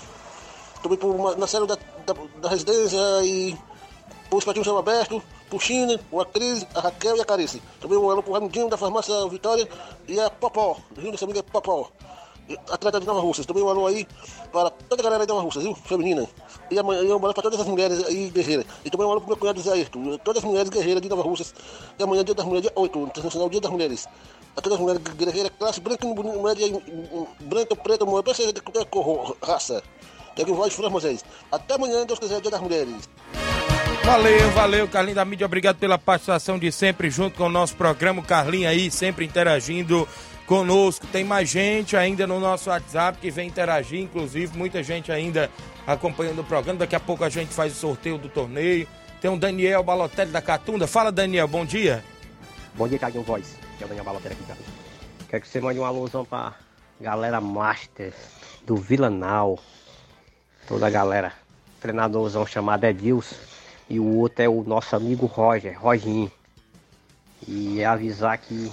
também 0.82 0.98
por 0.98 1.36
Marcelo 1.38 1.66
da, 1.66 1.76
da, 2.06 2.14
da 2.40 2.48
residência 2.48 2.98
e 3.22 3.56
os 4.30 4.44
patinhos 4.44 4.66
são 4.66 4.78
abertos, 4.78 5.22
por 5.50 5.60
China, 5.60 5.98
o 6.12 6.24
Cris, 6.24 6.64
a 6.74 6.80
Raquel 6.80 7.16
e 7.16 7.20
a 7.20 7.24
Carice. 7.24 7.60
Também 7.80 7.98
um 7.98 8.08
alô 8.08 8.22
pro 8.22 8.32
Ramudinho 8.32 8.68
da 8.68 8.76
farmácia 8.76 9.26
Vitória 9.28 9.68
e 10.06 10.20
a 10.20 10.30
Popó, 10.30 10.76
do 10.92 11.00
Rio 11.00 11.10
da 11.10 11.18
Família 11.18 11.42
Popó. 11.42 11.90
Atleta 12.70 13.00
de 13.00 13.06
Nova 13.06 13.20
Russas. 13.20 13.46
Também 13.46 13.62
um 13.62 13.68
alô 13.68 13.86
aí 13.86 14.06
para 14.52 14.70
toda 14.70 15.02
a 15.02 15.04
galera 15.04 15.26
de 15.26 15.32
Nova 15.32 15.44
Russas, 15.44 15.62
viu? 15.62 15.74
Feminina. 15.74 16.26
E 16.70 16.78
amanhã 16.78 17.02
e 17.02 17.08
um 17.08 17.12
alô 17.12 17.32
para 17.34 17.42
todas 17.42 17.60
as 17.60 17.66
mulheres 17.66 18.04
aí 18.04 18.30
guerreiras. 18.30 18.66
E 18.84 18.90
também 18.90 19.06
um 19.06 19.10
alô 19.10 19.20
pro 19.20 19.28
meu 19.28 19.36
cunhado 19.36 19.60
Zé 19.60 19.72
Ayrton. 19.72 20.18
Todas 20.18 20.42
as 20.42 20.48
mulheres 20.48 20.70
guerreiras 20.70 21.02
de 21.02 21.08
Nova 21.08 21.22
Russas. 21.22 21.54
E 21.98 22.02
amanhã, 22.02 22.24
dia 22.24 22.34
das 22.34 22.46
mulheres, 22.46 22.68
dia 22.68 22.72
8, 22.74 22.98
Internacional 22.98 23.48
Dia 23.48 23.60
das 23.60 23.70
Mulheres. 23.70 24.08
A 24.56 24.60
todas 24.60 24.78
as 24.78 24.82
mulheres 24.82 25.02
guerreiras, 25.14 25.52
classe 25.58 25.80
branca, 25.80 26.06
média, 26.06 26.82
branca, 27.40 27.76
preta, 27.76 28.04
mulher, 28.04 28.34
ser 28.34 28.52
de 28.52 28.60
qualquer 28.60 28.84
cor, 28.86 29.36
raça. 29.42 29.82
É 30.36 30.44
que 30.44 30.52
voz 30.52 30.72
Fran 30.72 30.90
Moisés. 30.90 31.24
Até 31.52 31.74
amanhã, 31.74 32.04
Deus 32.06 32.18
quiser, 32.18 32.40
dia 32.40 32.50
das 32.50 32.60
mulheres. 32.60 33.08
Valeu, 34.04 34.50
valeu, 34.52 34.88
Carlinho 34.88 35.14
da 35.14 35.24
mídia, 35.24 35.44
obrigado 35.44 35.76
pela 35.76 35.98
participação 35.98 36.58
de 36.58 36.72
sempre 36.72 37.10
junto 37.10 37.36
com 37.36 37.44
o 37.44 37.48
nosso 37.50 37.76
programa. 37.76 38.20
O 38.20 38.24
Carlinho 38.24 38.68
aí 38.68 38.90
sempre 38.90 39.24
interagindo 39.24 40.08
conosco. 40.50 41.06
Tem 41.06 41.22
mais 41.22 41.48
gente 41.48 41.96
ainda 41.96 42.26
no 42.26 42.40
nosso 42.40 42.70
WhatsApp 42.70 43.20
que 43.20 43.30
vem 43.30 43.46
interagir, 43.46 44.00
inclusive 44.00 44.58
muita 44.58 44.82
gente 44.82 45.12
ainda 45.12 45.48
acompanhando 45.86 46.40
o 46.40 46.44
programa. 46.44 46.80
Daqui 46.80 46.96
a 46.96 46.98
pouco 46.98 47.22
a 47.22 47.28
gente 47.28 47.54
faz 47.54 47.72
o 47.72 47.76
sorteio 47.76 48.18
do 48.18 48.28
torneio. 48.28 48.88
Tem 49.20 49.30
o 49.30 49.38
Daniel 49.38 49.84
Balotelli 49.84 50.32
da 50.32 50.42
Catunda. 50.42 50.88
Fala, 50.88 51.12
Daniel, 51.12 51.46
bom 51.46 51.64
dia. 51.64 52.02
Bom 52.74 52.88
dia, 52.88 52.98
Thiaguinho 52.98 53.22
Voz. 53.22 53.56
É 53.80 53.84
o 53.84 53.86
Daniel 53.86 54.04
Baloteira 54.04 54.34
aqui, 54.34 54.44
cara. 54.44 54.58
Quero 55.28 55.40
que 55.40 55.48
você 55.48 55.60
mande 55.60 55.78
um 55.78 55.84
alusão 55.84 56.24
pra 56.24 56.54
galera 57.00 57.40
Master 57.40 58.12
do 58.66 58.74
Villanal. 58.74 59.56
Toda 60.66 60.88
a 60.88 60.90
galera. 60.90 61.32
Treinadorzão 61.80 62.44
chamado 62.44 62.82
Edilson. 62.82 63.36
E 63.88 64.00
o 64.00 64.16
outro 64.16 64.42
é 64.42 64.48
o 64.48 64.64
nosso 64.64 64.96
amigo 64.96 65.26
Roger, 65.26 65.80
Roginho. 65.80 66.30
E 67.46 67.84
avisar 67.84 68.36
que 68.36 68.72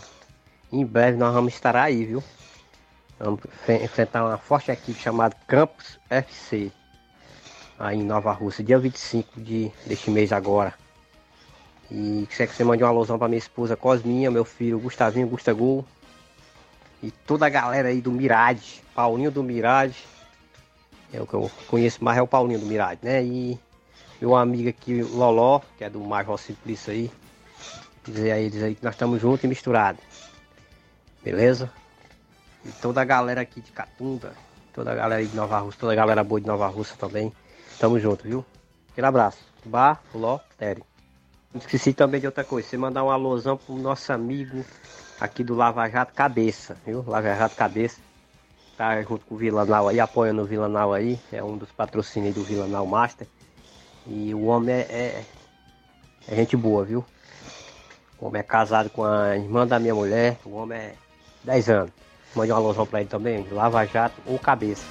em 0.71 0.85
breve 0.85 1.17
nós 1.17 1.33
vamos 1.33 1.53
estar 1.53 1.75
aí, 1.75 2.05
viu? 2.05 2.23
Vamos 3.19 3.39
enfre- 3.45 3.83
enfrentar 3.83 4.23
uma 4.25 4.37
forte 4.37 4.71
equipe 4.71 4.99
chamada 4.99 5.35
Campus 5.47 5.99
FC. 6.09 6.71
Aí 7.79 7.97
em 7.97 8.03
Nova 8.03 8.31
Rússia, 8.31 8.63
dia 8.63 8.77
25 8.79 9.39
de, 9.39 9.71
deste 9.85 10.09
mês 10.09 10.31
agora. 10.31 10.73
E 11.89 12.27
quer 12.35 12.47
que 12.47 12.53
você 12.55 12.63
mande 12.63 12.83
uma 12.83 12.89
alusão 12.89 13.17
pra 13.17 13.27
minha 13.27 13.37
esposa 13.37 13.75
Cosminha, 13.77 14.29
meu 14.29 14.43
filho 14.43 14.79
Gustavinho 14.79 15.27
Gustagol. 15.27 15.85
E 17.01 17.11
toda 17.11 17.45
a 17.45 17.49
galera 17.49 17.89
aí 17.89 18.01
do 18.01 18.11
Mirade, 18.11 18.83
Paulinho 18.93 19.31
do 19.31 19.43
Mirade. 19.43 19.95
É 21.13 21.21
o 21.21 21.27
que 21.27 21.33
eu 21.35 21.49
conheço 21.67 22.03
mais 22.03 22.17
é 22.17 22.21
o 22.21 22.27
Paulinho 22.27 22.59
do 22.59 22.65
Mirade, 22.65 22.99
né? 23.03 23.23
E 23.23 23.57
meu 24.19 24.35
amigo 24.35 24.67
aqui, 24.67 25.01
Loló, 25.01 25.61
que 25.77 25.83
é 25.83 25.89
do 25.89 25.99
Major 26.01 26.37
Simplício 26.37 26.91
aí. 26.91 27.11
Dizer 28.03 28.31
a 28.31 28.39
eles 28.39 28.61
aí 28.61 28.75
que 28.75 28.83
nós 28.83 28.95
estamos 28.95 29.21
juntos 29.21 29.43
e 29.43 29.47
misturados. 29.47 30.03
Beleza? 31.27 31.69
E 32.63 32.71
toda 32.71 33.01
a 33.01 33.03
galera 33.03 33.41
aqui 33.41 33.59
de 33.59 33.69
Catunda, 33.73 34.31
toda 34.73 34.93
a 34.93 34.95
galera 34.95 35.25
de 35.25 35.35
Nova 35.35 35.59
Rússia, 35.59 35.81
toda 35.81 35.91
a 35.91 35.95
galera 35.95 36.23
boa 36.23 36.39
de 36.39 36.47
Nova 36.47 36.65
Rússia 36.67 36.95
também. 36.97 37.33
Tamo 37.77 37.99
junto, 37.99 38.23
viu? 38.23 38.45
Aquele 38.93 39.07
abraço. 39.07 39.39
Bar, 39.65 40.01
Ló, 40.15 40.39
Tere. 40.57 40.81
Esqueci 41.53 41.91
também 41.91 42.21
de 42.21 42.27
outra 42.27 42.45
coisa. 42.45 42.65
Você 42.65 42.77
mandar 42.77 43.03
um 43.03 43.09
alôzão 43.09 43.57
pro 43.57 43.75
nosso 43.75 44.13
amigo 44.13 44.63
aqui 45.19 45.43
do 45.43 45.53
Lava 45.53 45.89
Jato 45.89 46.13
Cabeça, 46.13 46.77
viu? 46.85 47.03
Lava 47.05 47.35
Jato 47.35 47.57
Cabeça. 47.57 47.99
Tá 48.77 49.01
junto 49.01 49.25
com 49.25 49.35
o 49.35 49.37
Villanal 49.37 49.89
aí, 49.89 49.99
apoiando 49.99 50.43
o 50.43 50.45
Villanal 50.45 50.93
aí. 50.93 51.19
É 51.29 51.43
um 51.43 51.57
dos 51.57 51.73
patrocínios 51.73 52.35
do 52.35 52.43
Villanal 52.43 52.85
Master. 52.85 53.27
E 54.05 54.33
o 54.33 54.45
homem 54.45 54.75
é, 54.75 54.79
é, 54.79 55.25
é 56.25 56.35
gente 56.37 56.55
boa, 56.55 56.85
viu? 56.85 57.05
O 58.17 58.27
homem 58.27 58.39
é 58.39 58.43
casado 58.43 58.89
com 58.89 59.03
a 59.03 59.35
irmã 59.35 59.67
da 59.67 59.77
minha 59.77 59.93
mulher. 59.93 60.39
O 60.45 60.51
homem 60.51 60.79
é 60.79 60.95
10 61.47 61.69
anos. 61.69 61.91
Mande 62.35 62.51
um 62.51 62.55
alôzão 62.55 62.85
pra 62.85 62.99
ele 62.99 63.09
também. 63.09 63.47
Lava 63.51 63.85
Jato 63.85 64.21
ou 64.27 64.37
Cabeça. 64.37 64.85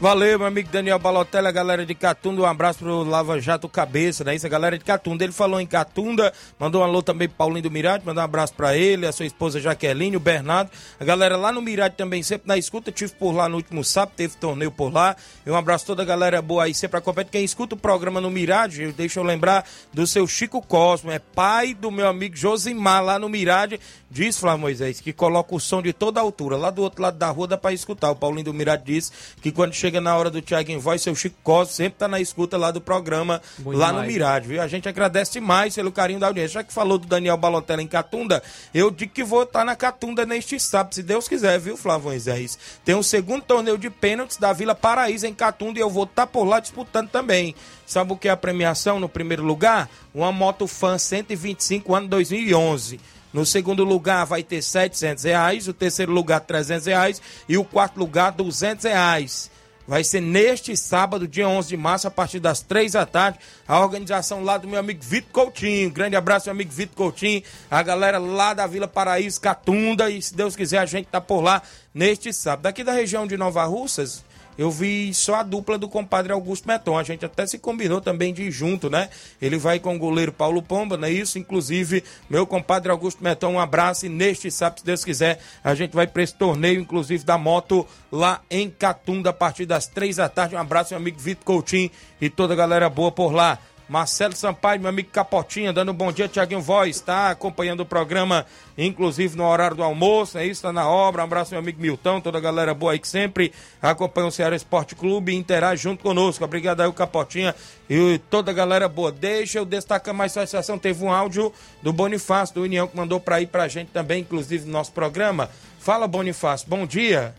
Valeu, 0.00 0.38
meu 0.38 0.48
amigo 0.48 0.70
Daniel 0.72 0.98
Balotelli, 0.98 1.46
a 1.46 1.52
galera 1.52 1.84
de 1.84 1.94
Catunda, 1.94 2.40
um 2.40 2.46
abraço 2.46 2.78
pro 2.78 3.02
Lava 3.02 3.38
Jato 3.38 3.68
Cabeça, 3.68 4.24
né? 4.24 4.34
Isso, 4.34 4.46
a 4.46 4.48
galera 4.48 4.78
de 4.78 4.82
Catunda. 4.82 5.22
Ele 5.22 5.32
falou 5.32 5.60
em 5.60 5.66
Catunda, 5.66 6.32
mandou 6.58 6.80
um 6.80 6.84
alô 6.84 7.02
também 7.02 7.28
pro 7.28 7.36
Paulinho 7.36 7.64
do 7.64 7.70
Mirade, 7.70 8.02
mandou 8.06 8.22
um 8.22 8.24
abraço 8.24 8.54
pra 8.54 8.74
ele, 8.74 9.06
a 9.06 9.12
sua 9.12 9.26
esposa 9.26 9.60
Jaqueline, 9.60 10.16
o 10.16 10.20
Bernardo. 10.20 10.70
A 10.98 11.04
galera 11.04 11.36
lá 11.36 11.52
no 11.52 11.60
Mirade 11.60 11.96
também, 11.98 12.22
sempre 12.22 12.48
na 12.48 12.56
escuta, 12.56 12.90
tive 12.90 13.12
por 13.12 13.32
lá 13.32 13.46
no 13.46 13.56
último 13.56 13.84
sábado, 13.84 14.14
teve 14.16 14.36
torneio 14.36 14.70
por 14.70 14.90
lá. 14.90 15.14
E 15.44 15.50
um 15.50 15.54
abraço 15.54 15.84
toda 15.84 16.02
a 16.02 16.06
galera 16.06 16.40
boa 16.40 16.64
aí, 16.64 16.72
sempre 16.72 16.96
acompanhando. 16.96 17.28
Quem 17.28 17.44
escuta 17.44 17.74
o 17.74 17.78
programa 17.78 18.22
no 18.22 18.30
Mirade, 18.30 18.90
deixa 18.92 19.20
eu 19.20 19.24
lembrar 19.24 19.66
do 19.92 20.06
seu 20.06 20.26
Chico 20.26 20.62
Cosmo, 20.62 21.10
é 21.10 21.18
pai 21.18 21.74
do 21.74 21.90
meu 21.90 22.08
amigo 22.08 22.34
Josimar 22.34 23.04
lá 23.04 23.18
no 23.18 23.28
Mirade. 23.28 23.78
Diz, 24.10 24.38
Flávio 24.38 24.62
Moisés, 24.62 24.98
que 24.98 25.12
coloca 25.12 25.54
o 25.54 25.60
som 25.60 25.80
de 25.80 25.92
toda 25.92 26.20
altura. 26.20 26.56
Lá 26.56 26.70
do 26.70 26.82
outro 26.82 27.00
lado 27.00 27.16
da 27.16 27.30
rua 27.30 27.46
dá 27.46 27.56
pra 27.56 27.72
escutar. 27.72 28.10
O 28.10 28.16
Paulinho 28.16 28.46
do 28.46 28.54
Mirade 28.54 28.82
diz 28.84 29.12
que 29.40 29.52
quando 29.52 29.72
chega 29.72 29.89
na 29.98 30.14
hora 30.14 30.30
do 30.30 30.42
Thiago 30.42 30.70
em 30.70 30.76
voz, 30.76 31.00
seu 31.00 31.14
Chico 31.14 31.36
Costa 31.42 31.72
sempre 31.72 31.98
tá 31.98 32.06
na 32.06 32.20
escuta 32.20 32.58
lá 32.58 32.70
do 32.70 32.80
programa, 32.80 33.40
Bom 33.58 33.72
lá 33.72 33.86
no 33.86 34.00
demais. 34.00 34.12
Mirade, 34.12 34.48
viu? 34.48 34.60
A 34.60 34.68
gente 34.68 34.88
agradece 34.88 35.32
demais 35.32 35.74
pelo 35.74 35.90
carinho 35.90 36.20
da 36.20 36.26
audiência. 36.26 36.60
Já 36.60 36.62
que 36.62 36.72
falou 36.72 36.98
do 36.98 37.06
Daniel 37.06 37.38
Balotelli 37.38 37.82
em 37.82 37.88
Catunda, 37.88 38.42
eu 38.74 38.90
digo 38.90 39.12
que 39.12 39.24
vou 39.24 39.44
estar 39.44 39.64
na 39.64 39.74
Catunda 39.74 40.26
neste 40.26 40.60
sábado, 40.60 40.94
se 40.94 41.02
Deus 41.02 41.26
quiser, 41.26 41.58
viu, 41.58 41.76
Flávio 41.76 42.08
Moisés? 42.08 42.58
Tem 42.84 42.94
um 42.94 43.02
segundo 43.02 43.42
torneio 43.42 43.78
de 43.78 43.88
pênaltis 43.88 44.36
da 44.36 44.52
Vila 44.52 44.74
Paraíso 44.74 45.26
em 45.26 45.32
Catunda 45.32 45.78
e 45.78 45.82
eu 45.82 45.88
vou 45.88 46.04
estar 46.04 46.26
por 46.26 46.44
lá 46.44 46.60
disputando 46.60 47.08
também. 47.08 47.54
Sabe 47.86 48.12
o 48.12 48.16
que 48.16 48.28
é 48.28 48.30
a 48.30 48.36
premiação 48.36 49.00
no 49.00 49.08
primeiro 49.08 49.42
lugar? 49.42 49.88
Uma 50.14 50.30
moto 50.30 50.66
fan 50.66 50.98
125 50.98 51.94
ano 51.94 52.08
2011. 52.08 53.00
No 53.32 53.46
segundo 53.46 53.84
lugar 53.84 54.26
vai 54.26 54.42
ter 54.42 54.60
700 54.60 55.24
reais, 55.24 55.68
o 55.68 55.72
terceiro 55.72 56.12
lugar 56.12 56.40
300 56.40 56.86
reais 56.86 57.22
e 57.48 57.56
o 57.56 57.64
quarto 57.64 57.98
lugar 57.98 58.32
200 58.32 58.84
reais. 58.84 59.50
Vai 59.90 60.04
ser 60.04 60.20
neste 60.20 60.76
sábado, 60.76 61.26
dia 61.26 61.48
11 61.48 61.70
de 61.70 61.76
março, 61.76 62.06
a 62.06 62.12
partir 62.12 62.38
das 62.38 62.62
3 62.62 62.92
da 62.92 63.04
tarde, 63.04 63.40
a 63.66 63.80
organização 63.80 64.44
lá 64.44 64.56
do 64.56 64.68
meu 64.68 64.78
amigo 64.78 65.02
Vitor 65.02 65.32
Coutinho. 65.32 65.90
Grande 65.90 66.14
abraço, 66.14 66.46
meu 66.46 66.52
amigo 66.52 66.70
Vitor 66.70 66.94
Coutinho, 66.94 67.42
a 67.68 67.82
galera 67.82 68.16
lá 68.16 68.54
da 68.54 68.68
Vila 68.68 68.86
Paraíso, 68.86 69.40
Catunda, 69.40 70.08
e 70.08 70.22
se 70.22 70.32
Deus 70.32 70.54
quiser 70.54 70.78
a 70.78 70.86
gente 70.86 71.06
tá 71.06 71.20
por 71.20 71.40
lá 71.40 71.60
neste 71.92 72.32
sábado. 72.32 72.62
Daqui 72.62 72.84
da 72.84 72.92
região 72.92 73.26
de 73.26 73.36
Nova 73.36 73.64
Russas, 73.64 74.22
eu 74.58 74.70
vi 74.70 75.12
só 75.14 75.36
a 75.36 75.42
dupla 75.42 75.78
do 75.78 75.88
compadre 75.88 76.32
Augusto 76.32 76.68
Meton. 76.68 76.98
A 76.98 77.02
gente 77.02 77.24
até 77.24 77.46
se 77.46 77.58
combinou 77.58 78.00
também 78.00 78.32
de 78.34 78.42
ir 78.42 78.50
junto, 78.50 78.90
né? 78.90 79.08
Ele 79.40 79.56
vai 79.56 79.78
com 79.78 79.94
o 79.94 79.98
goleiro 79.98 80.32
Paulo 80.32 80.62
Pomba, 80.62 80.96
não 80.96 81.08
é 81.08 81.10
isso? 81.10 81.38
Inclusive, 81.38 82.04
meu 82.28 82.46
compadre 82.46 82.90
Augusto 82.90 83.22
Meton, 83.24 83.54
um 83.54 83.60
abraço. 83.60 84.06
E 84.06 84.08
neste 84.08 84.50
sábado, 84.50 84.80
se 84.80 84.84
Deus 84.84 85.04
quiser, 85.04 85.40
a 85.64 85.74
gente 85.74 85.94
vai 85.94 86.06
para 86.06 86.22
esse 86.22 86.34
torneio, 86.34 86.80
inclusive 86.80 87.24
da 87.24 87.38
moto, 87.38 87.86
lá 88.12 88.42
em 88.50 88.68
Catunda, 88.68 89.30
a 89.30 89.32
partir 89.32 89.66
das 89.66 89.86
três 89.86 90.16
da 90.16 90.28
tarde. 90.28 90.54
Um 90.54 90.58
abraço, 90.58 90.92
meu 90.92 91.00
amigo 91.00 91.18
Vitor 91.18 91.44
Coutinho 91.44 91.90
e 92.20 92.28
toda 92.28 92.52
a 92.52 92.56
galera 92.56 92.88
boa 92.90 93.10
por 93.10 93.32
lá. 93.32 93.58
Marcelo 93.90 94.36
Sampaio, 94.36 94.80
meu 94.80 94.88
amigo 94.88 95.08
Capotinha, 95.10 95.72
dando 95.72 95.90
um 95.90 95.94
bom 95.94 96.12
dia, 96.12 96.28
Tiaguinho 96.28 96.60
Voz, 96.60 97.00
tá 97.00 97.28
acompanhando 97.30 97.80
o 97.80 97.84
programa, 97.84 98.46
inclusive 98.78 99.36
no 99.36 99.44
horário 99.44 99.76
do 99.76 99.82
almoço, 99.82 100.38
é 100.38 100.46
isso, 100.46 100.62
tá 100.62 100.72
na 100.72 100.88
obra. 100.88 101.22
Um 101.22 101.24
abraço, 101.24 101.50
meu 101.50 101.58
amigo 101.58 101.82
Milton, 101.82 102.20
toda 102.20 102.38
a 102.38 102.40
galera 102.40 102.72
boa 102.72 102.92
aí 102.92 103.00
que 103.00 103.08
sempre 103.08 103.52
acompanha 103.82 104.28
o 104.28 104.30
Ceará 104.30 104.54
Esporte 104.54 104.94
Clube 104.94 105.32
e 105.32 105.34
interage 105.34 105.82
junto 105.82 106.04
conosco. 106.04 106.44
Obrigado 106.44 106.82
aí, 106.82 106.86
o 106.86 106.92
Capotinha 106.92 107.52
e 107.90 108.20
toda 108.30 108.52
a 108.52 108.54
galera 108.54 108.88
boa. 108.88 109.10
Deixa 109.10 109.58
eu 109.58 109.64
destacar 109.64 110.14
mais 110.14 110.30
sua 110.30 110.46
situação. 110.46 110.78
Teve 110.78 111.04
um 111.04 111.10
áudio 111.10 111.52
do 111.82 111.92
Bonifácio, 111.92 112.54
do 112.54 112.62
União, 112.62 112.86
que 112.86 112.96
mandou 112.96 113.18
pra 113.18 113.40
ir 113.40 113.48
pra 113.48 113.66
gente 113.66 113.88
também, 113.88 114.20
inclusive 114.20 114.66
no 114.66 114.72
nosso 114.72 114.92
programa. 114.92 115.50
Fala, 115.80 116.06
Bonifácio, 116.06 116.68
bom 116.68 116.86
dia. 116.86 117.34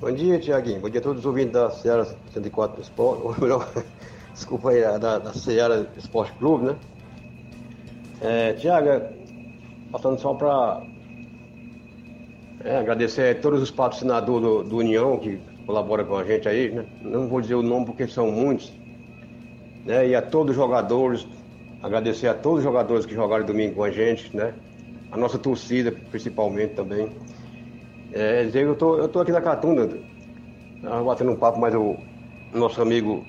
Bom 0.00 0.10
dia, 0.10 0.40
Tiaguinho. 0.40 0.80
Bom 0.80 0.90
dia 0.90 0.98
a 0.98 1.04
todos 1.04 1.20
os 1.20 1.24
ouvintes 1.24 1.52
da 1.52 1.70
Seara 1.70 2.04
104 2.32 2.82
Esporte, 2.82 3.22
ou 3.22 3.36
melhor, 3.38 3.70
desculpa 4.34 4.70
aí, 4.70 4.82
da, 4.98 5.18
da 5.18 5.32
Seara 5.32 5.88
Esporte 5.96 6.32
Clube, 6.38 6.66
né? 6.66 6.76
É, 8.20 8.52
Tiago, 8.54 8.88
passando 9.90 10.20
só 10.20 10.34
para 10.34 10.82
é, 12.64 12.76
agradecer 12.78 13.36
a 13.36 13.40
todos 13.40 13.62
os 13.62 13.70
patrocinadores 13.70 14.42
do, 14.42 14.62
do, 14.64 14.76
União 14.78 15.18
que 15.18 15.38
colaboram 15.66 16.04
com 16.04 16.16
a 16.16 16.24
gente 16.24 16.48
aí, 16.48 16.70
né? 16.70 16.84
Não 17.00 17.28
vou 17.28 17.40
dizer 17.40 17.54
o 17.54 17.62
nome 17.62 17.86
porque 17.86 18.06
são 18.08 18.30
muitos, 18.30 18.72
né? 19.86 20.08
E 20.08 20.14
a 20.14 20.22
todos 20.22 20.50
os 20.50 20.56
jogadores, 20.56 21.26
agradecer 21.82 22.28
a 22.28 22.34
todos 22.34 22.58
os 22.58 22.64
jogadores 22.64 23.06
que 23.06 23.14
jogaram 23.14 23.46
domingo 23.46 23.76
com 23.76 23.84
a 23.84 23.90
gente, 23.90 24.36
né? 24.36 24.52
A 25.12 25.16
nossa 25.16 25.38
torcida, 25.38 25.92
principalmente 26.10 26.74
também. 26.74 27.08
É, 28.12 28.48
eu 28.52 28.74
tô, 28.74 28.98
eu 28.98 29.08
tô 29.08 29.20
aqui 29.20 29.30
na 29.30 29.40
Catunda, 29.40 29.88
batendo 31.04 31.30
um 31.30 31.36
papo 31.36 31.60
mais 31.60 31.74
o 31.74 31.96
nosso 32.52 32.80
amigo 32.80 33.24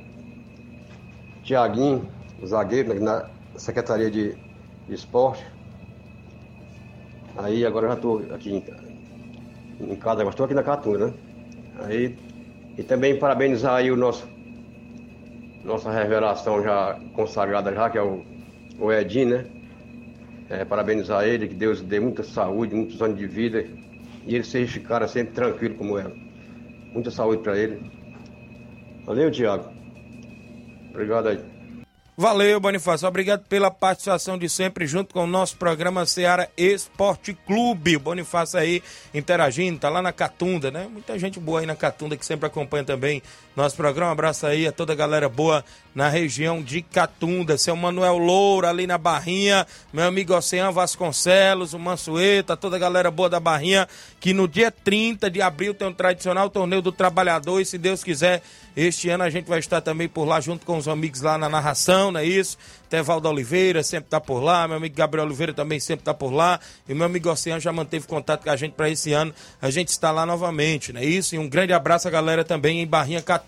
Tiaguinho, 1.45 2.09
zagueiro, 2.43 2.99
na 2.99 3.29
Secretaria 3.55 4.09
de, 4.09 4.35
Esporte. 4.89 5.45
Aí 7.37 7.65
agora 7.65 7.85
eu 7.85 7.89
já 7.89 7.95
estou 7.95 8.19
aqui 8.33 8.51
em, 8.51 9.91
em 9.91 9.95
casa, 9.95 10.23
mas 10.23 10.33
estou 10.33 10.45
aqui 10.45 10.53
na 10.53 10.63
Catunda, 10.63 11.07
né? 11.07 11.13
Aí, 11.83 12.15
e 12.77 12.83
também 12.83 13.17
parabenizar 13.17 13.75
aí 13.75 13.91
o 13.91 13.95
nosso 13.95 14.27
nossa 15.63 15.91
revelação 15.91 16.61
já 16.63 16.99
consagrada 17.13 17.73
já, 17.73 17.89
que 17.89 17.97
é 17.97 18.01
o, 18.01 18.23
o 18.79 18.91
Edinho, 18.91 19.37
né? 19.37 19.45
É, 20.49 20.63
parabenizar 20.63 21.25
ele, 21.25 21.47
que 21.47 21.55
Deus 21.55 21.81
dê 21.81 21.99
muita 21.99 22.23
saúde, 22.23 22.75
muitos 22.75 23.01
anos 23.01 23.17
de 23.17 23.25
vida 23.25 23.65
e 24.27 24.35
ele 24.35 24.43
seja 24.43 24.77
esse 24.77 24.79
cara 24.79 25.07
sempre 25.07 25.33
tranquilo 25.33 25.75
como 25.75 25.97
ela. 25.97 26.15
Muita 26.93 27.09
saúde 27.09 27.41
para 27.41 27.57
ele. 27.57 27.79
Valeu, 29.05 29.31
Tiago. 29.31 29.74
Obrigado 30.95 31.27
aí. 31.27 31.39
Valeu, 32.17 32.61
Bonifácio. 32.61 33.05
Obrigado 33.05 33.43
pela 33.43 33.69
participação 33.69 34.37
de 34.37 34.47
sempre 34.47 34.87
junto 34.87 35.13
com 35.13 35.25
o 35.25 35.27
nosso 35.27 35.57
programa 35.57 36.05
Seara 36.05 36.49
Esporte 36.55 37.33
Clube. 37.45 37.97
O 37.97 37.99
Bonifácio 37.99 38.57
aí 38.57 38.81
interagindo, 39.13 39.79
tá 39.79 39.89
lá 39.89 40.01
na 40.01 40.13
Catunda, 40.13 40.71
né? 40.71 40.87
Muita 40.89 41.19
gente 41.19 41.41
boa 41.41 41.59
aí 41.59 41.65
na 41.65 41.75
Catunda 41.75 42.15
que 42.15 42.25
sempre 42.25 42.47
acompanha 42.47 42.85
também 42.85 43.21
nosso 43.55 43.75
programa. 43.75 44.11
Abraço 44.11 44.45
aí 44.45 44.67
a 44.67 44.71
toda 44.71 44.93
a 44.93 44.95
galera 44.95 45.29
boa 45.29 45.63
na 45.93 46.09
região 46.09 46.61
de 46.61 46.81
Catunda. 46.81 47.57
Seu 47.57 47.75
Manuel 47.75 48.17
Loura 48.17 48.69
ali 48.69 48.85
na 48.85 48.97
Barrinha, 48.97 49.65
meu 49.93 50.05
amigo 50.05 50.35
Oceano 50.35 50.73
Vasconcelos, 50.73 51.73
o 51.73 51.79
Mansueta, 51.79 52.57
toda 52.57 52.75
a 52.75 52.79
galera 52.79 53.09
boa 53.09 53.29
da 53.29 53.39
Barrinha, 53.39 53.87
que 54.19 54.33
no 54.33 54.47
dia 54.47 54.69
30 54.69 55.29
de 55.29 55.41
abril 55.41 55.73
tem 55.73 55.87
um 55.87 55.93
tradicional 55.93 56.49
torneio 56.49 56.81
do 56.81 56.91
trabalhador 56.91 57.61
e 57.61 57.65
se 57.65 57.77
Deus 57.77 58.03
quiser, 58.03 58.41
este 58.75 59.09
ano 59.09 59.23
a 59.23 59.29
gente 59.29 59.47
vai 59.47 59.59
estar 59.59 59.79
também 59.79 60.09
por 60.09 60.25
lá 60.25 60.41
junto 60.41 60.65
com 60.65 60.77
os 60.77 60.87
amigos 60.87 61.21
lá 61.21 61.37
na 61.37 61.47
narração, 61.47 62.11
não 62.11 62.19
é 62.19 62.25
isso? 62.25 62.57
Tevaldo 62.89 63.29
Oliveira 63.29 63.81
sempre 63.83 64.07
está 64.07 64.19
por 64.19 64.41
lá, 64.41 64.67
meu 64.67 64.77
amigo 64.77 64.95
Gabriel 64.95 65.25
Oliveira 65.25 65.53
também 65.53 65.79
sempre 65.79 66.01
está 66.01 66.13
por 66.13 66.31
lá, 66.31 66.59
e 66.87 66.93
meu 66.93 67.05
amigo 67.05 67.29
Oceano 67.29 67.61
já 67.61 67.71
manteve 67.71 68.05
contato 68.05 68.43
com 68.43 68.49
a 68.49 68.55
gente 68.55 68.73
para 68.73 68.89
esse 68.89 69.13
ano, 69.13 69.33
a 69.61 69.69
gente 69.69 69.89
está 69.89 70.11
lá 70.11 70.25
novamente, 70.25 70.91
não 70.91 70.99
é 70.99 71.05
isso? 71.05 71.35
E 71.35 71.39
um 71.39 71.47
grande 71.47 71.71
abraço 71.71 72.07
a 72.07 72.11
galera 72.11 72.43
também 72.43 72.81
em 72.81 72.87
Barrinha 72.87 73.21
Catunda. 73.21 73.44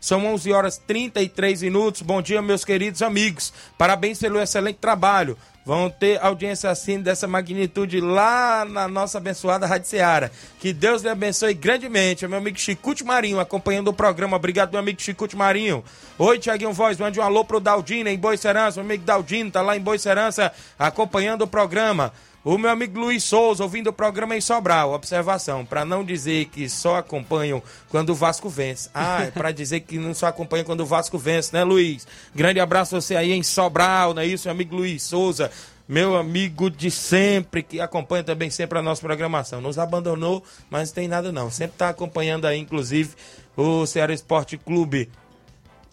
São 0.00 0.26
11 0.26 0.52
horas 0.52 0.78
33 0.86 1.62
minutos. 1.62 2.02
Bom 2.02 2.22
dia, 2.22 2.40
meus 2.40 2.64
queridos 2.64 3.02
amigos. 3.02 3.52
Parabéns 3.76 4.18
pelo 4.18 4.40
excelente 4.40 4.78
trabalho 4.80 5.36
vão 5.66 5.90
ter 5.90 6.24
audiência 6.24 6.70
assim 6.70 7.00
dessa 7.00 7.26
magnitude 7.26 8.00
lá 8.00 8.64
na 8.64 8.86
nossa 8.86 9.18
abençoada 9.18 9.66
Rádio 9.66 9.88
Seara. 9.88 10.30
Que 10.60 10.72
Deus 10.72 11.02
lhe 11.02 11.08
abençoe 11.08 11.54
grandemente. 11.54 12.24
É 12.24 12.28
meu 12.28 12.38
amigo 12.38 12.56
Chicute 12.56 13.02
Marinho 13.02 13.40
acompanhando 13.40 13.88
o 13.88 13.92
programa. 13.92 14.36
Obrigado, 14.36 14.70
meu 14.70 14.78
amigo 14.78 15.02
Chicute 15.02 15.34
Marinho. 15.34 15.84
Oi, 16.16 16.38
Tiaguinho 16.38 16.72
Voz, 16.72 16.96
mande 16.98 17.18
um 17.18 17.22
alô 17.24 17.44
pro 17.44 17.58
Daldino 17.58 18.08
em 18.08 18.16
Boa 18.16 18.36
Serança. 18.36 18.80
Meu 18.80 18.88
amigo 18.88 19.04
Daldino 19.04 19.50
tá 19.50 19.60
lá 19.60 19.76
em 19.76 19.80
Boa 19.80 19.98
Serança 19.98 20.52
acompanhando 20.78 21.42
o 21.42 21.48
programa. 21.48 22.12
O 22.48 22.56
meu 22.56 22.70
amigo 22.70 23.00
Luiz 23.00 23.24
Souza, 23.24 23.64
ouvindo 23.64 23.88
o 23.88 23.92
programa 23.92 24.36
em 24.36 24.40
Sobral. 24.40 24.92
Observação, 24.92 25.66
para 25.66 25.84
não 25.84 26.04
dizer 26.04 26.44
que 26.44 26.68
só 26.68 26.94
acompanham 26.94 27.60
quando 27.88 28.10
o 28.10 28.14
Vasco 28.14 28.48
vence. 28.48 28.88
Ah, 28.94 29.24
é 29.24 29.32
para 29.32 29.50
dizer 29.50 29.80
que 29.80 29.98
não 29.98 30.14
só 30.14 30.28
acompanham 30.28 30.64
quando 30.64 30.82
o 30.82 30.86
Vasco 30.86 31.18
vence, 31.18 31.52
né, 31.52 31.64
Luiz? 31.64 32.06
Grande 32.32 32.60
abraço 32.60 32.94
a 32.94 33.00
você 33.00 33.16
aí 33.16 33.32
em 33.32 33.42
Sobral, 33.42 34.14
não 34.14 34.22
é 34.22 34.26
isso, 34.26 34.46
meu 34.46 34.52
amigo 34.52 34.76
Luiz 34.76 35.02
Souza? 35.02 35.50
Meu 35.88 36.16
amigo 36.16 36.70
de 36.70 36.88
sempre, 36.88 37.64
que 37.64 37.80
acompanha 37.80 38.22
também 38.22 38.48
sempre 38.48 38.78
a 38.78 38.82
nossa 38.82 39.00
programação. 39.00 39.60
Nos 39.60 39.76
abandonou, 39.76 40.40
mas 40.70 40.90
não 40.90 40.94
tem 40.94 41.08
nada 41.08 41.32
não. 41.32 41.50
Sempre 41.50 41.74
está 41.74 41.88
acompanhando 41.88 42.44
aí, 42.44 42.60
inclusive, 42.60 43.12
o 43.56 43.84
Ceará 43.86 44.14
Esporte 44.14 44.56
Clube. 44.56 45.10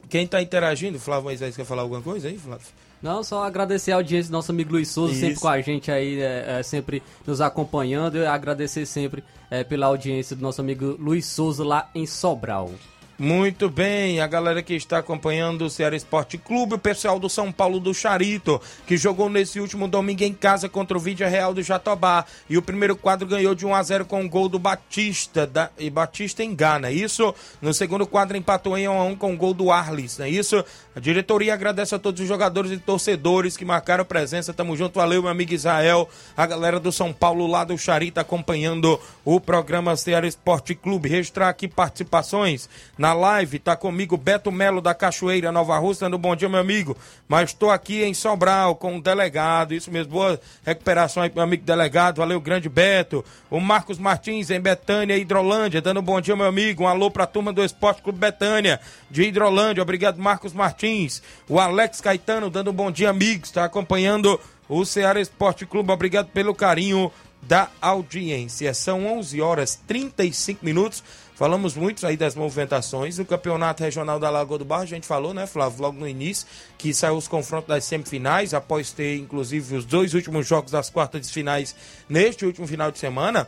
Quem 0.07 0.25
está 0.25 0.39
interagindo? 0.39 0.99
Flávio 0.99 1.23
Moisés 1.23 1.55
quer 1.55 1.65
falar 1.65 1.81
alguma 1.81 2.03
coisa 2.03 2.27
aí, 2.27 2.37
Flávio? 2.37 2.67
Não, 3.03 3.21
só 3.21 3.43
agradecer 3.43 3.91
a 3.91 3.95
audiência 3.95 4.29
do 4.29 4.31
nosso 4.31 4.49
amigo 4.49 4.71
Luiz 4.71 4.87
Souza, 4.87 5.11
Isso. 5.11 5.19
sempre 5.19 5.39
com 5.41 5.47
a 5.49 5.59
gente 5.59 5.91
aí, 5.91 6.21
é, 6.21 6.59
é, 6.59 6.63
sempre 6.63 7.03
nos 7.27 7.41
acompanhando. 7.41 8.17
E 8.17 8.25
agradecer 8.25 8.85
sempre 8.85 9.21
é, 9.51 9.61
pela 9.61 9.87
audiência 9.87 10.37
do 10.37 10.41
nosso 10.41 10.61
amigo 10.61 10.95
Luiz 10.97 11.25
Souza 11.25 11.65
lá 11.65 11.89
em 11.93 12.05
Sobral. 12.07 12.71
Muito 13.17 13.69
bem, 13.69 14.19
a 14.19 14.25
galera 14.25 14.63
que 14.63 14.73
está 14.73 14.97
acompanhando 14.97 15.65
o 15.65 15.69
Ceará 15.69 15.95
Esporte 15.95 16.35
Clube, 16.35 16.73
o 16.73 16.79
pessoal 16.79 17.19
do 17.19 17.29
São 17.29 17.51
Paulo 17.51 17.79
do 17.79 17.93
Charito, 17.93 18.59
que 18.87 18.97
jogou 18.97 19.29
nesse 19.29 19.59
último 19.59 19.87
domingo 19.87 20.23
em 20.23 20.33
casa 20.33 20.67
contra 20.67 20.97
o 20.97 20.99
Vídeo 20.99 21.29
Real 21.29 21.53
do 21.53 21.61
Jatobá. 21.61 22.25
E 22.49 22.57
o 22.57 22.61
primeiro 22.61 22.95
quadro 22.95 23.27
ganhou 23.27 23.53
de 23.53 23.67
1 23.67 23.75
a 23.75 23.83
0 23.83 24.05
com 24.05 24.19
o 24.19 24.23
um 24.23 24.29
gol 24.29 24.49
do 24.49 24.57
Batista, 24.57 25.45
da, 25.45 25.69
e 25.77 25.91
Batista 25.91 26.43
engana, 26.43 26.87
é 26.87 26.91
isso? 26.91 27.35
No 27.61 27.71
segundo 27.71 28.07
quadro 28.07 28.35
empatou 28.35 28.75
em 28.75 28.87
1 28.87 28.91
a 28.91 29.03
1 29.03 29.15
com 29.15 29.31
o 29.31 29.37
gol 29.37 29.53
do 29.53 29.71
Arlis, 29.71 30.19
é 30.19 30.27
isso? 30.27 30.65
A 30.95 30.99
diretoria 30.99 31.53
agradece 31.53 31.93
a 31.93 31.99
todos 31.99 32.19
os 32.19 32.27
jogadores 32.27 32.71
e 32.71 32.77
torcedores 32.77 33.55
que 33.55 33.63
marcaram 33.63 34.03
presença. 34.05 34.53
Tamo 34.53 34.75
junto, 34.75 34.99
valeu, 34.99 35.21
meu 35.21 35.31
amigo 35.31 35.53
Israel, 35.53 36.09
a 36.35 36.47
galera 36.47 36.79
do 36.79 36.91
São 36.91 37.13
Paulo 37.13 37.45
lá 37.45 37.63
do 37.63 37.77
Charito 37.77 38.19
acompanhando 38.19 38.99
o 39.23 39.39
programa 39.39 39.95
Ceará 39.95 40.27
Esporte 40.27 40.73
Clube. 40.73 41.09
Registrar 41.09 41.49
aqui 41.49 41.67
participações 41.67 42.67
na 43.03 43.11
live 43.11 43.59
tá 43.59 43.75
comigo 43.75 44.15
Beto 44.15 44.49
Melo 44.49 44.79
da 44.79 44.93
Cachoeira, 44.93 45.51
Nova 45.51 45.77
Rússia, 45.77 46.05
dando 46.05 46.15
um 46.15 46.21
bom 46.21 46.33
dia, 46.37 46.47
meu 46.47 46.61
amigo. 46.61 46.95
Mas 47.27 47.49
estou 47.49 47.69
aqui 47.69 48.01
em 48.01 48.13
Sobral 48.13 48.77
com 48.77 48.95
o 48.95 49.01
delegado, 49.01 49.73
isso 49.73 49.91
mesmo, 49.91 50.13
boa 50.13 50.39
recuperação 50.65 51.21
aí, 51.21 51.29
meu 51.35 51.43
amigo 51.43 51.65
delegado, 51.65 52.19
valeu, 52.19 52.39
grande 52.39 52.69
Beto. 52.69 53.21
O 53.49 53.59
Marcos 53.59 53.99
Martins 53.99 54.49
em 54.49 54.61
Betânia, 54.61 55.17
Hidrolândia, 55.17 55.81
dando 55.81 55.99
um 55.99 56.03
bom 56.03 56.21
dia, 56.21 56.33
meu 56.33 56.45
amigo. 56.45 56.83
Um 56.83 56.87
alô 56.87 57.11
pra 57.11 57.27
turma 57.27 57.51
do 57.51 57.61
Esporte 57.61 58.01
Clube 58.01 58.19
Betânia, 58.19 58.79
de 59.11 59.23
Hidrolândia, 59.23 59.83
obrigado, 59.83 60.17
Marcos 60.17 60.53
Martins. 60.53 61.21
O 61.49 61.59
Alex 61.59 61.99
Caetano, 61.99 62.49
dando 62.49 62.71
um 62.71 62.73
bom 62.73 62.89
dia, 62.89 63.09
amigos, 63.09 63.49
está 63.49 63.65
acompanhando 63.65 64.39
o 64.69 64.85
Ceará 64.85 65.19
Esporte 65.19 65.65
Clube, 65.65 65.91
obrigado 65.91 66.27
pelo 66.27 66.55
carinho 66.55 67.11
da 67.47 67.69
audiência. 67.81 68.73
São 68.73 69.05
11 69.05 69.41
horas 69.41 69.79
35 69.85 70.63
minutos. 70.63 71.03
Falamos 71.35 71.75
muito 71.75 72.05
aí 72.05 72.15
das 72.15 72.35
movimentações. 72.35 73.17
O 73.17 73.25
campeonato 73.25 73.83
regional 73.83 74.19
da 74.19 74.29
Lagoa 74.29 74.59
do 74.59 74.65
Barro, 74.65 74.83
a 74.83 74.87
gente 74.87 75.07
falou, 75.07 75.33
né, 75.33 75.47
Flávio, 75.47 75.81
logo 75.81 75.99
no 75.99 76.07
início, 76.07 76.47
que 76.77 76.93
saiu 76.93 77.15
os 77.15 77.27
confrontos 77.27 77.67
das 77.67 77.83
semifinais, 77.85 78.53
após 78.53 78.91
ter, 78.91 79.17
inclusive, 79.17 79.75
os 79.75 79.85
dois 79.85 80.13
últimos 80.13 80.45
jogos 80.47 80.71
das 80.71 80.89
quartas 80.89 81.27
de 81.27 81.33
finais 81.33 81.75
neste 82.07 82.45
último 82.45 82.67
final 82.67 82.91
de 82.91 82.99
semana. 82.99 83.47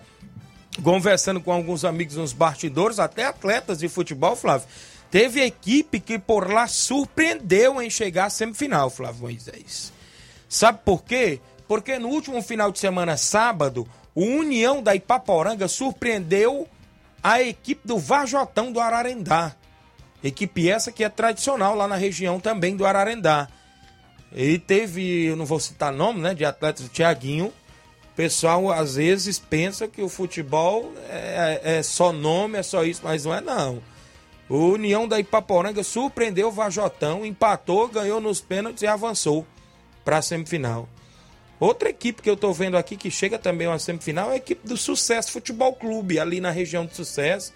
Conversando 0.83 1.39
com 1.39 1.51
alguns 1.51 1.85
amigos 1.85 2.15
nos 2.15 2.33
bastidores, 2.33 2.99
até 2.99 3.25
atletas 3.25 3.77
de 3.77 3.87
futebol, 3.87 4.35
Flávio. 4.35 4.67
Teve 5.11 5.41
equipe 5.41 5.99
que 5.99 6.17
por 6.17 6.51
lá 6.51 6.67
surpreendeu 6.67 7.81
em 7.81 7.89
chegar 7.89 8.25
à 8.25 8.29
semifinal, 8.29 8.89
Flávio 8.89 9.21
Moisés. 9.21 9.93
Sabe 10.49 10.79
por 10.83 11.03
quê? 11.03 11.39
Porque 11.67 11.97
no 11.99 12.09
último 12.09 12.41
final 12.41 12.71
de 12.71 12.79
semana, 12.79 13.15
sábado, 13.15 13.87
o 14.13 14.23
União 14.23 14.81
da 14.81 14.95
Ipaporanga 14.95 15.67
surpreendeu 15.67 16.67
a 17.25 17.41
equipe 17.41 17.87
do 17.87 17.97
Vajotão 17.97 18.71
do 18.71 18.79
Ararendá. 18.79 19.55
Equipe 20.23 20.69
essa 20.69 20.91
que 20.91 21.03
é 21.03 21.09
tradicional 21.09 21.73
lá 21.73 21.87
na 21.87 21.95
região 21.95 22.39
também 22.39 22.75
do 22.75 22.85
Ararendá. 22.85 23.47
E 24.31 24.59
teve, 24.59 25.25
eu 25.25 25.35
não 25.35 25.43
vou 25.43 25.59
citar 25.59 25.91
nome, 25.91 26.21
né, 26.21 26.35
de 26.35 26.45
atletas 26.45 26.83
do 26.83 26.89
Tiaguinho. 26.89 27.51
Pessoal 28.15 28.71
às 28.71 28.93
vezes 28.93 29.39
pensa 29.39 29.87
que 29.87 30.03
o 30.03 30.07
futebol 30.07 30.93
é, 31.09 31.61
é, 31.63 31.83
só 31.83 32.13
nome, 32.13 32.59
é 32.59 32.63
só 32.63 32.83
isso, 32.83 33.01
mas 33.03 33.25
não 33.25 33.33
é 33.33 33.41
não. 33.41 33.81
O 34.47 34.73
União 34.73 35.07
da 35.07 35.19
Ipaporanga 35.19 35.83
surpreendeu 35.83 36.49
o 36.49 36.51
Vajotão, 36.51 37.25
empatou, 37.25 37.87
ganhou 37.87 38.21
nos 38.21 38.39
pênaltis 38.39 38.83
e 38.83 38.87
avançou 38.87 39.47
para 40.03 40.19
a 40.19 40.21
semifinal. 40.21 40.87
Outra 41.59 41.89
equipe 41.89 42.21
que 42.21 42.29
eu 42.29 42.35
tô 42.35 42.51
vendo 42.51 42.75
aqui 42.75 42.97
que 42.97 43.09
chega 43.09 43.39
também 43.39 43.67
a 43.67 43.79
semifinal 43.79 44.29
é 44.29 44.33
a 44.33 44.37
equipe 44.37 44.67
do 44.67 44.75
Sucesso 44.75 45.31
Futebol 45.31 45.73
Clube, 45.73 46.19
ali 46.19 46.41
na 46.41 46.51
região 46.51 46.85
do 46.85 46.93
Sucesso. 46.93 47.53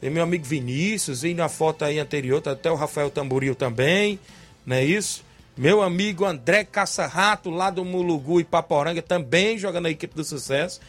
Tem 0.00 0.08
meu 0.08 0.22
amigo 0.22 0.44
Vinícius, 0.44 1.24
e 1.24 1.34
na 1.34 1.48
foto 1.48 1.84
aí 1.84 1.98
anterior, 1.98 2.40
tá 2.40 2.52
até 2.52 2.70
o 2.70 2.74
Rafael 2.74 3.10
Tamboril 3.10 3.54
também, 3.54 4.18
não 4.64 4.76
é 4.76 4.84
isso? 4.84 5.24
Meu 5.56 5.82
amigo 5.82 6.24
André 6.24 6.64
Caça-Rato, 6.64 7.50
lá 7.50 7.70
do 7.70 7.84
Mulugu 7.84 8.40
e 8.40 8.44
Paporanga, 8.44 9.02
também 9.02 9.58
joga 9.58 9.80
na 9.80 9.90
equipe 9.90 10.14
do 10.14 10.24
Sucesso. 10.24 10.80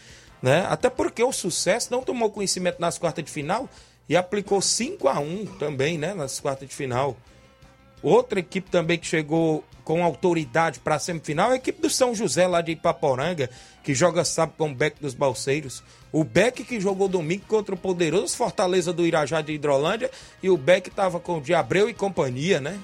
Né? 0.41 0.66
Até 0.70 0.89
porque 0.89 1.22
o 1.24 1.32
Sucesso 1.34 1.91
não 1.91 2.01
tomou 2.01 2.32
conhecimento 2.32 2.80
nas 2.80 2.97
quartas 2.97 3.26
de 3.26 3.30
final 3.30 3.70
e 4.07 4.16
aplicou 4.16 4.62
5 4.62 5.07
a 5.07 5.20
1 5.20 5.45
também 5.57 5.97
né? 5.97 6.14
nas 6.14 6.39
quartas 6.39 6.70
de 6.70 6.74
final. 6.74 7.18
Outra 8.01 8.39
equipe 8.39 8.70
também 8.70 8.97
que 8.97 9.05
chegou 9.05 9.64
com 9.84 10.03
autoridade 10.03 10.79
para 10.79 10.95
a 10.95 10.99
semifinal 10.99 11.51
a 11.51 11.55
equipe 11.55 11.82
do 11.82 11.89
São 11.89 12.13
José, 12.13 12.47
lá 12.47 12.61
de 12.61 12.71
Ipaporanga, 12.71 13.49
que 13.84 13.93
joga 13.93 14.23
sábado 14.25 14.55
com 14.57 14.71
o 14.71 14.75
Beck 14.75 15.01
dos 15.01 15.13
Balseiros. 15.13 15.84
O 16.11 16.23
Beck 16.23 16.63
que 16.63 16.79
jogou 16.79 17.07
domingo 17.07 17.45
contra 17.47 17.75
o 17.75 17.77
poderoso 17.77 18.36
Fortaleza 18.36 18.93
do 18.93 19.05
Irajá 19.05 19.41
de 19.41 19.53
Hidrolândia 19.53 20.11
e 20.41 20.49
o 20.49 20.57
Beck 20.57 20.89
estava 20.89 21.19
com 21.19 21.38
o 21.38 21.41
Diabreu 21.41 21.89
e 21.89 21.93
companhia, 21.93 22.59
né? 22.59 22.79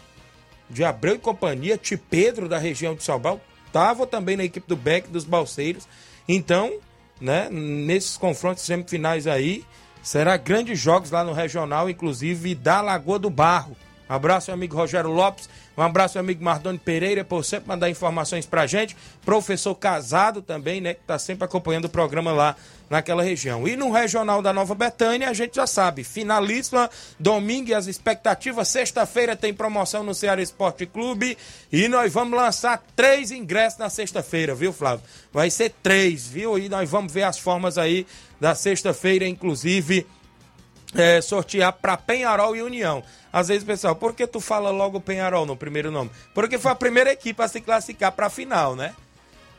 de 0.69 0.83
Abreu 0.83 1.15
e 1.15 1.19
companhia, 1.19 1.77
Ti 1.77 1.97
Pedro 1.97 2.49
da 2.49 2.57
região 2.57 2.95
de 2.95 3.03
Salval, 3.03 3.39
estava 3.65 4.05
também 4.05 4.37
na 4.37 4.43
equipe 4.43 4.67
do 4.67 4.75
Beck 4.75 5.09
dos 5.09 5.23
Balseiros. 5.23 5.87
Então, 6.27 6.79
né, 7.19 7.49
nesses 7.49 8.17
confrontos 8.17 8.63
semifinais 8.63 9.27
aí, 9.27 9.63
será 10.03 10.37
grandes 10.37 10.79
jogos 10.79 11.11
lá 11.11 11.23
no 11.23 11.33
regional, 11.33 11.89
inclusive 11.89 12.55
da 12.55 12.81
Lagoa 12.81 13.19
do 13.19 13.29
Barro. 13.29 13.75
Um 14.09 14.13
abraço, 14.13 14.49
meu 14.49 14.55
amigo 14.55 14.75
Rogério 14.75 15.11
Lopes. 15.11 15.49
Um 15.77 15.81
abraço, 15.81 16.15
meu 16.15 16.23
amigo 16.23 16.43
Mardoni 16.43 16.77
Pereira, 16.77 17.23
por 17.23 17.43
sempre 17.43 17.67
mandar 17.67 17.89
informações 17.89 18.45
pra 18.45 18.65
gente. 18.65 18.95
Professor 19.23 19.75
casado 19.75 20.41
também, 20.41 20.81
né? 20.81 20.93
Que 20.93 21.01
tá 21.01 21.19
sempre 21.19 21.45
acompanhando 21.45 21.85
o 21.85 21.89
programa 21.89 22.31
lá 22.31 22.55
naquela 22.89 23.21
região. 23.21 23.67
E 23.67 23.75
no 23.75 23.91
Regional 23.91 24.41
da 24.41 24.53
Nova 24.53 24.73
Betânia, 24.73 25.29
a 25.29 25.33
gente 25.33 25.55
já 25.55 25.67
sabe, 25.67 26.03
finalíssima, 26.03 26.89
domingo 27.19 27.69
e 27.69 27.73
as 27.73 27.87
expectativas, 27.87 28.67
sexta-feira 28.69 29.35
tem 29.35 29.53
promoção 29.53 30.03
no 30.03 30.15
Ceará 30.15 30.41
Esporte 30.41 30.85
Clube 30.85 31.37
e 31.71 31.87
nós 31.87 32.13
vamos 32.13 32.37
lançar 32.37 32.81
três 32.95 33.31
ingressos 33.31 33.79
na 33.79 33.89
sexta-feira, 33.89 34.55
viu, 34.55 34.71
Flávio? 34.71 35.03
Vai 35.33 35.49
ser 35.49 35.73
três, 35.83 36.27
viu? 36.27 36.57
E 36.57 36.69
nós 36.69 36.89
vamos 36.89 37.11
ver 37.11 37.23
as 37.23 37.37
formas 37.37 37.77
aí 37.77 38.07
da 38.39 38.55
sexta-feira, 38.55 39.27
inclusive 39.27 40.07
é, 40.95 41.19
sortear 41.21 41.73
para 41.73 41.97
Penharol 41.97 42.55
e 42.55 42.61
União. 42.61 43.03
Às 43.37 43.49
vezes, 43.49 43.63
pessoal, 43.63 43.95
por 43.95 44.15
que 44.15 44.25
tu 44.25 44.39
fala 44.39 44.71
logo 44.71 44.99
Penharol 44.99 45.45
no 45.45 45.55
primeiro 45.55 45.91
nome? 45.91 46.09
Porque 46.33 46.57
foi 46.57 46.71
a 46.71 46.75
primeira 46.75 47.11
equipe 47.11 47.39
a 47.39 47.47
se 47.47 47.61
classificar 47.61 48.11
para 48.11 48.25
a 48.25 48.29
final, 48.31 48.75
né? 48.75 48.95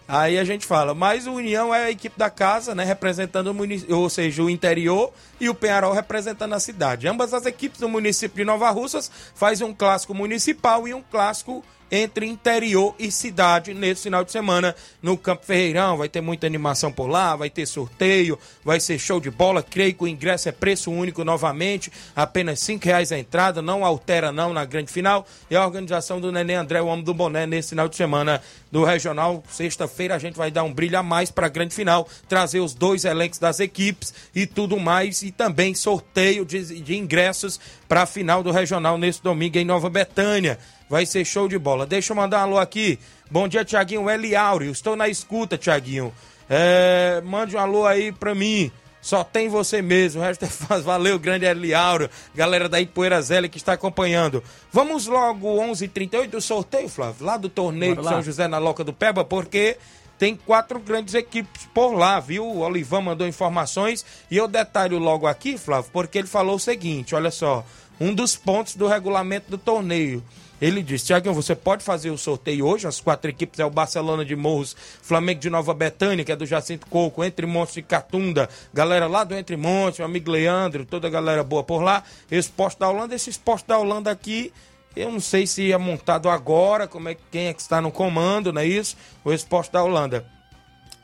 Aí 0.09 0.37
a 0.37 0.43
gente 0.43 0.67
fala, 0.67 0.95
mas 0.95 1.29
o 1.29 1.35
União 1.35 1.73
é 1.73 1.85
a 1.85 1.91
equipe 1.93 2.19
da 2.19 2.29
casa, 2.29 2.75
né? 2.75 2.83
Representando 2.83 3.53
o 3.53 3.55
município, 3.55 3.97
ou 3.97 4.11
seja, 4.11 4.43
o 4.43 4.51
interior, 4.51 5.13
e 5.39 5.49
o 5.49 5.55
Penharol 5.55 5.93
representando 5.93 6.55
a 6.55 6.59
cidade. 6.59 7.07
Ambas 7.07 7.33
as 7.33 7.47
equipes 7.47 7.79
do 7.79 7.89
município 7.89 8.39
de 8.39 8.45
Nova 8.45 8.69
Russas 8.71 9.09
fazem 9.33 9.65
um 9.65 9.73
clássico 9.73 10.13
municipal 10.13 10.89
e 10.89 10.93
um 10.93 11.01
clássico 11.01 11.65
entre 11.91 12.27
interior 12.27 12.95
e 12.99 13.11
cidade 13.11 13.75
nesse 13.75 14.05
final 14.05 14.25
de 14.25 14.33
semana 14.33 14.75
no 15.03 15.17
Campo 15.17 15.45
Ferreirão. 15.45 15.97
Vai 15.97 16.09
ter 16.09 16.21
muita 16.21 16.47
animação 16.47 16.93
por 16.93 17.07
lá, 17.07 17.35
vai 17.37 17.51
ter 17.51 17.67
sorteio, 17.67 18.39
vai 18.65 18.81
ser 18.81 18.99
show 18.99 19.21
de 19.21 19.31
bola. 19.31 19.63
Creio 19.63 19.95
que 19.95 20.05
o 20.05 20.09
ingresso 20.09 20.49
é 20.49 20.53
preço 20.53 20.91
único 20.91 21.25
novamente, 21.25 21.91
apenas 22.15 22.61
cinco 22.61 22.85
reais 22.87 23.13
a 23.13 23.19
entrada, 23.19 23.63
não 23.63 23.85
altera 23.85 24.33
não 24.33 24.53
na 24.53 24.65
grande 24.65 24.93
final. 24.93 25.27
E 25.51 25.57
a 25.57 25.65
organização 25.65 26.21
do 26.21 26.31
Nenê 26.33 26.55
André, 26.55 26.81
o 26.81 26.87
homem 26.87 27.05
do 27.05 27.15
boné, 27.15 27.47
nesse 27.47 27.71
final 27.71 27.89
de 27.89 27.97
semana 27.97 28.43
do 28.71 28.85
Regional. 28.85 29.43
Sexta-feira 29.49 30.15
a 30.15 30.19
gente 30.19 30.37
vai 30.37 30.51
dar 30.51 30.65
um 30.65 30.73
brilho 30.73 30.99
a 30.99 31.03
mais 31.03 31.31
para 31.31 31.47
a 31.47 31.51
grande 31.51 31.75
final, 31.75 32.09
trazer 32.29 32.61
os 32.61 32.75
dois 32.75 33.05
elencos 33.05 33.39
das 33.39 33.61
equipes 33.61 34.13
e 34.35 34.47
tudo 34.47 34.79
mais. 34.79 35.23
E 35.23 35.31
também 35.31 35.75
sorteio 35.75 36.45
de, 36.45 36.81
de 36.81 36.97
ingressos 36.97 37.59
para 37.89 38.03
a 38.03 38.07
final 38.07 38.43
do 38.43 38.51
Regional 38.51 38.99
nesse 38.99 39.23
domingo 39.23 39.59
em 39.59 39.65
Nova 39.65 39.89
Betânia. 39.89 40.59
Vai 40.89 41.05
ser 41.05 41.25
show 41.25 41.49
de 41.49 41.59
bola. 41.59 41.87
Deixa 41.87 42.13
eu 42.13 42.17
mandar 42.17 42.41
um 42.41 42.43
alô 42.43 42.59
aqui. 42.59 42.99
Bom 43.31 43.47
dia, 43.47 43.65
Tiaguinho 43.65 44.09
Eli 44.09 44.35
Áureo. 44.35 44.73
Estou 44.73 44.97
na 44.97 45.09
escuta, 45.09 45.59
Tiaguinho. 45.59 46.13
É, 46.49 47.21
mande 47.25 47.57
um 47.57 47.61
alô 47.61 47.87
aí 47.87 48.11
pra 48.11 48.35
mim. 48.35 48.73
Só 49.01 49.23
tem 49.23 49.49
você 49.49 49.81
mesmo. 49.81 50.21
O 50.21 50.25
resto 50.25 50.45
é 50.45 50.49
fácil. 50.49 50.85
Valeu, 50.85 51.19
grande 51.19 51.45
Eli 51.45 51.75
Áureo. 51.75 52.11
Galera 52.35 52.69
da 52.69 52.81
Ipoeira 52.81 53.21
Zélia 53.21 53.49
que 53.49 53.59
está 53.59 53.75
acompanhando. 53.75 54.43
Vamos 54.73 55.07
logo, 55.07 55.49
11:38 55.57 55.85
h 55.85 55.89
38 55.89 56.31
do 56.31 56.41
sorteio, 56.41 56.89
Flávio. 56.89 57.25
Lá 57.25 57.37
do 57.37 57.49
torneio 57.49 57.97
de 57.97 58.05
São 58.05 58.23
José 58.23 58.49
na 58.49 58.59
Loca 58.59 58.83
do 58.83 58.93
Peba, 58.93 59.25
porque 59.25 59.77
tem 60.19 60.35
quatro 60.35 60.81
grandes 60.81 61.15
equipes 61.15 61.67
por 61.73 61.95
lá, 61.95 62.19
viu? 62.19 62.45
O 62.45 62.59
Olivan 62.59 63.03
mandou 63.03 63.27
informações 63.27 64.05
e 64.31 64.37
eu 64.37 64.49
detalho 64.49 64.99
logo 64.99 65.27
aqui, 65.27 65.57
Flávio, 65.57 65.91
porque 65.93 66.19
ele 66.19 66.27
falou 66.27 66.57
o 66.57 66.61
seguinte: 66.61 67.15
olha 67.15 67.31
só, 67.31 67.65
um 68.01 68.15
dos 68.15 68.37
pontos 68.37 68.75
do 68.75 68.87
regulamento 68.87 69.51
do 69.51 69.59
torneio 69.59 70.23
ele 70.61 70.83
disse: 70.83 71.07
Tiaguinho, 71.07 71.35
você 71.35 71.55
pode 71.55 71.85
fazer 71.85 72.11
o 72.11 72.19
sorteio 72.19 72.67
hoje? 72.67 72.87
As 72.87 73.01
quatro 73.01 73.31
equipes 73.31 73.61
é 73.61 73.65
o 73.65 73.71
Barcelona 73.71 74.25
de 74.25 74.35
Morros, 74.35 74.77
Flamengo 75.03 75.41
de 75.41 75.49
Nova 75.49 75.73
Betânia, 75.73 76.25
que 76.25 76.33
é 76.33 76.37
do 76.37 76.47
Jacinto 76.47 76.87
Coco, 76.87 77.25
Entre 77.25 77.47
Montes 77.47 77.77
e 77.77 77.83
Catunda, 77.83 78.49
galera 78.75 79.07
lá 79.07 79.25
do 79.25 79.35
Entre 79.35 79.57
Montes, 79.57 79.99
meu 79.99 80.07
amigo 80.07 80.31
Leandro, 80.31 80.85
toda 80.85 81.07
a 81.07 81.11
galera 81.11 81.45
boa 81.45 81.63
por 81.63 81.83
lá. 81.83 82.03
Esporte 82.31 82.79
da 82.79 82.89
Holanda, 82.89 83.15
esse 83.15 83.31
esporte 83.31 83.67
da 83.69 83.79
Holanda 83.79 84.11
aqui, 84.11 84.53
eu 84.97 85.13
não 85.13 85.21
sei 85.21 85.47
se 85.47 85.73
é 85.73 85.79
montado 85.79 86.29
agora, 86.29 86.89
como 86.89 87.09
é, 87.09 87.17
quem 87.31 87.47
é 87.47 87.55
que 87.55 87.61
está 87.61 87.81
no 87.81 87.93
comando, 87.93 88.53
não 88.53 88.61
é 88.61 88.67
isso? 88.67 88.97
O 89.25 89.33
esporte 89.33 89.73
da 89.73 89.83
Holanda. 89.83 90.27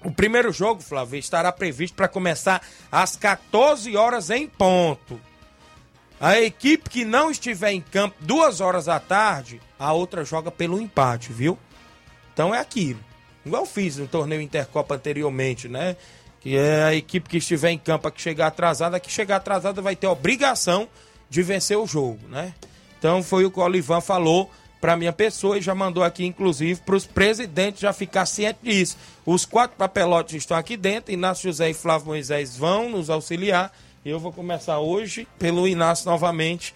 O 0.04 0.10
primeiro 0.10 0.52
jogo, 0.52 0.82
Flávio, 0.82 1.18
estará 1.18 1.50
previsto 1.50 1.94
para 1.94 2.08
começar 2.08 2.60
às 2.90 3.16
14 3.16 3.96
horas 3.96 4.28
em 4.30 4.46
ponto. 4.46 5.18
A 6.20 6.40
equipe 6.40 6.88
que 6.88 7.04
não 7.04 7.30
estiver 7.30 7.72
em 7.72 7.80
campo 7.80 8.16
duas 8.20 8.60
horas 8.60 8.86
da 8.86 9.00
tarde, 9.00 9.60
a 9.78 9.92
outra 9.92 10.24
joga 10.24 10.50
pelo 10.50 10.80
empate, 10.80 11.32
viu? 11.32 11.58
Então 12.32 12.54
é 12.54 12.58
aquilo. 12.58 13.00
Igual 13.44 13.62
eu 13.62 13.66
fiz 13.66 13.96
no 13.96 14.06
torneio 14.06 14.40
Intercopa 14.40 14.94
anteriormente, 14.94 15.68
né? 15.68 15.96
Que 16.40 16.56
é 16.56 16.84
a 16.84 16.94
equipe 16.94 17.28
que 17.28 17.38
estiver 17.38 17.70
em 17.70 17.78
campo, 17.78 18.08
a 18.08 18.10
que 18.10 18.20
chegar 18.20 18.46
atrasada, 18.46 18.96
a 18.96 19.00
que 19.00 19.10
chegar 19.10 19.36
atrasada 19.36 19.82
vai 19.82 19.96
ter 19.96 20.06
obrigação 20.06 20.88
de 21.28 21.42
vencer 21.42 21.76
o 21.76 21.86
jogo, 21.86 22.20
né? 22.28 22.54
Então 22.98 23.22
foi 23.22 23.44
o 23.44 23.50
que 23.50 23.58
o 23.58 23.62
Olivan 23.62 24.00
falou 24.00 24.50
para 24.80 24.96
minha 24.96 25.12
pessoa 25.12 25.58
e 25.58 25.62
já 25.62 25.74
mandou 25.74 26.02
aqui, 26.02 26.24
inclusive, 26.26 26.80
para 26.80 26.94
os 26.94 27.06
presidentes 27.06 27.80
já 27.80 27.92
ficar 27.92 28.26
cientes 28.26 28.62
disso. 28.62 28.96
Os 29.24 29.44
quatro 29.44 29.76
papelotes 29.76 30.34
estão 30.36 30.56
aqui 30.56 30.76
dentro, 30.76 31.12
Inácio 31.12 31.50
José 31.50 31.70
e 31.70 31.74
Flávio 31.74 32.08
Moisés 32.08 32.56
vão 32.56 32.90
nos 32.90 33.08
auxiliar 33.08 33.72
eu 34.04 34.18
vou 34.18 34.32
começar 34.32 34.78
hoje 34.80 35.26
pelo 35.38 35.66
Inácio 35.66 36.04
novamente 36.10 36.74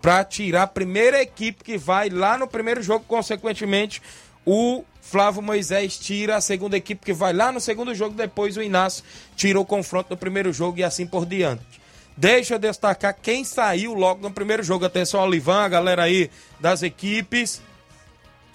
para 0.00 0.24
tirar 0.24 0.62
a 0.62 0.66
primeira 0.66 1.20
equipe 1.20 1.62
que 1.62 1.76
vai 1.76 2.08
lá 2.08 2.38
no 2.38 2.48
primeiro 2.48 2.82
jogo, 2.82 3.04
consequentemente 3.06 4.00
o 4.46 4.82
Flávio 5.02 5.42
Moisés 5.42 5.98
tira 5.98 6.36
a 6.36 6.40
segunda 6.40 6.76
equipe 6.76 7.04
que 7.04 7.12
vai 7.12 7.34
lá 7.34 7.52
no 7.52 7.60
segundo 7.60 7.94
jogo, 7.94 8.14
depois 8.14 8.56
o 8.56 8.62
Inácio 8.62 9.04
tira 9.36 9.60
o 9.60 9.64
confronto 9.64 10.08
do 10.10 10.16
primeiro 10.16 10.52
jogo 10.52 10.78
e 10.78 10.84
assim 10.84 11.06
por 11.06 11.26
diante. 11.26 11.80
Deixa 12.16 12.54
eu 12.54 12.58
destacar 12.58 13.14
quem 13.20 13.44
saiu 13.44 13.92
logo 13.92 14.22
no 14.22 14.30
primeiro 14.30 14.62
jogo. 14.62 14.84
Atenção, 14.84 15.20
Olivan, 15.20 15.60
a 15.60 15.68
galera 15.68 16.02
aí 16.02 16.30
das 16.58 16.82
equipes. 16.82 17.62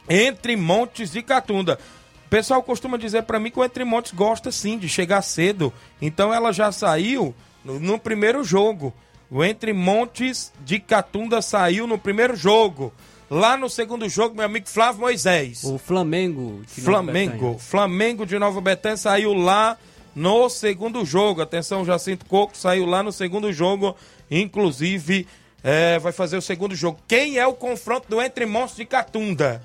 Entre 0.08 0.56
Montes 0.56 1.16
e 1.16 1.24
Catunda. 1.24 1.80
O 2.28 2.30
pessoal 2.30 2.62
costuma 2.62 2.96
dizer 2.96 3.24
para 3.24 3.40
mim 3.40 3.50
que 3.50 3.60
o 3.60 3.64
Entre 3.64 3.84
Montes 3.84 4.12
gosta 4.12 4.52
sim 4.52 4.78
de 4.78 4.88
chegar 4.88 5.22
cedo. 5.24 5.74
Então 6.00 6.32
ela 6.32 6.52
já 6.52 6.72
saiu 6.72 7.34
no, 7.66 7.80
no 7.80 8.00
primeiro 8.00 8.44
jogo. 8.44 8.94
O 9.30 9.44
Entre 9.44 9.74
Montes 9.74 10.54
de 10.64 10.80
Catunda 10.80 11.42
saiu 11.42 11.88
no 11.88 11.98
primeiro 11.98 12.36
jogo. 12.36 12.94
Lá 13.30 13.58
no 13.58 13.68
segundo 13.70 14.08
jogo, 14.08 14.36
meu 14.36 14.46
amigo 14.46 14.70
Flávio 14.70 15.02
Moisés. 15.02 15.64
O 15.64 15.80
Flamengo 15.80 16.62
de 16.64 16.82
Flamengo. 16.82 17.46
Nova 17.48 17.60
Flamengo 17.60 18.26
de 18.26 18.38
Nova 18.38 18.62
Betânia 18.62 18.98
saiu 18.98 19.34
lá 19.34 19.78
no 20.16 20.48
segundo 20.48 21.04
jogo. 21.04 21.42
Atenção, 21.42 21.84
Jacinto 21.84 22.26
Coco 22.26 22.56
saiu 22.56 22.86
lá 22.86 23.02
no 23.02 23.12
segundo 23.12 23.52
jogo. 23.52 23.96
Inclusive, 24.30 25.28
é, 25.64 25.98
vai 25.98 26.12
fazer 26.12 26.38
o 26.38 26.42
segundo 26.42 26.76
jogo. 26.76 27.00
Quem 27.08 27.38
é 27.40 27.48
o 27.48 27.54
confronto 27.54 28.08
do 28.08 28.22
Entre 28.22 28.46
Montes 28.46 28.76
de 28.76 28.86
Catunda? 28.86 29.62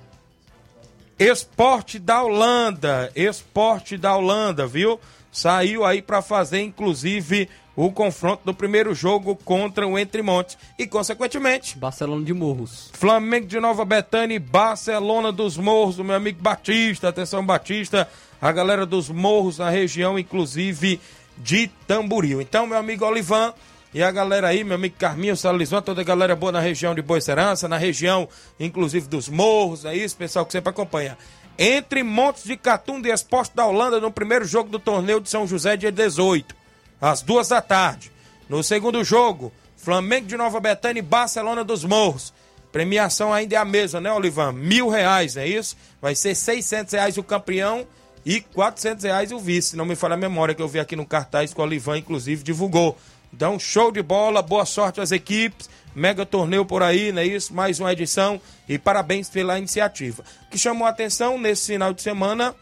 Esporte 1.19 1.99
da 1.99 2.23
Holanda. 2.23 3.13
Esporte 3.15 3.99
da 3.99 4.17
Holanda, 4.17 4.67
viu? 4.67 4.99
Saiu 5.31 5.85
aí 5.85 6.01
para 6.01 6.23
fazer, 6.23 6.63
inclusive, 6.63 7.47
o 7.87 7.93
confronto 7.93 8.43
do 8.45 8.53
primeiro 8.53 8.95
jogo 8.95 9.35
contra 9.35 9.87
o 9.87 9.99
Entre 9.99 10.21
Montes 10.23 10.59
e, 10.79 10.87
consequentemente, 10.87 11.79
Barcelona 11.79 12.25
de 12.25 12.35
Morros. 12.35 12.91
Flamengo 12.93 13.47
de 13.47 13.59
Nova 13.59 13.85
Betânia 13.85 14.35
e 14.35 14.39
Barcelona 14.39 15.33
dos 15.33 15.57
Morros, 15.57 15.99
o 15.99 16.05
meu 16.05 16.15
amigo 16.15 16.43
Batista, 16.43 17.09
atenção 17.09 17.45
Batista, 17.45 18.07
a 18.41 18.53
galera 18.53 18.85
dos 18.85 19.09
Morros 19.09 19.59
na 19.59 19.71
região, 19.71 20.19
inclusive 20.19 21.01
de 21.39 21.69
Tamboril. 21.87 22.43
Então, 22.43 22.67
meu 22.67 22.77
amigo 22.77 23.07
Olivan, 23.07 23.55
E 23.93 24.05
a 24.05 24.11
galera 24.13 24.47
aí, 24.49 24.63
meu 24.63 24.77
amigo 24.77 24.95
Carminho, 24.97 25.37
Salizão, 25.37 25.83
toda 25.83 26.01
a 26.03 26.05
galera 26.05 26.37
boa 26.37 26.53
na 26.53 26.61
região 26.61 26.95
de 26.95 27.03
Boa 27.03 27.21
Serança, 27.21 27.67
na 27.67 27.77
região, 27.77 28.29
inclusive 28.59 29.09
dos 29.09 29.29
morros, 29.29 29.85
é 29.85 29.97
isso, 29.97 30.17
pessoal 30.17 30.47
que 30.47 30.53
sempre 30.53 30.71
acompanha. 30.71 31.19
Entre 31.59 32.05
Montes 32.05 32.45
de 32.45 32.57
Catunda 32.57 33.09
e 33.09 33.11
Esporte 33.11 33.55
da 33.55 33.67
Holanda 33.67 34.01
no 34.01 34.13
primeiro 34.13 34.45
jogo 34.45 34.71
do 34.71 34.79
torneio 34.79 35.21
de 35.21 35.29
São 35.29 35.45
José, 35.45 35.77
dia 35.77 35.91
18, 35.91 36.55
às 37.01 37.23
duas 37.23 37.49
da 37.49 37.63
tarde. 37.63 38.13
No 38.49 38.63
segundo 38.63 39.03
jogo, 39.03 39.53
Flamengo 39.77 40.27
de 40.27 40.37
Nova 40.37 40.61
Betânia 40.61 41.01
e 41.01 41.03
Barcelona 41.03 41.65
dos 41.65 41.85
Morros. 41.85 42.33
Premiação 42.71 43.33
ainda 43.33 43.57
é 43.57 43.59
a 43.59 43.65
mesma, 43.65 44.01
né, 44.01 44.13
Olivan? 44.13 44.53
Mil 44.53 44.89
reais, 44.89 45.37
é 45.37 45.47
isso? 45.47 45.77
Vai 46.01 46.15
ser 46.15 46.35
600 46.35 46.93
reais 46.93 47.17
o 47.17 47.23
campeão 47.23 47.87
e 48.25 48.41
400 48.41 49.05
reais 49.05 49.33
o 49.33 49.39
vice. 49.39 49.77
Não 49.77 49.85
me 49.85 49.97
falha 49.97 50.15
a 50.15 50.19
memória 50.19 50.55
que 50.55 50.63
eu 50.63 50.69
vi 50.69 50.79
aqui 50.79 50.95
no 50.95 51.07
cartaz 51.07 51.53
que 51.53 51.61
o 51.61 51.65
Olivan, 51.65 51.99
inclusive, 51.99 52.43
divulgou. 52.43 52.97
Então, 53.33 53.59
show 53.59 53.91
de 53.91 54.03
bola, 54.03 54.43
boa 54.43 54.65
sorte 54.65 55.01
às 55.01 55.11
equipes. 55.11 55.69
Mega 55.95 56.25
torneio 56.25 56.65
por 56.65 56.83
aí, 56.83 57.11
não 57.11 57.23
é 57.23 57.27
isso? 57.27 57.53
Mais 57.53 57.81
uma 57.81 57.93
edição 57.93 58.41
e 58.69 58.79
parabéns 58.79 59.29
pela 59.29 59.59
iniciativa. 59.59 60.23
O 60.47 60.51
que 60.51 60.59
chamou 60.59 60.87
a 60.87 60.91
atenção 60.91 61.37
nesse 61.37 61.73
final 61.73 61.93
de 61.93 62.03
semana 62.03 62.55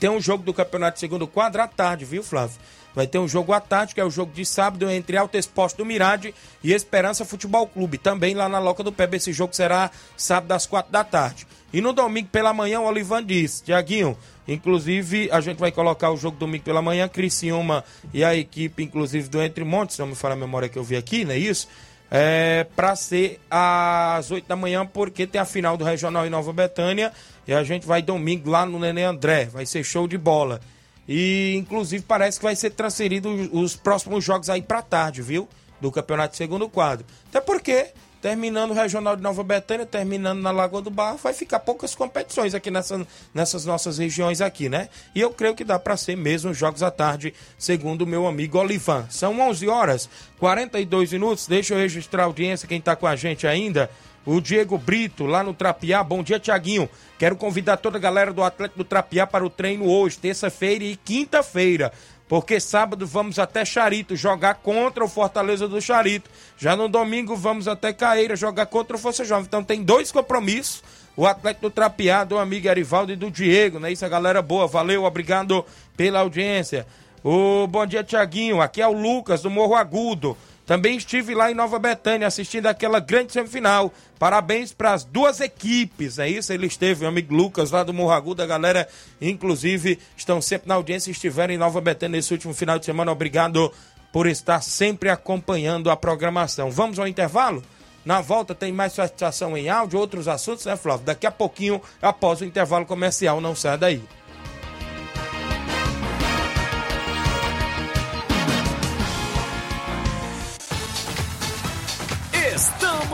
tem 0.00 0.08
um 0.08 0.20
jogo 0.20 0.44
do 0.44 0.54
Campeonato 0.54 0.98
Segundo 0.98 1.26
Quadro 1.26 1.60
à 1.60 1.68
tarde, 1.68 2.06
viu, 2.06 2.22
Flávio? 2.22 2.56
Vai 2.98 3.06
ter 3.06 3.20
um 3.20 3.28
jogo 3.28 3.52
à 3.52 3.60
tarde, 3.60 3.94
que 3.94 4.00
é 4.00 4.04
o 4.04 4.10
jogo 4.10 4.32
de 4.32 4.44
sábado, 4.44 4.90
entre 4.90 5.16
Alto 5.16 5.38
Exposto 5.38 5.76
do 5.76 5.86
Mirade 5.86 6.34
e 6.64 6.72
Esperança 6.72 7.24
Futebol 7.24 7.64
Clube. 7.64 7.96
Também 7.96 8.34
lá 8.34 8.48
na 8.48 8.58
Loca 8.58 8.82
do 8.82 8.90
Pebe. 8.90 9.18
Esse 9.18 9.32
jogo 9.32 9.54
será 9.54 9.88
sábado 10.16 10.50
às 10.50 10.66
quatro 10.66 10.90
da 10.90 11.04
tarde. 11.04 11.46
E 11.72 11.80
no 11.80 11.92
domingo 11.92 12.26
pela 12.32 12.52
manhã, 12.52 12.80
o 12.80 12.86
Olivan 12.86 13.24
disse, 13.24 13.62
Tiaguinho, 13.62 14.18
inclusive 14.48 15.30
a 15.30 15.40
gente 15.40 15.58
vai 15.58 15.70
colocar 15.70 16.10
o 16.10 16.16
jogo 16.16 16.38
domingo 16.38 16.64
pela 16.64 16.82
manhã, 16.82 17.06
Criciúma 17.06 17.84
e 18.12 18.24
a 18.24 18.34
equipe, 18.34 18.82
inclusive, 18.82 19.28
do 19.28 19.40
Entre 19.40 19.62
Montes, 19.62 19.94
se 19.94 20.02
não 20.02 20.08
me 20.08 20.16
fala 20.16 20.34
a 20.34 20.36
memória 20.36 20.68
que 20.68 20.76
eu 20.76 20.82
vi 20.82 20.96
aqui, 20.96 21.24
não 21.24 21.34
é 21.34 21.38
isso? 21.38 21.68
É, 22.10 22.66
para 22.74 22.96
ser 22.96 23.38
às 23.48 24.28
8 24.28 24.44
da 24.48 24.56
manhã, 24.56 24.84
porque 24.84 25.24
tem 25.24 25.40
a 25.40 25.44
final 25.44 25.76
do 25.76 25.84
Regional 25.84 26.26
em 26.26 26.30
Nova 26.30 26.52
Betânia 26.52 27.12
e 27.46 27.52
a 27.52 27.62
gente 27.62 27.86
vai 27.86 28.02
domingo 28.02 28.50
lá 28.50 28.66
no 28.66 28.76
Nenê 28.76 29.04
André. 29.04 29.44
Vai 29.44 29.66
ser 29.66 29.84
show 29.84 30.08
de 30.08 30.18
bola. 30.18 30.60
E 31.08 31.54
inclusive 31.56 32.04
parece 32.06 32.38
que 32.38 32.44
vai 32.44 32.54
ser 32.54 32.70
transferido 32.70 33.30
os 33.52 33.74
próximos 33.74 34.22
jogos 34.22 34.50
aí 34.50 34.60
para 34.60 34.82
tarde, 34.82 35.22
viu? 35.22 35.48
Do 35.80 35.90
campeonato 35.90 36.36
segundo 36.36 36.68
quadro. 36.68 37.06
Até 37.30 37.40
porque, 37.40 37.86
terminando 38.20 38.72
o 38.72 38.74
Regional 38.74 39.16
de 39.16 39.22
Nova 39.22 39.42
Betânia, 39.42 39.86
terminando 39.86 40.42
na 40.42 40.50
Lagoa 40.50 40.82
do 40.82 40.90
Barro, 40.90 41.16
vai 41.16 41.32
ficar 41.32 41.60
poucas 41.60 41.94
competições 41.94 42.52
aqui 42.54 42.70
nessa, 42.70 43.06
nessas 43.32 43.64
nossas 43.64 43.96
regiões 43.96 44.42
aqui, 44.42 44.68
né? 44.68 44.90
E 45.14 45.20
eu 45.20 45.30
creio 45.30 45.54
que 45.54 45.64
dá 45.64 45.78
para 45.78 45.96
ser 45.96 46.16
mesmo 46.16 46.52
jogos 46.52 46.82
à 46.82 46.90
tarde, 46.90 47.32
segundo 47.56 48.02
o 48.02 48.06
meu 48.06 48.26
amigo 48.26 48.58
Olivan. 48.58 49.06
São 49.08 49.40
11 49.40 49.68
horas, 49.68 50.10
42 50.38 51.12
minutos. 51.12 51.46
Deixa 51.46 51.72
eu 51.72 51.78
registrar 51.78 52.24
a 52.24 52.26
audiência, 52.26 52.68
quem 52.68 52.80
tá 52.80 52.94
com 52.94 53.06
a 53.06 53.16
gente 53.16 53.46
ainda. 53.46 53.88
O 54.26 54.40
Diego 54.40 54.76
Brito, 54.76 55.24
lá 55.24 55.42
no 55.42 55.54
Trapiá. 55.54 56.02
Bom 56.02 56.22
dia, 56.22 56.38
Tiaguinho. 56.38 56.88
Quero 57.18 57.36
convidar 57.36 57.78
toda 57.78 57.96
a 57.96 58.00
galera 58.00 58.32
do 58.32 58.42
Atlético 58.42 58.78
do 58.78 58.84
Trapiá 58.84 59.26
para 59.26 59.44
o 59.44 59.50
treino 59.50 59.86
hoje, 59.88 60.18
terça-feira 60.18 60.84
e 60.84 60.96
quinta-feira. 60.96 61.92
Porque 62.28 62.60
sábado 62.60 63.06
vamos 63.06 63.38
até 63.38 63.64
Charito 63.64 64.14
jogar 64.14 64.56
contra 64.56 65.02
o 65.02 65.08
Fortaleza 65.08 65.66
do 65.66 65.80
Charito. 65.80 66.28
Já 66.58 66.76
no 66.76 66.86
domingo 66.86 67.34
vamos 67.34 67.66
até 67.66 67.90
Caeira 67.92 68.36
jogar 68.36 68.66
contra 68.66 68.96
o 68.96 68.98
Força 68.98 69.24
Jovem. 69.24 69.46
Então 69.46 69.64
tem 69.64 69.82
dois 69.82 70.12
compromissos. 70.12 70.82
O 71.16 71.26
Atlético 71.26 71.68
do 71.68 71.70
Trapiá, 71.70 72.22
do 72.22 72.38
amigo 72.38 72.68
Arivaldo 72.68 73.10
e 73.10 73.16
do 73.16 73.30
Diego, 73.30 73.80
né? 73.80 73.90
Isso, 73.90 74.04
a 74.04 74.08
galera 74.08 74.40
boa. 74.40 74.68
Valeu, 74.68 75.04
obrigado 75.04 75.64
pela 75.96 76.20
audiência. 76.20 76.86
O 77.24 77.66
bom 77.66 77.84
dia, 77.86 78.04
Tiaguinho. 78.04 78.60
Aqui 78.60 78.80
é 78.80 78.86
o 78.86 78.92
Lucas 78.92 79.42
do 79.42 79.50
Morro 79.50 79.74
Agudo. 79.74 80.36
Também 80.68 80.98
estive 80.98 81.34
lá 81.34 81.50
em 81.50 81.54
Nova 81.54 81.78
Betânia 81.78 82.26
assistindo 82.26 82.66
aquela 82.66 83.00
grande 83.00 83.32
semifinal. 83.32 83.90
Parabéns 84.18 84.70
para 84.70 84.92
as 84.92 85.02
duas 85.02 85.40
equipes, 85.40 86.18
é 86.18 86.28
isso? 86.28 86.52
Ele 86.52 86.66
esteve, 86.66 87.00
meu 87.00 87.08
amigo 87.08 87.34
Lucas, 87.34 87.70
lá 87.70 87.82
do 87.82 87.94
Morro 87.94 88.10
Agudo. 88.10 88.42
A 88.42 88.46
galera, 88.46 88.86
inclusive, 89.18 89.98
estão 90.14 90.42
sempre 90.42 90.68
na 90.68 90.74
audiência 90.74 91.08
e 91.08 91.12
estiveram 91.12 91.54
em 91.54 91.56
Nova 91.56 91.80
Betânia 91.80 92.18
nesse 92.18 92.34
último 92.34 92.52
final 92.52 92.78
de 92.78 92.84
semana. 92.84 93.10
Obrigado 93.10 93.72
por 94.12 94.26
estar 94.26 94.60
sempre 94.60 95.08
acompanhando 95.08 95.90
a 95.90 95.96
programação. 95.96 96.70
Vamos 96.70 96.98
ao 96.98 97.08
intervalo? 97.08 97.62
Na 98.04 98.20
volta 98.20 98.54
tem 98.54 98.70
mais 98.70 98.92
satisfação 98.92 99.56
em 99.56 99.70
áudio, 99.70 99.98
outros 99.98 100.28
assuntos, 100.28 100.66
né, 100.66 100.76
Flávio? 100.76 101.06
Daqui 101.06 101.26
a 101.26 101.30
pouquinho, 101.30 101.80
após 102.02 102.42
o 102.42 102.44
intervalo 102.44 102.84
comercial, 102.84 103.40
não 103.40 103.56
sai 103.56 103.78
daí. 103.78 104.02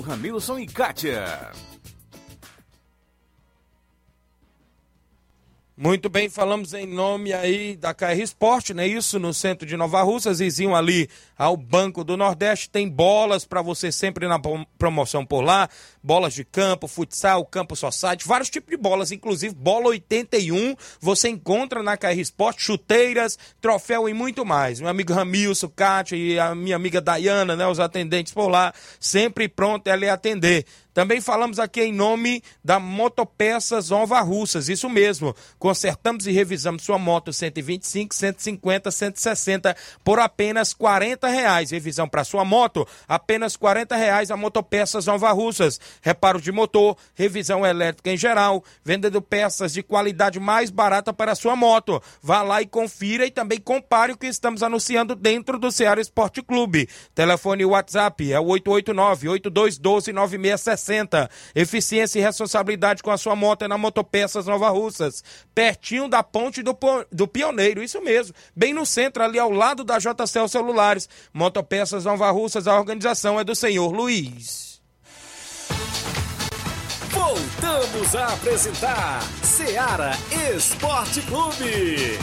Ramilson 0.00 0.58
e 0.58 0.66
Kátia. 0.66 1.50
Muito 5.82 6.10
bem, 6.10 6.28
falamos 6.28 6.74
em 6.74 6.86
nome 6.86 7.32
aí 7.32 7.74
da 7.74 7.94
KR 7.94 8.20
Esporte, 8.20 8.74
né? 8.74 8.86
Isso 8.86 9.18
no 9.18 9.32
centro 9.32 9.66
de 9.66 9.78
Nova 9.78 10.02
Russa, 10.02 10.34
vizinho 10.34 10.74
ali 10.74 11.08
ao 11.40 11.56
Banco 11.56 12.04
do 12.04 12.18
Nordeste. 12.18 12.68
Tem 12.68 12.86
bolas 12.86 13.46
para 13.46 13.62
você 13.62 13.90
sempre 13.90 14.28
na 14.28 14.38
promoção 14.78 15.24
por 15.24 15.40
lá. 15.40 15.70
Bolas 16.02 16.34
de 16.34 16.44
campo, 16.44 16.86
futsal, 16.86 17.46
campo 17.46 17.74
society, 17.74 18.28
vários 18.28 18.50
tipos 18.50 18.70
de 18.70 18.76
bolas, 18.76 19.10
inclusive 19.10 19.54
bola 19.54 19.86
81. 19.86 20.76
Você 21.00 21.30
encontra 21.30 21.82
na 21.82 21.96
KR 21.96 22.18
Esporte, 22.18 22.62
chuteiras, 22.62 23.38
troféu 23.58 24.06
e 24.06 24.12
muito 24.12 24.44
mais. 24.44 24.80
Meu 24.80 24.90
amigo 24.90 25.14
Ramilson, 25.14 25.70
Kátia 25.70 26.14
e 26.14 26.38
a 26.38 26.54
minha 26.54 26.76
amiga 26.76 27.00
Dayana, 27.00 27.56
né? 27.56 27.66
Os 27.66 27.80
atendentes 27.80 28.34
por 28.34 28.48
lá, 28.48 28.74
sempre 28.98 29.48
pronto 29.48 29.88
a 29.88 29.96
lhe 29.96 30.10
atender. 30.10 30.66
Também 30.92 31.20
falamos 31.20 31.58
aqui 31.58 31.82
em 31.82 31.92
nome 31.92 32.42
da 32.64 32.80
Motopeças 32.80 33.90
Nova 33.90 34.20
Russas, 34.20 34.68
isso 34.68 34.88
mesmo. 34.88 35.34
Consertamos 35.58 36.26
e 36.26 36.32
revisamos 36.32 36.82
sua 36.82 36.98
moto 36.98 37.32
125, 37.32 38.14
150, 38.14 38.90
160 38.90 39.76
por 40.02 40.18
apenas 40.18 40.74
40 40.74 41.29
reais. 41.30 41.70
Revisão 41.70 42.08
para 42.08 42.24
sua 42.24 42.44
moto, 42.44 42.86
apenas 43.08 43.56
40 43.56 43.96
reais 43.96 44.30
a 44.30 44.36
Motopeças 44.36 45.06
Nova 45.06 45.30
Russas. 45.32 45.80
Reparo 46.02 46.40
de 46.40 46.52
motor, 46.52 46.96
revisão 47.14 47.64
elétrica 47.64 48.10
em 48.10 48.16
geral, 48.16 48.64
vendendo 48.84 49.22
peças 49.22 49.72
de 49.72 49.82
qualidade 49.82 50.38
mais 50.38 50.70
barata 50.70 51.12
para 51.12 51.34
sua 51.34 51.56
moto. 51.56 52.02
Vá 52.22 52.42
lá 52.42 52.62
e 52.62 52.66
confira 52.66 53.26
e 53.26 53.30
também 53.30 53.60
compare 53.60 54.12
o 54.12 54.16
que 54.16 54.26
estamos 54.26 54.62
anunciando 54.62 55.14
dentro 55.14 55.58
do 55.58 55.72
Ceará 55.72 56.00
Esporte 56.00 56.42
Clube. 56.42 56.88
Telefone 57.14 57.64
WhatsApp 57.64 58.32
é 58.32 58.38
o 58.38 58.46
889 58.46 59.28
8212 59.28 60.12
9660 60.12 61.30
Eficiência 61.54 62.18
e 62.18 62.22
responsabilidade 62.22 63.02
com 63.02 63.10
a 63.10 63.18
sua 63.18 63.34
moto 63.34 63.62
é 63.62 63.68
na 63.68 63.78
Motopeças 63.78 64.46
Nova 64.46 64.68
Russas, 64.70 65.22
pertinho 65.54 66.08
da 66.08 66.22
ponte 66.22 66.62
do, 66.62 66.76
do 67.10 67.26
Pioneiro, 67.26 67.82
isso 67.82 68.00
mesmo, 68.00 68.34
bem 68.54 68.72
no 68.72 68.86
centro, 68.86 69.22
ali 69.22 69.38
ao 69.38 69.50
lado 69.50 69.84
da 69.84 69.98
JCL 69.98 70.48
Celulares. 70.48 71.08
Motopeças 71.32 72.04
Nova 72.04 72.30
Russas, 72.30 72.66
a 72.66 72.78
organização 72.78 73.38
é 73.38 73.44
do 73.44 73.54
senhor 73.54 73.92
Luiz. 73.92 74.80
Voltamos 77.10 78.14
a 78.14 78.26
apresentar 78.34 79.22
Seara 79.42 80.12
Esporte 80.54 81.20
Clube. 81.22 82.18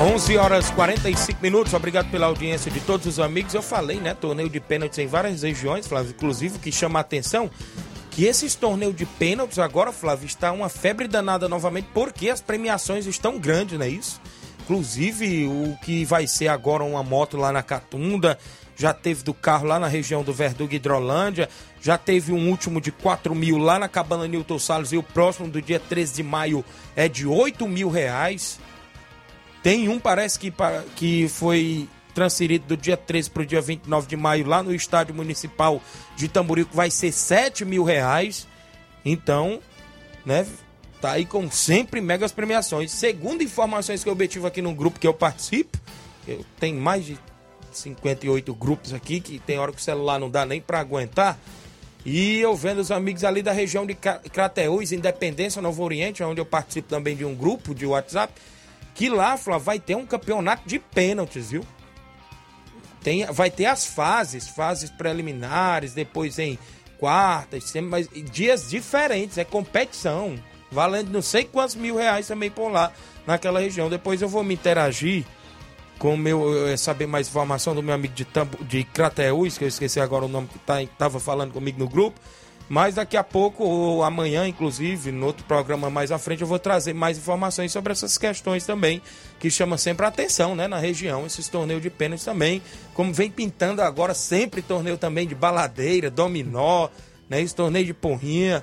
11 0.00 0.38
horas 0.38 0.70
45 0.70 1.42
minutos, 1.42 1.74
obrigado 1.74 2.10
pela 2.10 2.24
audiência 2.24 2.70
de 2.70 2.80
todos 2.80 3.06
os 3.06 3.20
amigos. 3.20 3.52
Eu 3.52 3.60
falei, 3.60 4.00
né? 4.00 4.14
Torneio 4.14 4.48
de 4.48 4.58
pênaltis 4.58 4.98
em 4.98 5.06
várias 5.06 5.42
regiões, 5.42 5.86
Flávio, 5.86 6.14
inclusive, 6.16 6.58
que 6.58 6.72
chama 6.72 6.98
a 6.98 7.02
atenção 7.02 7.50
que 8.20 8.26
esses 8.26 8.54
torneios 8.54 8.94
de 8.94 9.06
pênaltis 9.06 9.58
agora, 9.58 9.90
Flávio, 9.92 10.26
está 10.26 10.52
uma 10.52 10.68
febre 10.68 11.08
danada 11.08 11.48
novamente, 11.48 11.88
porque 11.94 12.28
as 12.28 12.38
premiações 12.38 13.06
estão 13.06 13.38
grandes, 13.38 13.78
não 13.78 13.86
é 13.86 13.88
isso? 13.88 14.20
Inclusive, 14.60 15.46
o 15.46 15.74
que 15.80 16.04
vai 16.04 16.26
ser 16.26 16.48
agora 16.48 16.84
uma 16.84 17.02
moto 17.02 17.38
lá 17.38 17.50
na 17.50 17.62
Catunda, 17.62 18.38
já 18.76 18.92
teve 18.92 19.22
do 19.22 19.32
carro 19.32 19.66
lá 19.66 19.80
na 19.80 19.86
região 19.86 20.22
do 20.22 20.34
Verdugo 20.34 20.74
Hidrolândia, 20.74 21.48
já 21.80 21.96
teve 21.96 22.30
um 22.30 22.50
último 22.50 22.78
de 22.78 22.92
4 22.92 23.34
mil 23.34 23.56
lá 23.56 23.78
na 23.78 23.88
Cabana 23.88 24.28
Newton 24.28 24.58
Salles 24.58 24.92
e 24.92 24.98
o 24.98 25.02
próximo 25.02 25.48
do 25.48 25.62
dia 25.62 25.80
13 25.80 26.16
de 26.16 26.22
maio 26.22 26.62
é 26.94 27.08
de 27.08 27.26
8 27.26 27.66
mil 27.66 27.88
reais. 27.88 28.60
Tem 29.62 29.88
um, 29.88 29.98
parece 29.98 30.38
que, 30.38 30.52
que 30.94 31.26
foi 31.26 31.88
transferido 32.20 32.66
do 32.66 32.76
dia 32.76 32.98
13 32.98 33.30
para 33.30 33.42
o 33.42 33.46
dia 33.46 33.62
29 33.62 34.06
de 34.06 34.14
maio 34.14 34.46
lá 34.46 34.62
no 34.62 34.74
estádio 34.74 35.14
municipal 35.14 35.80
de 36.16 36.28
Tamborico, 36.28 36.76
vai 36.76 36.90
ser 36.90 37.12
7 37.12 37.64
mil 37.64 37.82
reais. 37.82 38.46
Então, 39.02 39.58
né, 40.22 40.46
tá 41.00 41.12
aí 41.12 41.24
com 41.24 41.50
sempre 41.50 41.98
megas 42.02 42.30
premiações. 42.30 42.90
Segundo 42.90 43.42
informações 43.42 44.04
que 44.04 44.08
eu 44.10 44.12
obtive 44.12 44.46
aqui 44.46 44.60
no 44.60 44.74
grupo 44.74 45.00
que 45.00 45.06
eu 45.06 45.14
participo, 45.14 45.78
eu 46.28 46.44
tenho 46.58 46.78
mais 46.78 47.06
de 47.06 47.18
58 47.72 48.52
grupos 48.54 48.92
aqui, 48.92 49.18
que 49.18 49.38
tem 49.38 49.58
hora 49.58 49.72
que 49.72 49.78
o 49.78 49.82
celular 49.82 50.20
não 50.20 50.28
dá 50.28 50.44
nem 50.44 50.60
para 50.60 50.78
aguentar. 50.78 51.38
E 52.04 52.38
eu 52.38 52.54
vendo 52.54 52.80
os 52.80 52.90
amigos 52.90 53.24
ali 53.24 53.40
da 53.40 53.52
região 53.52 53.86
de 53.86 53.94
Crateús, 53.94 54.92
Independência, 54.92 55.62
Novo 55.62 55.82
Oriente, 55.82 56.22
onde 56.22 56.38
eu 56.38 56.46
participo 56.46 56.86
também 56.86 57.16
de 57.16 57.24
um 57.24 57.34
grupo 57.34 57.74
de 57.74 57.86
WhatsApp, 57.86 58.34
que 58.94 59.08
lá, 59.08 59.38
Flávio, 59.38 59.64
vai 59.64 59.80
ter 59.80 59.94
um 59.94 60.04
campeonato 60.04 60.68
de 60.68 60.78
pênaltis, 60.78 61.52
viu? 61.52 61.64
Tem, 63.02 63.24
vai 63.26 63.50
ter 63.50 63.66
as 63.66 63.86
fases, 63.86 64.48
fases 64.48 64.90
preliminares, 64.90 65.94
depois 65.94 66.38
em 66.38 66.58
quartas, 66.98 67.72
mas 67.82 68.08
dias 68.30 68.68
diferentes, 68.68 69.38
é 69.38 69.44
competição, 69.44 70.34
valendo 70.70 71.10
não 71.10 71.22
sei 71.22 71.44
quantos 71.44 71.74
mil 71.74 71.96
reais 71.96 72.28
também 72.28 72.50
por 72.50 72.70
lá, 72.70 72.92
naquela 73.26 73.60
região. 73.60 73.88
Depois 73.88 74.20
eu 74.20 74.28
vou 74.28 74.44
me 74.44 74.52
interagir 74.52 75.24
com 75.98 76.16
meu, 76.16 76.44
saber 76.76 77.06
mais 77.06 77.28
informação 77.28 77.74
do 77.74 77.82
meu 77.82 77.94
amigo 77.94 78.14
de, 78.14 78.26
de 78.62 78.84
Crateús, 78.84 79.56
que 79.56 79.64
eu 79.64 79.68
esqueci 79.68 79.98
agora 79.98 80.24
o 80.24 80.28
nome 80.28 80.48
que 80.48 80.58
tá, 80.58 80.76
tava 80.98 81.18
falando 81.18 81.52
comigo 81.52 81.78
no 81.78 81.88
grupo. 81.88 82.20
Mas 82.70 82.94
daqui 82.94 83.16
a 83.16 83.24
pouco, 83.24 83.64
ou 83.64 84.04
amanhã, 84.04 84.46
inclusive, 84.46 85.10
no 85.10 85.26
outro 85.26 85.44
programa 85.44 85.90
mais 85.90 86.12
à 86.12 86.20
frente, 86.20 86.42
eu 86.42 86.46
vou 86.46 86.56
trazer 86.60 86.94
mais 86.94 87.18
informações 87.18 87.72
sobre 87.72 87.90
essas 87.90 88.16
questões 88.16 88.64
também, 88.64 89.02
que 89.40 89.50
chama 89.50 89.76
sempre 89.76 90.06
a 90.06 90.08
atenção, 90.08 90.54
né, 90.54 90.68
na 90.68 90.78
região, 90.78 91.26
esses 91.26 91.48
torneios 91.48 91.82
de 91.82 91.90
pênalti 91.90 92.24
também, 92.24 92.62
como 92.94 93.12
vem 93.12 93.28
pintando 93.28 93.82
agora 93.82 94.14
sempre 94.14 94.62
torneio 94.62 94.96
também 94.96 95.26
de 95.26 95.34
baladeira, 95.34 96.08
dominó, 96.08 96.88
né, 97.28 97.42
esse 97.42 97.56
torneio 97.56 97.86
de 97.86 97.92
porrinha, 97.92 98.62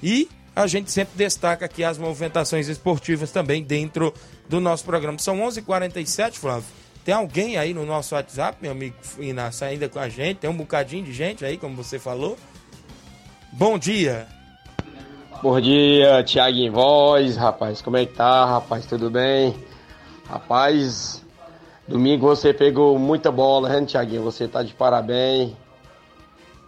e 0.00 0.28
a 0.54 0.68
gente 0.68 0.92
sempre 0.92 1.14
destaca 1.16 1.64
aqui 1.64 1.82
as 1.82 1.98
movimentações 1.98 2.68
esportivas 2.68 3.32
também 3.32 3.64
dentro 3.64 4.14
do 4.48 4.60
nosso 4.60 4.84
programa. 4.84 5.18
São 5.18 5.40
11:47, 5.40 5.58
h 5.58 5.62
47 5.66 6.38
Flávio. 6.38 6.68
Tem 7.04 7.12
alguém 7.12 7.56
aí 7.56 7.74
no 7.74 7.84
nosso 7.84 8.14
WhatsApp, 8.14 8.56
meu 8.62 8.70
amigo 8.70 8.94
Inácio, 9.18 9.66
ainda 9.66 9.88
com 9.88 9.98
a 9.98 10.08
gente? 10.08 10.36
Tem 10.36 10.48
um 10.48 10.56
bocadinho 10.56 11.04
de 11.04 11.12
gente 11.12 11.44
aí, 11.44 11.56
como 11.56 11.74
você 11.74 11.98
falou. 11.98 12.38
Bom 13.52 13.78
dia. 13.78 14.26
Bom 15.42 15.58
dia, 15.58 16.22
Thiago 16.22 16.70
Voz, 16.70 17.36
rapaz. 17.36 17.80
Como 17.80 17.96
é 17.96 18.04
que 18.04 18.12
tá, 18.12 18.44
rapaz? 18.44 18.84
Tudo 18.84 19.08
bem? 19.10 19.56
Rapaz, 20.28 21.24
domingo 21.86 22.26
você 22.26 22.52
pegou 22.52 22.98
muita 22.98 23.32
bola, 23.32 23.70
né, 23.70 23.86
Thiaguinho? 23.86 24.22
Você 24.22 24.46
tá 24.46 24.62
de 24.62 24.74
parabéns. 24.74 25.54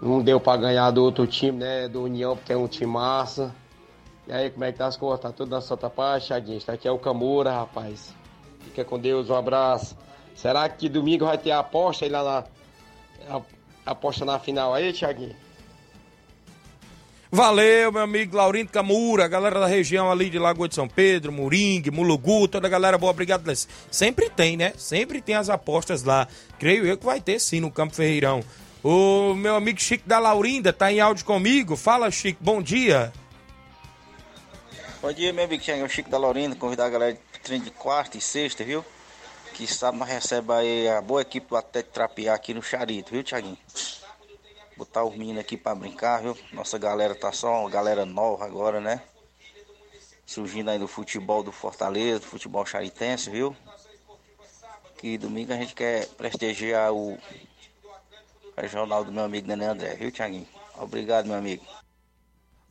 Não 0.00 0.22
deu 0.22 0.40
para 0.40 0.58
ganhar 0.58 0.90
do 0.90 1.04
outro 1.04 1.26
time, 1.26 1.58
né? 1.58 1.86
Do 1.86 2.04
União, 2.04 2.34
porque 2.34 2.54
é 2.54 2.56
um 2.56 2.66
time 2.66 2.90
massa. 2.90 3.54
E 4.26 4.32
aí, 4.32 4.48
como 4.48 4.64
é 4.64 4.72
que 4.72 4.78
tá 4.78 4.86
as 4.86 4.96
coisas? 4.96 5.20
Tá 5.20 5.30
tudo 5.30 5.50
na 5.50 5.60
sua 5.60 5.76
paz, 5.76 6.26
Thiaguinho? 6.26 6.56
Está 6.56 6.72
aqui 6.72 6.88
é 6.88 6.90
o 6.90 6.98
Camura, 6.98 7.52
rapaz. 7.52 8.14
Fica 8.60 8.84
com 8.86 8.98
Deus, 8.98 9.28
um 9.28 9.34
abraço. 9.34 9.96
Será 10.34 10.66
que 10.70 10.88
domingo 10.88 11.26
vai 11.26 11.36
ter 11.36 11.50
a 11.50 11.58
aposta 11.58 12.06
aí 12.06 12.10
lá 12.10 12.24
na. 12.24 13.36
A, 13.36 13.42
aposta 13.84 14.24
na 14.24 14.38
final 14.38 14.72
aí, 14.72 14.94
Thiaguinho? 14.94 15.36
Valeu, 17.32 17.92
meu 17.92 18.02
amigo 18.02 18.36
Laurindo 18.36 18.72
Camura, 18.72 19.28
galera 19.28 19.60
da 19.60 19.66
região 19.66 20.10
ali 20.10 20.28
de 20.28 20.36
Lagoa 20.36 20.68
de 20.68 20.74
São 20.74 20.88
Pedro, 20.88 21.30
Moringue, 21.30 21.88
Mulugu, 21.88 22.48
toda 22.48 22.66
a 22.66 22.70
galera 22.70 22.98
boa, 22.98 23.12
obrigado. 23.12 23.48
Sempre 23.88 24.28
tem, 24.28 24.56
né? 24.56 24.72
Sempre 24.76 25.22
tem 25.22 25.36
as 25.36 25.48
apostas 25.48 26.02
lá. 26.02 26.26
Creio 26.58 26.84
eu 26.84 26.98
que 26.98 27.04
vai 27.06 27.20
ter 27.20 27.38
sim 27.38 27.60
no 27.60 27.70
Campo 27.70 27.94
Ferreirão. 27.94 28.42
O 28.82 29.34
meu 29.34 29.54
amigo 29.54 29.80
Chico 29.80 30.08
da 30.08 30.18
Laurinda 30.18 30.72
tá 30.72 30.90
em 30.90 30.98
áudio 30.98 31.24
comigo. 31.24 31.76
Fala, 31.76 32.10
Chico, 32.10 32.42
bom 32.42 32.60
dia. 32.60 33.12
Bom 35.00 35.12
dia, 35.12 35.32
meu 35.32 35.44
amigo 35.44 35.62
Thiago, 35.62 35.88
Chico 35.88 36.10
da 36.10 36.18
Laurinda, 36.18 36.56
convidar 36.56 36.86
a 36.86 36.90
galera 36.90 37.12
de 37.12 37.40
treino 37.44 37.64
de 37.64 37.70
quarta 37.70 38.18
e 38.18 38.20
sexta, 38.20 38.64
viu? 38.64 38.84
Que 39.54 39.68
sabe 39.68 39.98
nós 39.98 40.08
recebe 40.08 40.52
aí 40.52 40.88
a 40.88 41.00
boa 41.00 41.22
equipe 41.22 41.48
do 41.48 41.56
Atlético 41.56 41.94
Trapear 41.94 42.34
aqui 42.34 42.52
no 42.52 42.62
Charito, 42.62 43.12
viu, 43.12 43.22
Thiaguinho? 43.22 43.56
Botar 44.80 45.04
os 45.04 45.14
meninos 45.14 45.42
aqui 45.42 45.58
para 45.58 45.74
brincar, 45.74 46.22
viu? 46.22 46.36
Nossa 46.54 46.78
galera 46.78 47.14
tá 47.14 47.30
só 47.30 47.60
uma 47.60 47.68
galera 47.68 48.06
nova 48.06 48.46
agora, 48.46 48.80
né? 48.80 49.02
Surgindo 50.24 50.70
aí 50.70 50.78
do 50.78 50.88
futebol 50.88 51.42
do 51.42 51.52
Fortaleza, 51.52 52.20
do 52.20 52.26
futebol 52.26 52.64
charitense, 52.64 53.28
viu? 53.28 53.54
Que 54.96 55.18
domingo 55.18 55.52
a 55.52 55.56
gente 55.56 55.74
quer 55.74 56.06
prestigiar 56.08 56.94
o 56.94 57.18
regional 58.56 59.04
do 59.04 59.12
meu 59.12 59.24
amigo 59.24 59.46
Nenê 59.46 59.66
André, 59.66 59.96
viu, 59.96 60.10
Thiaguinho? 60.10 60.48
Obrigado, 60.78 61.26
meu 61.26 61.36
amigo. 61.36 61.62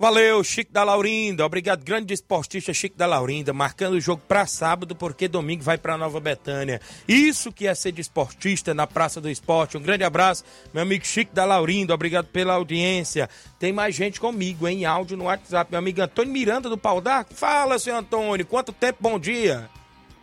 Valeu, 0.02 0.41
Chico 0.45 0.72
da 0.72 0.82
Laurinda. 0.86 1.45
Obrigado, 1.45 1.84
grande 1.84 2.14
esportista 2.14 2.74
Chico 2.74 2.97
da 2.97 3.06
Laurinda, 3.06 3.52
marcando 3.52 3.95
o 3.95 4.00
jogo 4.00 4.22
para 4.26 4.45
sábado, 4.45 4.95
porque 4.95 5.28
domingo 5.28 5.62
vai 5.62 5.78
para 5.78 5.97
Nova 5.97 6.22
Betânia. 6.22 6.80
Isso 7.06 7.52
que 7.52 7.68
é 7.68 7.76
ser 7.76 7.91
de 7.91 8.00
esportista 8.00 8.74
na 8.74 8.88
Praça 8.88 9.20
do 9.20 9.30
Esporte. 9.30 9.78
Um 9.78 9.82
grande 9.82 10.06
abraço, 10.06 10.45
meu 10.74 10.84
amigo 10.84 11.06
Chico 11.06 11.36
da 11.36 11.43
Laurinda. 11.43 11.93
Obrigado 11.93 12.28
pela 12.28 12.54
audiência. 12.54 13.30
Tem 13.60 13.74
mais 13.74 13.93
gente 13.93 14.22
comigo 14.22 14.66
em 14.70 14.86
áudio 14.86 15.18
no 15.18 15.26
WhatsApp. 15.26 15.70
Meu 15.70 15.80
amigo 15.80 16.02
Antônio 16.02 16.32
Miranda 16.32 16.70
do 16.70 16.78
Pau 16.78 17.02
d'Arco. 17.02 17.34
Fala, 17.34 17.78
senhor 17.78 17.97
Antônio. 17.97 18.45
Quanto 18.45 18.72
tempo? 18.72 19.00
Bom 19.02 19.20
dia. 19.20 19.70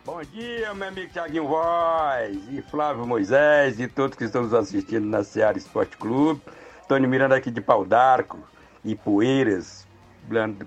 Bom 0.03 0.23
dia, 0.23 0.73
meu 0.73 0.87
amigo 0.87 1.13
Thiaguinho 1.13 1.47
Voz 1.47 2.35
e 2.49 2.63
Flávio 2.63 3.05
Moisés 3.05 3.79
e 3.79 3.87
todos 3.87 4.17
que 4.17 4.23
estão 4.23 4.41
nos 4.41 4.55
assistindo 4.55 5.05
na 5.05 5.23
Seara 5.23 5.55
Esporte 5.55 5.97
Clube. 5.97 6.41
Antônio 6.83 7.07
Miranda 7.07 7.35
aqui 7.35 7.51
de 7.51 7.61
Pau 7.61 7.85
d'Arco 7.85 8.39
e 8.87 8.95
Poeiras, 8.95 9.85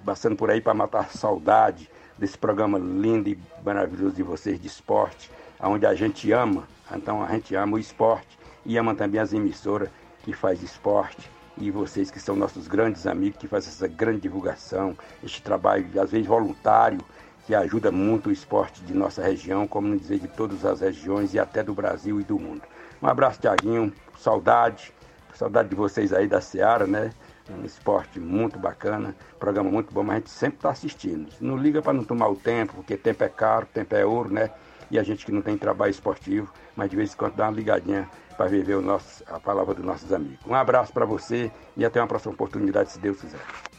passando 0.05 0.37
por 0.37 0.51
aí 0.51 0.61
para 0.61 0.75
matar 0.75 1.11
saudade 1.11 1.91
desse 2.19 2.37
programa 2.37 2.79
lindo 2.79 3.31
e 3.31 3.39
maravilhoso 3.65 4.15
de 4.15 4.23
vocês 4.23 4.61
de 4.61 4.67
esporte, 4.67 5.31
onde 5.59 5.87
a 5.87 5.95
gente 5.95 6.31
ama, 6.31 6.69
então 6.95 7.25
a 7.25 7.29
gente 7.29 7.55
ama 7.55 7.77
o 7.77 7.79
esporte 7.79 8.39
e 8.67 8.77
ama 8.77 8.95
também 8.95 9.19
as 9.19 9.33
emissoras 9.33 9.89
que 10.23 10.35
faz 10.35 10.63
esporte 10.63 11.31
e 11.57 11.71
vocês 11.71 12.11
que 12.11 12.21
são 12.21 12.37
nossos 12.37 12.69
grandes 12.69 13.07
amigos 13.07 13.39
que 13.39 13.49
fazem 13.49 13.71
essa 13.71 13.89
grande 13.89 14.21
divulgação, 14.21 14.95
este 15.25 15.41
trabalho 15.41 15.87
às 15.99 16.11
vezes 16.11 16.27
voluntário 16.27 17.01
que 17.47 17.55
ajuda 17.55 17.91
muito 17.91 18.29
o 18.29 18.33
esporte 18.33 18.83
de 18.83 18.93
nossa 18.93 19.23
região, 19.23 19.67
como 19.67 19.89
não 19.89 19.97
dizer 19.97 20.19
de 20.19 20.29
todas 20.29 20.63
as 20.67 20.81
regiões 20.81 21.33
e 21.33 21.39
até 21.39 21.63
do 21.63 21.73
Brasil 21.73 22.21
e 22.21 22.25
do 22.25 22.39
mundo. 22.39 22.63
Um 23.01 23.07
abraço, 23.07 23.41
Tiaguinho, 23.41 23.91
saudade, 24.19 24.93
saudade 25.35 25.71
de 25.71 25.75
vocês 25.75 26.13
aí 26.13 26.29
da 26.29 26.43
Seara, 26.43 26.87
né? 26.87 27.13
Um 27.53 27.65
esporte 27.65 28.19
muito 28.19 28.59
bacana, 28.59 29.15
programa 29.39 29.71
muito 29.71 29.93
bom, 29.93 30.03
mas 30.03 30.17
a 30.17 30.19
gente 30.19 30.31
sempre 30.31 30.57
está 30.57 30.71
assistindo. 30.71 31.29
Não 31.41 31.57
liga 31.57 31.83
para 31.83 31.93
não 31.93 32.05
tomar 32.05 32.29
o 32.29 32.37
tempo, 32.37 32.75
porque 32.75 32.97
tempo 32.97 33.25
é 33.25 33.29
caro, 33.29 33.67
tempo 33.67 33.95
é 33.95 34.05
ouro, 34.05 34.33
né? 34.33 34.51
E 34.91 34.99
a 34.99 35.03
gente 35.03 35.25
que 35.25 35.33
não 35.33 35.43
tem 35.43 35.57
trabalho 35.57 35.91
esportivo, 35.91 36.53
mas 36.75 36.91
de 36.91 36.97
vez 36.97 37.13
em 37.13 37.17
quando 37.17 37.35
dá 37.35 37.49
uma 37.49 37.57
ligadinha 37.57 38.09
para 38.37 38.47
viver 38.47 38.75
o 38.75 38.83
nosso, 38.83 39.23
a 39.27 39.39
palavra 39.39 39.75
dos 39.75 39.85
nossos 39.85 40.13
amigos. 40.13 40.45
Um 40.47 40.55
abraço 40.55 40.93
para 40.93 41.05
você 41.05 41.51
e 41.77 41.85
até 41.85 42.01
uma 42.01 42.09
próxima 42.09 42.33
oportunidade, 42.33 42.93
se 42.93 42.99
Deus 42.99 43.21
quiser. 43.21 43.70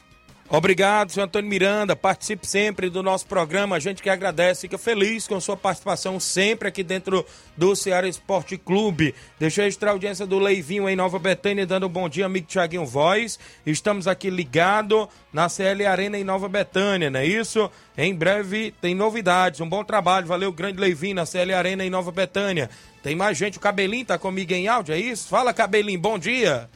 Obrigado, 0.54 1.14
senhor 1.14 1.28
Antônio 1.28 1.50
Miranda. 1.50 1.96
Participe 1.96 2.46
sempre 2.46 2.90
do 2.90 3.02
nosso 3.02 3.26
programa. 3.26 3.78
A 3.78 3.80
gente 3.80 4.04
que 4.04 4.10
agradece, 4.10 4.64
fica 4.64 4.78
feliz 4.78 5.26
com 5.26 5.40
sua 5.40 5.56
participação 5.56 6.20
sempre 6.20 6.68
aqui 6.68 6.84
dentro 6.84 7.26
do 7.56 7.74
Ceará 7.74 8.06
Esporte 8.06 8.58
Clube. 8.58 9.16
Deixa 9.40 9.62
eu 9.62 9.64
registrar 9.64 9.92
a 9.92 9.94
audiência 9.94 10.26
do 10.28 10.38
Leivinho 10.38 10.90
em 10.90 10.96
Nova 10.96 11.18
Betânia, 11.18 11.66
dando 11.66 11.86
um 11.86 11.90
bom 11.90 12.10
dia, 12.10 12.26
amigo 12.26 12.48
Tiaguinho 12.48 12.86
Voz. 12.86 13.40
Estamos 13.66 14.10
aqui 14.10 14.30
ligado 14.30 15.08
na 15.32 15.48
CL 15.48 15.86
Arena 15.86 16.18
em 16.18 16.24
Nova 16.26 16.50
Betânia, 16.50 17.10
não 17.10 17.22
é 17.22 17.26
isso? 17.26 17.72
Em 17.98 18.14
breve 18.14 18.74
tem 18.82 18.94
novidades. 18.94 19.62
Um 19.62 19.70
bom 19.70 19.86
trabalho. 19.86 20.28
Valeu, 20.28 20.52
grande 20.52 20.82
Leivinho, 20.82 21.16
na 21.16 21.26
CL 21.26 21.54
Arena 21.54 21.86
em 21.86 21.90
Nova 21.90 22.12
Betânia. 22.12 22.70
Tem 23.02 23.16
mais 23.16 23.38
gente. 23.38 23.58
O 23.58 23.62
Cabelinho 23.62 24.06
tá 24.06 24.18
comigo 24.18 24.52
em 24.52 24.68
áudio, 24.68 24.94
é 24.94 25.00
isso? 25.00 25.30
Fala, 25.30 25.54
Cabelinho, 25.54 25.98
bom 25.98 26.20
dia. 26.20 26.70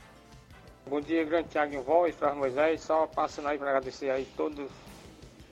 Bom 0.87 1.01
dia, 1.01 1.23
grande 1.23 1.47
Thiago 1.47 1.73
em 1.73 1.81
voz, 1.81 2.15
Flávio 2.15 2.37
Moisés. 2.37 2.79
Só 2.81 3.07
passando 3.07 3.47
aí 3.47 3.57
para 3.57 3.69
agradecer 3.69 4.11
aí 4.11 4.27
todos 4.37 4.59
os 4.59 4.71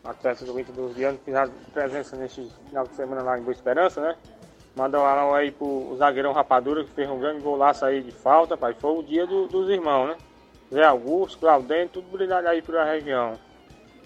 atletas 0.03 0.47
do 0.47 0.59
Inter 0.59 0.75
dos 0.75 0.95
Dianos 0.95 1.17
que 1.19 1.25
fizeram 1.25 1.51
presença 1.73 2.15
neste 2.15 2.47
final 2.67 2.85
de 2.85 2.93
semana 2.93 3.23
lá 3.23 3.39
em 3.39 3.41
Boa 3.41 3.51
Esperança, 3.51 3.99
né? 3.99 4.15
Mandar 4.75 5.01
um 5.01 5.05
alô 5.05 5.33
aí 5.33 5.49
pro 5.49 5.95
zagueirão 5.97 6.33
Rapadura 6.33 6.83
que 6.83 6.91
fez 6.91 7.09
um 7.09 7.19
grande 7.19 7.41
golaço 7.41 7.83
aí 7.83 8.03
de 8.03 8.11
falta, 8.11 8.55
pai. 8.55 8.75
Foi 8.79 8.91
o 8.91 9.01
dia 9.01 9.25
do, 9.25 9.47
dos 9.47 9.71
irmãos, 9.71 10.09
né? 10.09 10.17
Zé 10.71 10.83
Augusto, 10.83 11.39
Claudente, 11.39 11.93
tudo 11.93 12.11
brilhado 12.11 12.47
aí 12.47 12.61
pela 12.61 12.85
região. 12.85 13.33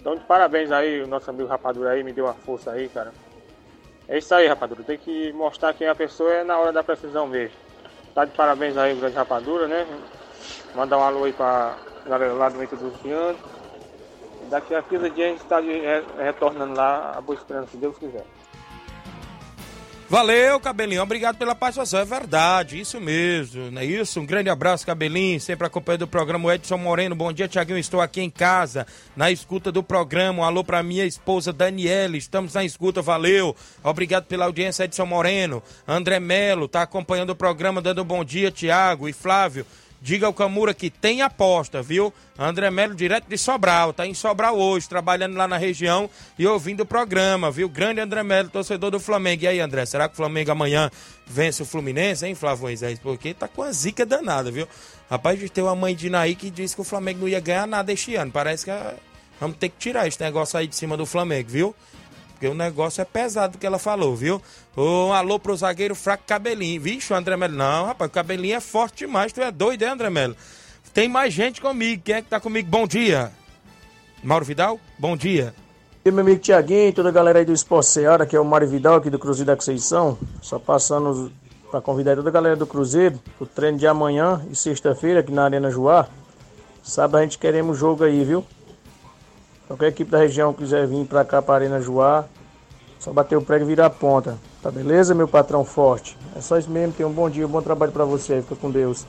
Então, 0.00 0.16
de 0.16 0.24
parabéns 0.24 0.72
aí, 0.72 1.02
o 1.02 1.06
nosso 1.06 1.28
amigo 1.28 1.46
Rapadura 1.46 1.90
aí, 1.90 2.02
me 2.02 2.12
deu 2.12 2.24
uma 2.24 2.34
força 2.34 2.70
aí, 2.70 2.88
cara. 2.88 3.12
É 4.08 4.16
isso 4.16 4.34
aí, 4.34 4.46
rapadura. 4.46 4.82
Tem 4.82 4.96
que 4.96 5.30
mostrar 5.34 5.74
quem 5.74 5.88
a 5.88 5.94
pessoa 5.94 6.32
é 6.32 6.42
na 6.42 6.58
hora 6.58 6.72
da 6.72 6.82
precisão 6.82 7.26
mesmo. 7.26 7.54
Tá 8.14 8.24
de 8.24 8.32
parabéns 8.32 8.78
aí, 8.78 8.94
grande 8.94 9.14
rapadura, 9.14 9.68
né? 9.68 9.86
Mandar 10.74 10.98
um 10.98 11.02
alô 11.02 11.24
aí 11.24 11.32
pra 11.32 11.76
galera 12.06 12.32
lá 12.32 12.48
do 12.48 12.60
Eito 12.60 12.76
dos 12.76 12.96
Pianos. 13.00 13.36
Daqui 14.50 14.74
a 14.74 14.82
15 14.82 15.10
dias 15.10 15.28
a 15.28 15.30
gente 15.32 15.44
tá 15.44 15.60
de- 15.60 15.68
re- 15.68 16.04
retornando 16.24 16.74
lá 16.74 17.14
a 17.16 17.20
Boa 17.20 17.36
Esperança, 17.36 17.68
se 17.72 17.76
Deus 17.76 17.96
quiser. 17.98 18.24
Valeu, 20.10 20.58
Cabelinho. 20.58 21.02
Obrigado 21.02 21.36
pela 21.36 21.54
participação. 21.54 22.00
É 22.00 22.04
verdade, 22.06 22.80
isso 22.80 22.98
mesmo, 22.98 23.70
não 23.70 23.82
é 23.82 23.84
isso? 23.84 24.18
Um 24.18 24.24
grande 24.24 24.48
abraço, 24.48 24.86
Cabelinho. 24.86 25.38
Sempre 25.38 25.66
acompanhando 25.66 26.02
o 26.02 26.06
programa. 26.08 26.48
O 26.48 26.50
Edson 26.50 26.78
Moreno. 26.78 27.14
Bom 27.14 27.30
dia, 27.30 27.46
Tiaguinho. 27.46 27.78
Estou 27.78 28.00
aqui 28.00 28.22
em 28.22 28.30
casa, 28.30 28.86
na 29.14 29.30
escuta 29.30 29.70
do 29.70 29.82
programa. 29.82 30.40
Um 30.40 30.44
alô 30.44 30.64
para 30.64 30.82
minha 30.82 31.04
esposa 31.04 31.52
Daniela. 31.52 32.16
Estamos 32.16 32.54
na 32.54 32.64
escuta, 32.64 33.02
valeu. 33.02 33.54
Obrigado 33.84 34.24
pela 34.24 34.46
audiência, 34.46 34.84
Edson 34.84 35.04
Moreno. 35.04 35.62
André 35.86 36.18
Melo 36.18 36.64
está 36.64 36.80
acompanhando 36.80 37.30
o 37.30 37.36
programa, 37.36 37.82
dando 37.82 38.00
um 38.00 38.06
bom 38.06 38.24
dia, 38.24 38.50
Tiago 38.50 39.10
e 39.10 39.12
Flávio. 39.12 39.66
Diga 40.00 40.26
ao 40.26 40.32
Camura 40.32 40.72
que 40.72 40.90
tem 40.90 41.22
aposta, 41.22 41.82
viu? 41.82 42.12
André 42.38 42.70
Melo, 42.70 42.94
direto 42.94 43.28
de 43.28 43.36
Sobral, 43.36 43.92
tá 43.92 44.06
em 44.06 44.14
Sobral 44.14 44.56
hoje, 44.56 44.88
trabalhando 44.88 45.36
lá 45.36 45.48
na 45.48 45.56
região 45.56 46.08
e 46.38 46.46
ouvindo 46.46 46.82
o 46.82 46.86
programa, 46.86 47.50
viu? 47.50 47.68
Grande 47.68 48.00
André 48.00 48.22
Melo, 48.22 48.48
torcedor 48.48 48.92
do 48.92 49.00
Flamengo. 49.00 49.42
E 49.42 49.48
aí, 49.48 49.60
André, 49.60 49.84
será 49.86 50.06
que 50.08 50.14
o 50.14 50.16
Flamengo 50.16 50.52
amanhã 50.52 50.88
vence 51.26 51.62
o 51.62 51.66
Fluminense, 51.66 52.24
hein, 52.24 52.36
Flávio 52.36 52.62
Moisés? 52.62 52.98
Porque 53.00 53.34
tá 53.34 53.48
com 53.48 53.60
a 53.60 53.72
zica 53.72 54.06
danada, 54.06 54.52
viu? 54.52 54.68
Rapaz, 55.10 55.50
tem 55.50 55.64
uma 55.64 55.74
mãe 55.74 55.96
de 55.96 56.08
Naí 56.08 56.36
que 56.36 56.48
disse 56.48 56.76
que 56.76 56.80
o 56.80 56.84
Flamengo 56.84 57.20
não 57.20 57.28
ia 57.28 57.40
ganhar 57.40 57.66
nada 57.66 57.92
este 57.92 58.14
ano. 58.14 58.30
Parece 58.30 58.66
que 58.66 58.70
ah, 58.70 58.94
vamos 59.40 59.56
ter 59.56 59.68
que 59.68 59.78
tirar 59.78 60.06
esse 60.06 60.20
negócio 60.20 60.56
aí 60.56 60.68
de 60.68 60.76
cima 60.76 60.96
do 60.96 61.06
Flamengo, 61.06 61.48
viu? 61.50 61.74
Porque 62.38 62.46
o 62.46 62.54
negócio 62.54 63.02
é 63.02 63.04
pesado 63.04 63.58
que 63.58 63.66
ela 63.66 63.80
falou, 63.80 64.14
viu? 64.14 64.40
Um 64.76 65.12
alô 65.12 65.40
pro 65.40 65.56
zagueiro 65.56 65.96
fraco 65.96 66.22
Cabelinho. 66.24 66.80
Vixe, 66.80 67.12
o 67.12 67.16
André 67.16 67.36
Melo. 67.36 67.56
Não, 67.56 67.86
rapaz, 67.86 68.08
o 68.08 68.14
Cabelinho 68.14 68.54
é 68.54 68.60
forte 68.60 68.98
demais. 68.98 69.32
Tu 69.32 69.40
é 69.42 69.50
doido, 69.50 69.82
hein, 69.82 69.88
André 69.88 70.08
Melo? 70.08 70.36
Tem 70.94 71.08
mais 71.08 71.34
gente 71.34 71.60
comigo. 71.60 72.00
Quem 72.04 72.14
é 72.14 72.22
que 72.22 72.28
tá 72.28 72.38
comigo? 72.38 72.70
Bom 72.70 72.86
dia. 72.86 73.32
Mauro 74.22 74.44
Vidal, 74.44 74.78
bom 74.96 75.16
dia. 75.16 75.52
E 76.04 76.12
meu 76.12 76.20
amigo 76.20 76.40
Tiaguinho, 76.40 76.92
toda 76.92 77.08
a 77.08 77.12
galera 77.12 77.40
aí 77.40 77.44
do 77.44 77.52
Esporte 77.52 77.88
Seara, 77.88 78.24
que 78.24 78.36
é 78.36 78.40
o 78.40 78.44
Mário 78.44 78.68
Vidal 78.68 78.94
aqui 78.94 79.10
do 79.10 79.18
Cruzeiro 79.18 79.48
da 79.48 79.56
Conceição. 79.56 80.16
Só 80.40 80.60
passando 80.60 81.32
para 81.72 81.80
convidar 81.80 82.14
toda 82.14 82.28
a 82.28 82.32
galera 82.32 82.54
do 82.54 82.68
Cruzeiro 82.68 83.20
o 83.40 83.46
treino 83.46 83.78
de 83.78 83.86
amanhã 83.86 84.46
e 84.48 84.54
sexta-feira 84.54 85.20
aqui 85.20 85.32
na 85.32 85.42
Arena 85.42 85.72
Joá. 85.72 86.06
Sábado 86.84 87.16
a 87.16 87.22
gente 87.22 87.36
queremos 87.36 87.76
jogo 87.76 88.04
aí, 88.04 88.24
viu? 88.24 88.46
Qualquer 89.68 89.88
equipe 89.88 90.10
da 90.10 90.16
região 90.16 90.54
quiser 90.54 90.86
vir 90.86 91.04
pra 91.04 91.26
cá 91.26 91.42
pra 91.42 91.56
Arena 91.56 91.78
Joá, 91.78 92.24
só 92.98 93.12
bater 93.12 93.36
o 93.36 93.42
prego 93.42 93.66
e 93.66 93.68
virar 93.68 93.86
a 93.86 93.90
ponta. 93.90 94.38
Tá 94.62 94.70
beleza, 94.70 95.14
meu 95.14 95.28
patrão 95.28 95.62
forte? 95.62 96.16
É 96.34 96.40
só 96.40 96.56
isso 96.56 96.70
mesmo, 96.70 96.94
tenha 96.94 97.06
um 97.06 97.12
bom 97.12 97.28
dia, 97.28 97.46
um 97.46 97.50
bom 97.50 97.60
trabalho 97.60 97.92
pra 97.92 98.06
você 98.06 98.40
fica 98.40 98.56
com 98.56 98.70
Deus. 98.70 99.06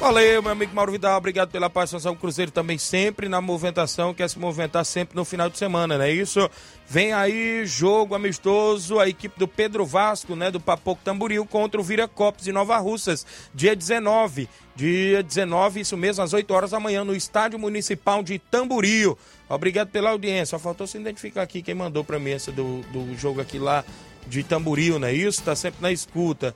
Valeu, 0.00 0.40
meu 0.40 0.52
amigo 0.52 0.72
Mauro 0.72 0.92
Vidal, 0.92 1.18
obrigado 1.18 1.50
pela 1.50 1.68
participação. 1.68 2.12
O 2.12 2.16
Cruzeiro 2.16 2.52
também 2.52 2.78
sempre 2.78 3.28
na 3.28 3.40
movimentação, 3.40 4.14
quer 4.14 4.30
se 4.30 4.38
movimentar 4.38 4.84
sempre 4.84 5.16
no 5.16 5.24
final 5.24 5.50
de 5.50 5.58
semana, 5.58 5.98
não 5.98 6.04
é 6.04 6.12
isso? 6.12 6.48
Vem 6.86 7.12
aí, 7.12 7.66
jogo 7.66 8.14
amistoso, 8.14 9.00
a 9.00 9.08
equipe 9.08 9.36
do 9.36 9.48
Pedro 9.48 9.84
Vasco, 9.84 10.36
né, 10.36 10.52
do 10.52 10.60
Papoco 10.60 11.02
Tamboril, 11.04 11.44
contra 11.44 11.80
o 11.80 11.84
Viracopos 11.84 12.44
de 12.44 12.52
Nova 12.52 12.78
Russas, 12.78 13.26
dia 13.52 13.74
19. 13.74 14.48
Dia 14.76 15.20
19, 15.20 15.80
isso 15.80 15.96
mesmo, 15.96 16.22
às 16.22 16.32
8 16.32 16.48
horas 16.54 16.70
da 16.70 16.78
manhã, 16.78 17.02
no 17.02 17.16
Estádio 17.16 17.58
Municipal 17.58 18.22
de 18.22 18.38
Tamboril. 18.38 19.18
Obrigado 19.48 19.88
pela 19.88 20.10
audiência. 20.10 20.56
Só 20.56 20.58
faltou 20.60 20.86
se 20.86 20.96
identificar 20.96 21.42
aqui 21.42 21.60
quem 21.60 21.74
mandou 21.74 22.04
pra 22.04 22.20
mim 22.20 22.30
essa 22.30 22.52
do, 22.52 22.82
do 22.92 23.16
jogo 23.16 23.40
aqui 23.40 23.58
lá 23.58 23.84
de 24.28 24.44
Tamboril, 24.44 25.00
não 25.00 25.08
é 25.08 25.12
isso? 25.12 25.42
Tá 25.42 25.56
sempre 25.56 25.82
na 25.82 25.90
escuta. 25.90 26.54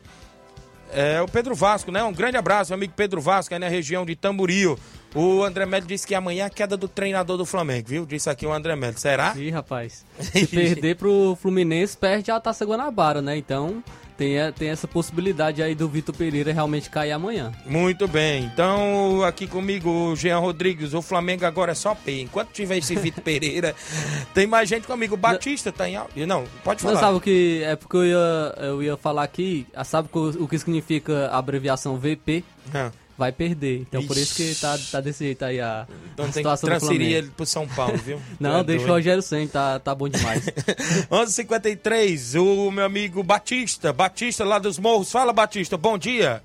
É 0.93 1.23
o 1.23 1.27
Pedro 1.27 1.55
Vasco, 1.55 1.91
né? 1.91 2.03
Um 2.05 2.13
grande 2.13 2.37
abraço, 2.37 2.71
meu 2.71 2.77
amigo 2.77 2.93
Pedro 2.95 3.21
Vasco, 3.21 3.55
aí 3.55 3.59
na 3.59 3.69
região 3.69 4.05
de 4.05 4.15
Tamboril. 4.15 4.79
O 5.15 5.43
André 5.43 5.67
Melo 5.67 5.87
disse 5.87 6.07
que 6.07 6.15
amanhã 6.15 6.45
é 6.45 6.47
a 6.47 6.51
queda 6.51 6.77
do 6.77 6.89
treinador 6.89 7.37
do 7.37 7.45
Flamengo, 7.45 7.89
viu? 7.89 8.07
Disse 8.07 8.31
aqui 8.31 8.47
o 8.47 8.53
André 8.53 8.77
Melo. 8.77 8.99
Será? 8.99 9.35
Ih, 9.37 9.51
rapaz. 9.51 10.05
Se 10.21 10.47
perder 10.47 10.97
pro 10.97 11.37
Fluminense, 11.41 11.97
perde 11.97 12.31
a 12.31 12.41
Taça 12.41 12.65
Guanabara, 12.65 13.21
né? 13.21 13.37
Então 13.37 13.83
tem, 14.23 14.39
a- 14.41 14.53
tem 14.53 14.69
essa 14.69 14.87
possibilidade 14.87 15.61
aí 15.63 15.75
do 15.75 15.89
Vitor 15.89 16.15
Pereira 16.15 16.53
realmente 16.53 16.89
cair 16.89 17.11
amanhã. 17.11 17.53
Muito 17.67 18.07
bem. 18.07 18.45
Então, 18.45 19.25
aqui 19.25 19.49
comigo, 19.49 19.91
o 19.91 20.15
Jean 20.17 20.39
Rodrigues. 20.39 20.95
O 20.95 21.03
Flamengo 21.03 21.45
agora 21.45 21.73
é 21.73 21.75
só 21.75 21.93
P. 21.95 22.21
Enquanto 22.21 22.51
tiver 22.53 22.79
esse 22.79 22.95
Vitor 22.95 23.23
Pereira, 23.23 23.75
tem 24.33 24.47
mais 24.47 24.69
gente 24.69 24.87
comigo. 24.87 25.15
O 25.15 25.19
Batista 25.19 25.73
tá 25.73 25.89
em 25.89 25.97
áudio. 25.97 26.25
Não, 26.27 26.45
pode 26.63 26.85
Não 26.85 26.91
falar. 26.93 27.01
sabe 27.01 27.17
o 27.19 27.21
que. 27.21 27.63
É 27.65 27.75
porque 27.75 27.97
eu 27.97 28.05
ia, 28.05 28.55
eu 28.59 28.83
ia 28.83 28.97
falar 28.97 29.25
aqui. 29.25 29.67
ah, 29.75 29.83
Sabe 29.85 30.09
o, 30.13 30.47
que 30.47 30.59
significa 30.59 31.27
a 31.29 31.39
abreviação 31.39 31.99
VP? 31.99 32.45
Ah. 32.73 32.91
Vai 33.23 33.31
perder. 33.31 33.83
Então 33.83 34.05
por 34.05 34.17
isso 34.17 34.35
que 34.35 34.53
tá, 34.61 34.77
tá 34.91 35.01
desse 35.01 35.23
jeito 35.25 35.45
aí 35.45 35.61
a, 35.61 35.87
Então 36.13 36.25
a 36.25 36.29
tem 36.29 36.33
que 36.33 36.39
situação 36.39 36.67
do 36.67 36.71
transferir 36.73 36.99
Flamengo. 36.99 37.19
ele 37.27 37.31
pro 37.37 37.47
São 37.47 37.69
Paulo, 37.69 37.97
viu? 37.97 38.19
Não, 38.41 38.59
É 38.59 38.65
deixa 38.65 38.85
o. 38.85 38.89
Rogério 38.89 39.23
sem, 39.23 39.47
tá, 39.47 39.79
tá 39.79 39.95
bom 39.95 40.09
demais. 40.09 40.45
11:53 41.09 42.41
o 42.41 42.69
meu 42.73 42.85
amigo 42.85 43.23
Batista. 43.23 43.93
Batista 43.93 44.45
lá 44.45 44.59
dos 44.59 44.77
Morros. 44.77 45.13
Fala, 45.13 45.33
Batista. 45.33 45.77
Bom 45.77 45.97
dia. 45.97 46.43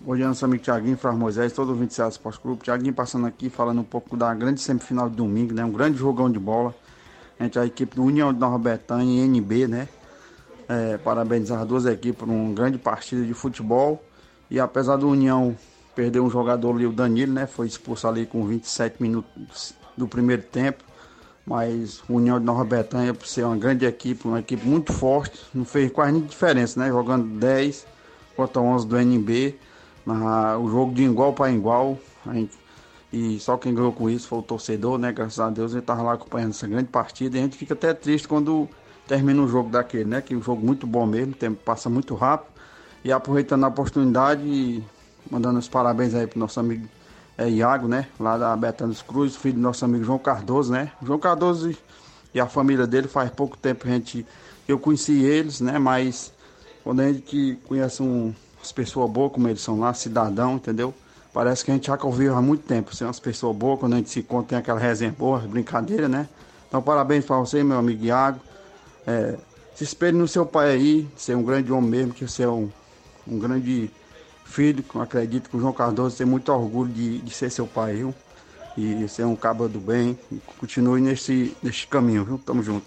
Bom 0.00 0.16
dia, 0.16 0.26
nosso 0.26 0.42
amigo 0.42 0.62
Tiaguinho, 0.62 0.96
Flávio 0.96 1.20
Moisés, 1.20 1.52
todo 1.52 1.72
o 1.72 1.74
27 1.74 2.12
Esporte 2.12 2.40
Clube. 2.40 2.62
Tiaguinho 2.62 2.94
passando 2.94 3.26
aqui, 3.26 3.50
falando 3.50 3.82
um 3.82 3.84
pouco 3.84 4.16
da 4.16 4.32
grande 4.32 4.62
semifinal 4.62 5.10
de 5.10 5.16
domingo, 5.16 5.52
né? 5.52 5.62
Um 5.66 5.70
grande 5.70 5.98
jogão 5.98 6.30
de 6.30 6.38
bola 6.38 6.74
entre 7.38 7.60
a 7.60 7.66
equipe 7.66 7.96
do 7.96 8.04
União 8.04 8.32
de 8.32 8.40
Nova 8.40 8.56
Betânia 8.56 9.22
e 9.22 9.26
NB, 9.28 9.66
né? 9.68 9.86
É, 10.66 10.96
parabenizar 10.96 11.60
as 11.60 11.68
duas 11.68 11.84
equipes 11.84 12.18
por 12.20 12.26
uma 12.26 12.54
grande 12.54 12.78
partida 12.78 13.22
de 13.22 13.34
futebol. 13.34 14.02
E 14.50 14.58
apesar 14.58 14.96
do 14.96 15.06
União 15.06 15.54
perder 15.94 16.20
um 16.20 16.30
jogador 16.30 16.74
ali, 16.74 16.86
o 16.86 16.92
Danilo, 16.92 17.32
né? 17.32 17.46
Foi 17.46 17.66
expulso 17.66 18.06
ali 18.06 18.26
com 18.26 18.46
27 18.46 19.02
minutos 19.02 19.74
do 19.96 20.06
primeiro 20.06 20.42
tempo. 20.42 20.84
Mas 21.46 22.02
União 22.08 22.38
de 22.38 22.44
Nova 22.44 22.64
Betânia, 22.64 23.12
por 23.12 23.26
ser 23.26 23.44
uma 23.44 23.56
grande 23.56 23.84
equipe, 23.84 24.26
uma 24.26 24.40
equipe 24.40 24.66
muito 24.66 24.92
forte, 24.92 25.40
não 25.52 25.64
fez 25.64 25.90
quase 25.90 26.12
nenhuma 26.12 26.28
diferença, 26.28 26.78
né? 26.78 26.88
Jogando 26.88 27.26
10 27.38 27.86
contra 28.36 28.60
11 28.60 28.86
do 28.86 28.98
NB. 28.98 29.58
Na, 30.06 30.58
o 30.58 30.70
jogo 30.70 30.94
de 30.94 31.02
igual 31.02 31.32
para 31.32 31.50
igual. 31.50 31.98
Gente, 32.32 32.58
e 33.12 33.40
só 33.40 33.56
quem 33.56 33.74
ganhou 33.74 33.92
com 33.92 34.08
isso 34.08 34.28
foi 34.28 34.38
o 34.38 34.42
torcedor, 34.42 34.98
né? 34.98 35.12
Graças 35.12 35.40
a 35.40 35.50
Deus 35.50 35.72
ele 35.72 35.80
estava 35.80 36.02
lá 36.02 36.12
acompanhando 36.12 36.50
essa 36.50 36.66
grande 36.66 36.88
partida. 36.88 37.36
E 37.36 37.40
a 37.40 37.42
gente 37.42 37.56
fica 37.56 37.74
até 37.74 37.92
triste 37.92 38.28
quando 38.28 38.68
termina 39.08 39.42
um 39.42 39.48
jogo 39.48 39.70
daquele, 39.70 40.04
né? 40.04 40.20
Que 40.20 40.34
é 40.34 40.36
um 40.36 40.42
jogo 40.42 40.64
muito 40.64 40.86
bom 40.86 41.04
mesmo, 41.04 41.32
o 41.32 41.36
tempo 41.36 41.60
passa 41.64 41.90
muito 41.90 42.14
rápido. 42.14 42.50
E 43.04 43.10
aproveitando 43.10 43.64
a 43.64 43.68
oportunidade 43.68 44.84
mandando 45.30 45.58
os 45.58 45.68
parabéns 45.68 46.14
aí 46.14 46.26
pro 46.26 46.38
nosso 46.38 46.58
amigo 46.58 46.86
é, 47.38 47.48
Iago, 47.48 47.88
né? 47.88 48.06
Lá 48.18 48.36
da 48.36 48.54
Betânia 48.56 48.92
dos 48.92 49.02
Cruz, 49.02 49.36
filho 49.36 49.54
do 49.54 49.60
nosso 49.60 49.84
amigo 49.84 50.04
João 50.04 50.18
Cardoso, 50.18 50.72
né? 50.72 50.92
João 51.02 51.18
Cardoso 51.18 51.74
e, 52.34 52.40
a 52.40 52.46
família 52.46 52.86
dele 52.86 53.08
faz 53.08 53.30
pouco 53.30 53.56
tempo 53.56 53.86
a 53.86 53.90
gente, 53.90 54.26
eu 54.68 54.78
conheci 54.78 55.22
eles, 55.22 55.60
né? 55.60 55.78
Mas 55.78 56.32
quando 56.84 57.00
a 57.00 57.12
gente 57.12 57.58
conhece 57.66 58.02
um, 58.02 58.34
as 58.62 58.72
pessoas 58.72 59.10
boas, 59.10 59.32
como 59.32 59.48
eles 59.48 59.62
são 59.62 59.80
lá, 59.80 59.94
cidadão, 59.94 60.56
entendeu? 60.56 60.92
Parece 61.32 61.64
que 61.64 61.70
a 61.70 61.74
gente 61.74 61.86
já 61.86 61.96
convive 61.96 62.30
há 62.34 62.42
muito 62.42 62.64
tempo. 62.66 62.94
São 62.94 63.06
umas 63.06 63.20
pessoas 63.20 63.56
boas, 63.56 63.78
quando 63.78 63.94
a 63.94 63.96
gente 63.96 64.10
se 64.10 64.20
encontra, 64.20 64.48
tem 64.48 64.58
aquela 64.58 64.80
resenha 64.80 65.14
boa, 65.16 65.38
brincadeira, 65.38 66.08
né? 66.08 66.28
Então, 66.68 66.82
parabéns 66.82 67.24
para 67.24 67.38
você, 67.38 67.62
meu 67.62 67.78
amigo 67.78 68.04
Iago. 68.04 68.40
É, 69.06 69.36
se 69.74 69.84
espelhe 69.84 70.16
no 70.16 70.28
seu 70.28 70.44
pai 70.44 70.72
aí, 70.72 71.08
ser 71.16 71.36
um 71.36 71.42
grande 71.42 71.72
homem 71.72 71.88
mesmo, 71.88 72.12
que 72.12 72.28
você 72.28 72.42
é 72.42 72.48
um, 72.48 72.68
um 73.26 73.38
grande 73.38 73.90
filho. 74.50 74.84
Acredito 75.00 75.48
que 75.48 75.56
o 75.56 75.60
João 75.60 75.72
Cardoso 75.72 76.16
tem 76.16 76.26
muito 76.26 76.50
orgulho 76.52 76.92
de, 76.92 77.18
de 77.18 77.30
ser 77.32 77.50
seu 77.50 77.66
pai, 77.66 77.94
viu? 77.94 78.14
E 78.76 79.06
ser 79.08 79.24
um 79.24 79.36
cabo 79.36 79.68
do 79.68 79.80
bem. 79.80 80.18
Continue 80.58 81.00
nesse, 81.00 81.56
nesse 81.62 81.86
caminho, 81.86 82.24
viu? 82.24 82.38
Tamo 82.38 82.62
junto. 82.62 82.86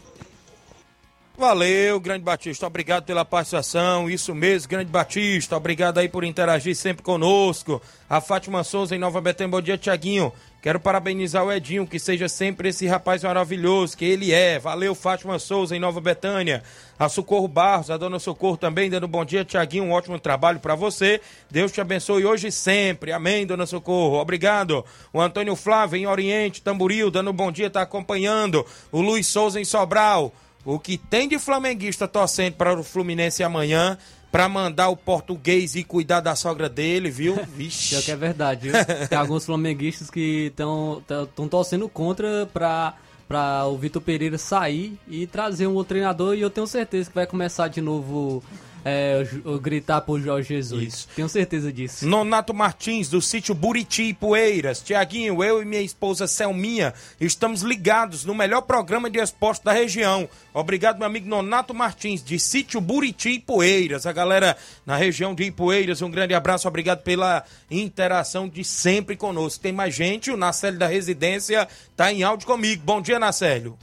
Valeu, 1.36 2.00
Grande 2.00 2.24
Batista. 2.24 2.68
Obrigado 2.68 3.06
pela 3.06 3.26
participação. 3.26 4.08
Isso 4.08 4.36
mesmo, 4.36 4.70
Grande 4.70 4.92
Batista. 4.92 5.58
Obrigado 5.58 5.98
aí 5.98 6.08
por 6.08 6.24
interagir 6.24 6.76
sempre 6.76 7.04
conosco. 7.04 7.82
A 8.08 8.22
Fátima 8.22 8.64
Souza 8.64 8.96
em 8.96 9.00
Nova 9.00 9.20
Betânia. 9.20 9.50
Bom 9.50 9.62
dia, 9.62 9.78
Tiaguinho. 9.78 10.32
Quero 10.62 10.80
parabenizar 10.80 11.44
o 11.44 11.52
Edinho, 11.52 11.86
que 11.86 12.00
seja 12.00 12.30
sempre 12.30 12.70
esse 12.70 12.88
rapaz 12.88 13.24
maravilhoso 13.24 13.98
que 13.98 14.06
ele 14.06 14.32
é. 14.32 14.60
Valeu, 14.60 14.96
Fátima 14.96 15.38
Souza 15.38 15.76
em 15.76 15.80
Nova 15.80 16.00
Betânia. 16.00 16.64
A 16.98 17.10
Socorro 17.10 17.48
Barros, 17.48 17.90
a 17.90 17.98
dona 17.98 18.18
Socorro 18.20 18.56
também, 18.56 18.90
dando 18.90 19.08
bom 19.08 19.26
dia, 19.26 19.44
Tiaguinho. 19.44 19.86
Um 19.86 19.92
ótimo 19.92 20.20
trabalho 20.20 20.60
para 20.60 20.76
você. 20.76 21.20
Deus 21.52 21.72
te 21.72 21.82
abençoe 21.82 22.26
hoje 22.26 22.48
e 22.48 22.52
sempre. 22.52 23.12
Amém, 23.12 23.46
dona 23.46 23.66
Socorro. 23.66 24.20
Obrigado. 24.20 24.86
O 25.12 25.20
Antônio 25.20 25.56
Flávio 25.56 25.98
em 25.98 26.08
Oriente, 26.08 26.62
Tamboril, 26.62 27.12
dando 27.12 27.34
bom 27.34 27.52
dia, 27.52 27.70
tá 27.70 27.82
acompanhando. 27.82 28.66
O 28.92 29.02
Luiz 29.02 29.28
Souza 29.28 29.60
em 29.60 29.66
Sobral. 29.66 30.32
O 30.66 30.80
que 30.80 30.98
tem 30.98 31.28
de 31.28 31.38
flamenguista 31.38 32.08
torcendo 32.08 32.54
para 32.54 32.80
o 32.80 32.84
Fluminense 32.84 33.44
amanhã, 33.44 33.98
para 34.32 34.48
mandar 34.48 34.90
o 34.90 34.98
português 34.98 35.76
e 35.76 35.84
cuidar 35.84 36.22
da 36.22 36.36
sogra 36.36 36.70
dele, 36.70 37.10
viu? 37.10 37.36
Vixe. 37.56 38.02
Que 38.02 38.12
é 38.12 38.16
verdade, 38.16 38.70
viu? 38.70 38.86
Tem 39.08 39.18
alguns 39.18 39.46
flamenguistas 39.46 40.10
que 40.10 40.48
estão 40.48 41.04
torcendo 41.50 41.88
contra 41.90 42.46
pra 42.48 42.96
para 43.28 43.66
o 43.66 43.78
Vitor 43.78 44.02
Pereira 44.02 44.38
sair 44.38 45.00
e 45.08 45.26
trazer 45.26 45.66
um 45.66 45.74
outro 45.74 45.90
treinador 45.90 46.36
e 46.36 46.42
eu 46.42 46.50
tenho 46.50 46.68
certeza 46.68 47.10
que 47.10 47.16
vai 47.16 47.26
começar 47.26 47.68
de 47.68 47.82
novo 47.82 48.44
é, 48.86 49.26
gritar 49.62 50.02
por 50.02 50.20
Jorge 50.20 50.50
Jesus. 50.50 51.08
Tenho 51.16 51.30
certeza 51.30 51.72
disso. 51.72 52.06
Nonato 52.06 52.54
Martins, 52.54 53.10
do 53.10 53.22
sítio 53.22 53.56
Buriti 53.56 54.04
e 54.04 54.14
Poeiras. 54.14 54.82
Tiaguinho, 54.82 55.44
eu 55.44 55.62
e 55.62 55.66
minha 55.66 55.82
esposa 55.82 56.28
Selminha 56.28 56.94
estamos 57.20 57.62
ligados 57.62 58.26
no 58.26 58.36
melhor 58.36 58.62
programa 58.62 59.10
de 59.10 59.20
esporte 59.20 59.64
da 59.64 59.72
região. 59.72 60.28
Obrigado, 60.54 60.98
meu 60.98 61.08
amigo 61.08 61.28
Nonato 61.28 61.74
Martins, 61.74 62.24
de 62.24 62.38
sítio 62.40 62.82
Buriti 62.82 63.30
e 63.30 63.40
Poeiras. 63.40 64.06
A 64.06 64.12
galera 64.12 64.58
na 64.86 64.96
região 64.96 65.34
de 65.34 65.44
Ipueiras, 65.44 66.02
um 66.02 66.12
grande 66.12 66.34
abraço. 66.34 66.68
Obrigado 66.68 67.02
pela 67.02 67.44
interação 67.72 68.48
de 68.48 68.64
sempre 68.64 69.16
conosco. 69.16 69.62
Tem 69.62 69.72
mais 69.72 69.96
gente, 69.96 70.32
o 70.32 70.38
Nacélio 70.38 70.80
da 70.80 70.88
Residência 70.88 71.68
tá 71.96 72.12
em 72.12 72.24
áudio 72.24 72.46
comigo. 72.46 72.84
Bom 72.86 73.02
dia, 73.02 73.20
Nacélio. 73.20 73.78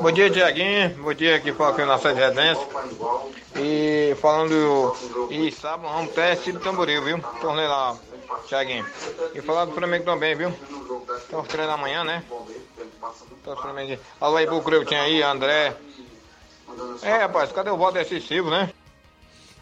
Bom 0.00 0.10
dia, 0.10 0.30
Tiaguinho. 0.30 0.90
Bom 1.02 1.14
dia, 1.14 1.36
aqui 1.36 1.50
aqui 1.50 1.84
na 1.84 1.98
sede 1.98 2.14
de 2.14 2.20
residência. 2.20 2.66
E 4.10 4.14
falando. 4.16 4.96
E 5.30 5.52
sábado, 5.52 5.92
vamos 5.92 6.12
teste 6.12 6.50
do 6.50 6.58
tamboril, 6.58 7.04
viu? 7.04 7.20
Tornei 7.40 7.68
lá, 7.68 7.96
Tiaguinho. 8.48 8.84
E 9.32 9.40
falar 9.40 9.66
do 9.66 9.72
Flamengo 9.72 10.04
também, 10.04 10.34
viu? 10.34 10.52
Então, 11.28 11.44
treino 11.44 11.70
amanhã, 11.70 12.02
né? 12.02 12.24
Então, 13.40 13.56
Flamengo. 13.56 14.00
Alô 14.20 14.36
aí, 14.36 14.48
Bucreu, 14.48 14.84
tinha 14.84 15.02
aí, 15.02 15.22
André. 15.22 15.76
É, 17.02 17.18
rapaz, 17.18 17.52
cadê 17.52 17.70
o 17.70 17.76
voto 17.76 17.94
decisivo, 17.94 18.50
né? 18.50 18.70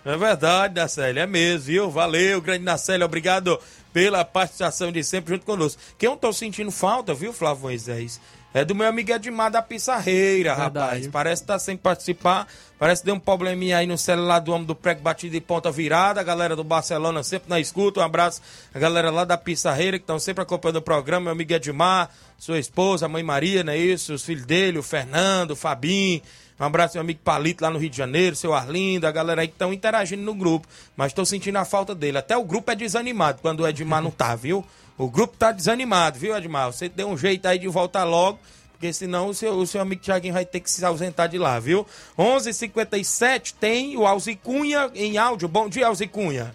É 0.03 0.17
verdade, 0.17 0.81
Nacélio, 0.81 1.21
é 1.21 1.27
mesmo, 1.27 1.67
viu? 1.67 1.91
Valeu, 1.91 2.41
grande 2.41 2.65
Nacélio, 2.65 3.05
obrigado 3.05 3.61
pela 3.93 4.25
participação 4.25 4.91
de 4.91 5.05
sempre 5.05 5.35
junto 5.35 5.45
conosco. 5.45 5.83
Quem 5.99 6.09
eu 6.09 6.17
tô 6.17 6.33
sentindo 6.33 6.71
falta, 6.71 7.13
viu, 7.13 7.35
Flávio 7.35 7.65
Moisés? 7.65 8.19
É 8.55 8.65
do 8.65 8.75
meu 8.75 8.89
amigo 8.89 9.13
Edmar 9.13 9.51
da 9.51 9.61
Pissarreira, 9.61 10.55
rapaz. 10.55 11.07
Parece 11.09 11.43
que 11.43 11.49
tá 11.49 11.59
sem 11.59 11.77
participar. 11.77 12.49
Parece 12.79 13.03
que 13.03 13.07
deu 13.07 13.15
um 13.15 13.21
probleminha 13.21 13.77
aí 13.77 13.87
no 13.87 13.99
celular 13.99 14.39
do 14.39 14.53
homem 14.53 14.67
do 14.67 14.75
prego 14.75 15.03
batido 15.03 15.35
de 15.35 15.41
ponta 15.41 15.71
virada. 15.71 16.21
A 16.21 16.25
galera 16.25 16.57
do 16.57 16.65
Barcelona 16.65 17.23
sempre 17.23 17.51
na 17.51 17.61
escuta. 17.61 18.01
Um 18.01 18.05
abraço 18.05 18.41
a 18.75 18.79
galera 18.79 19.11
lá 19.11 19.25
da 19.25 19.37
Pissarreira 19.37 19.99
que 19.99 20.03
estão 20.03 20.19
sempre 20.19 20.43
acompanhando 20.43 20.77
o 20.77 20.83
programa. 20.83 21.25
Meu 21.25 21.33
amigo 21.33 21.53
Edmar, 21.53 22.09
sua 22.39 22.59
esposa, 22.59 23.05
a 23.05 23.09
mãe 23.09 23.23
Maria, 23.23 23.63
não 23.63 23.73
é 23.73 23.77
isso? 23.77 24.15
Os 24.15 24.25
filhos 24.25 24.47
dele, 24.47 24.79
o 24.79 24.83
Fernando, 24.83 25.51
o 25.51 25.57
Fabinho. 25.57 26.23
Um 26.59 26.65
abraço, 26.65 26.95
meu 26.95 27.03
amigo 27.03 27.21
Palito, 27.23 27.63
lá 27.63 27.71
no 27.71 27.79
Rio 27.79 27.91
de 27.91 27.97
Janeiro, 27.97 28.35
seu 28.35 28.53
Arlindo, 28.53 29.07
a 29.07 29.13
galera 29.13 29.43
aí 29.43 29.47
que 29.47 29.55
estão 29.55 29.73
interagindo 29.73 30.23
no 30.23 30.35
grupo. 30.35 30.67
Mas 30.97 31.13
estou 31.13 31.25
sentindo 31.25 31.57
a 31.57 31.65
falta 31.65 31.95
dele. 31.95 32.19
Até 32.19 32.37
o 32.37 32.45
grupo 32.45 32.71
é 32.71 32.75
desanimado 32.75 33.41
quando 33.43 33.61
o 33.61 33.69
Edmar 33.69 34.03
não 34.03 34.11
tá, 34.11 34.35
viu? 34.35 34.65
O 34.99 35.09
grupo 35.09 35.37
tá 35.37 35.53
desanimado, 35.53 36.19
viu, 36.19 36.37
Edmar? 36.37 36.73
Você 36.73 36.89
deu 36.89 37.07
um 37.07 37.17
jeito 37.17 37.47
aí 37.47 37.57
de 37.57 37.69
voltar 37.69 38.03
logo, 38.03 38.37
porque 38.73 38.93
senão 38.93 39.29
o 39.29 39.35
seu, 39.35 39.53
o 39.55 39.65
seu 39.65 39.81
amigo 39.81 40.03
Thiaguinho 40.03 40.35
vai 40.35 40.45
ter 40.45 40.59
que 40.59 40.69
se 40.69 40.85
ausentar 40.85 41.29
de 41.29 41.39
lá, 41.39 41.61
viu? 41.61 41.87
11:57 42.19 42.49
h 42.49 42.53
57 42.53 43.55
tem 43.55 43.97
o 43.97 44.05
Alzicunha 44.05 44.91
em 44.97 45.17
áudio. 45.17 45.47
Bom 45.47 45.69
dia, 45.69 45.87
Alzicunha. 45.87 46.53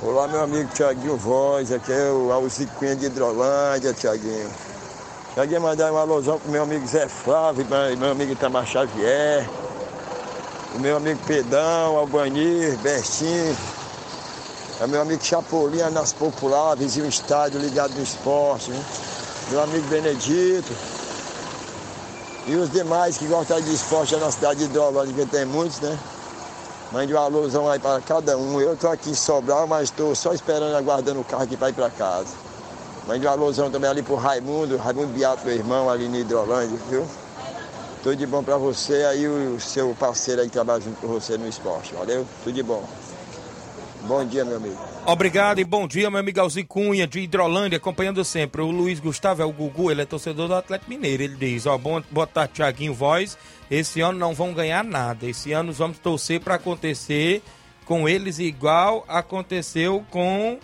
Olá, 0.00 0.28
meu 0.28 0.42
amigo 0.42 0.70
Tiaguinho 0.72 1.16
Voz, 1.16 1.72
aqui 1.72 1.90
é 1.90 2.12
o 2.12 2.30
Alci 2.30 2.66
Cunha 2.78 2.94
de 2.94 3.06
Hidrolândia, 3.06 3.92
Tiaguinho. 3.92 4.48
Tiaguinho, 5.34 5.62
mandar 5.62 5.90
uma 5.90 6.02
alusão 6.02 6.38
pro 6.38 6.52
meu 6.52 6.62
amigo 6.62 6.86
Zé 6.86 7.08
Flávio, 7.08 7.66
meu 7.98 8.12
amigo 8.12 8.32
Itamar 8.32 8.66
Xavier, 8.66 9.48
o 10.74 10.78
meu 10.78 10.98
amigo 10.98 11.18
Pedão, 11.26 11.96
Albanir, 11.96 12.76
Bertinho, 12.78 13.56
é 14.80 14.86
meu 14.86 15.00
amigo 15.00 15.24
Chapolin, 15.24 15.80
Anas 15.80 16.12
Popular, 16.12 16.76
vizinho 16.76 17.06
estádio 17.06 17.58
ligado 17.58 17.94
no 17.94 18.02
esporte, 18.02 18.70
meu 19.50 19.62
amigo 19.62 19.86
Benedito, 19.88 20.72
e 22.46 22.54
os 22.54 22.70
demais 22.70 23.16
que 23.16 23.26
gostam 23.26 23.60
de 23.60 23.72
esporte 23.72 24.14
na 24.16 24.30
cidade 24.30 24.60
de 24.60 24.64
Hidrolândia, 24.66 25.14
que 25.14 25.30
tem 25.30 25.44
muitos, 25.44 25.80
né? 25.80 25.98
Mande 26.92 27.12
uma 27.12 27.22
alusão 27.22 27.68
aí 27.68 27.80
para 27.80 28.00
cada 28.00 28.38
um. 28.38 28.60
Eu 28.60 28.74
estou 28.74 28.90
aqui 28.90 29.10
em 29.10 29.14
Sobral, 29.14 29.66
mas 29.66 29.84
estou 29.84 30.14
só 30.14 30.32
esperando, 30.32 30.76
aguardando 30.76 31.20
o 31.20 31.24
carro 31.24 31.42
aqui 31.42 31.56
para 31.56 31.70
ir 31.70 31.72
para 31.72 31.90
casa. 31.90 32.34
Mande 33.08 33.26
uma 33.26 33.32
alusão 33.32 33.70
também 33.70 33.90
ali 33.90 34.02
pro 34.02 34.14
Raimundo, 34.14 34.76
Raimundo 34.76 35.08
Beato, 35.08 35.44
meu 35.44 35.56
irmão, 35.56 35.90
ali 35.90 36.08
no 36.08 36.16
Hidrolândia, 36.16 36.78
viu? 36.88 37.04
Tudo 38.02 38.14
de 38.14 38.26
bom 38.26 38.44
para 38.44 38.56
você 38.56 39.04
aí, 39.04 39.26
o 39.26 39.58
seu 39.58 39.96
parceiro 39.98 40.42
aí 40.42 40.46
que 40.46 40.52
trabalha 40.52 40.80
junto 40.80 41.00
com 41.00 41.08
você 41.08 41.36
no 41.36 41.48
esporte, 41.48 41.92
valeu? 41.94 42.24
Tudo 42.44 42.54
de 42.54 42.62
bom. 42.62 42.84
Bom 44.06 44.24
dia, 44.24 44.44
meu 44.44 44.56
amigo. 44.56 44.76
Obrigado 45.04 45.58
e 45.58 45.64
bom 45.64 45.86
dia, 45.86 46.08
meu 46.08 46.20
amigo 46.20 46.40
Alzicunha, 46.40 47.08
de 47.08 47.20
Hidrolândia, 47.20 47.76
acompanhando 47.76 48.24
sempre. 48.24 48.62
O 48.62 48.70
Luiz 48.70 49.00
Gustavo 49.00 49.42
é 49.42 49.44
o 49.44 49.52
Gugu, 49.52 49.90
ele 49.90 50.02
é 50.02 50.06
torcedor 50.06 50.46
do 50.46 50.54
Atlético 50.54 50.90
Mineiro. 50.90 51.24
Ele 51.24 51.34
diz: 51.34 51.66
Ó, 51.66 51.76
bom, 51.76 52.00
boa 52.10 52.26
tarde, 52.26 52.54
Tiaguinho 52.54 52.94
Voz. 52.94 53.36
Esse 53.68 54.00
ano 54.00 54.18
não 54.18 54.32
vão 54.32 54.54
ganhar 54.54 54.84
nada. 54.84 55.26
Esse 55.26 55.52
ano 55.52 55.72
vamos 55.72 55.98
torcer 55.98 56.40
para 56.40 56.54
acontecer 56.54 57.42
com 57.84 58.08
eles 58.08 58.38
igual 58.38 59.04
aconteceu 59.08 60.04
com 60.10 60.58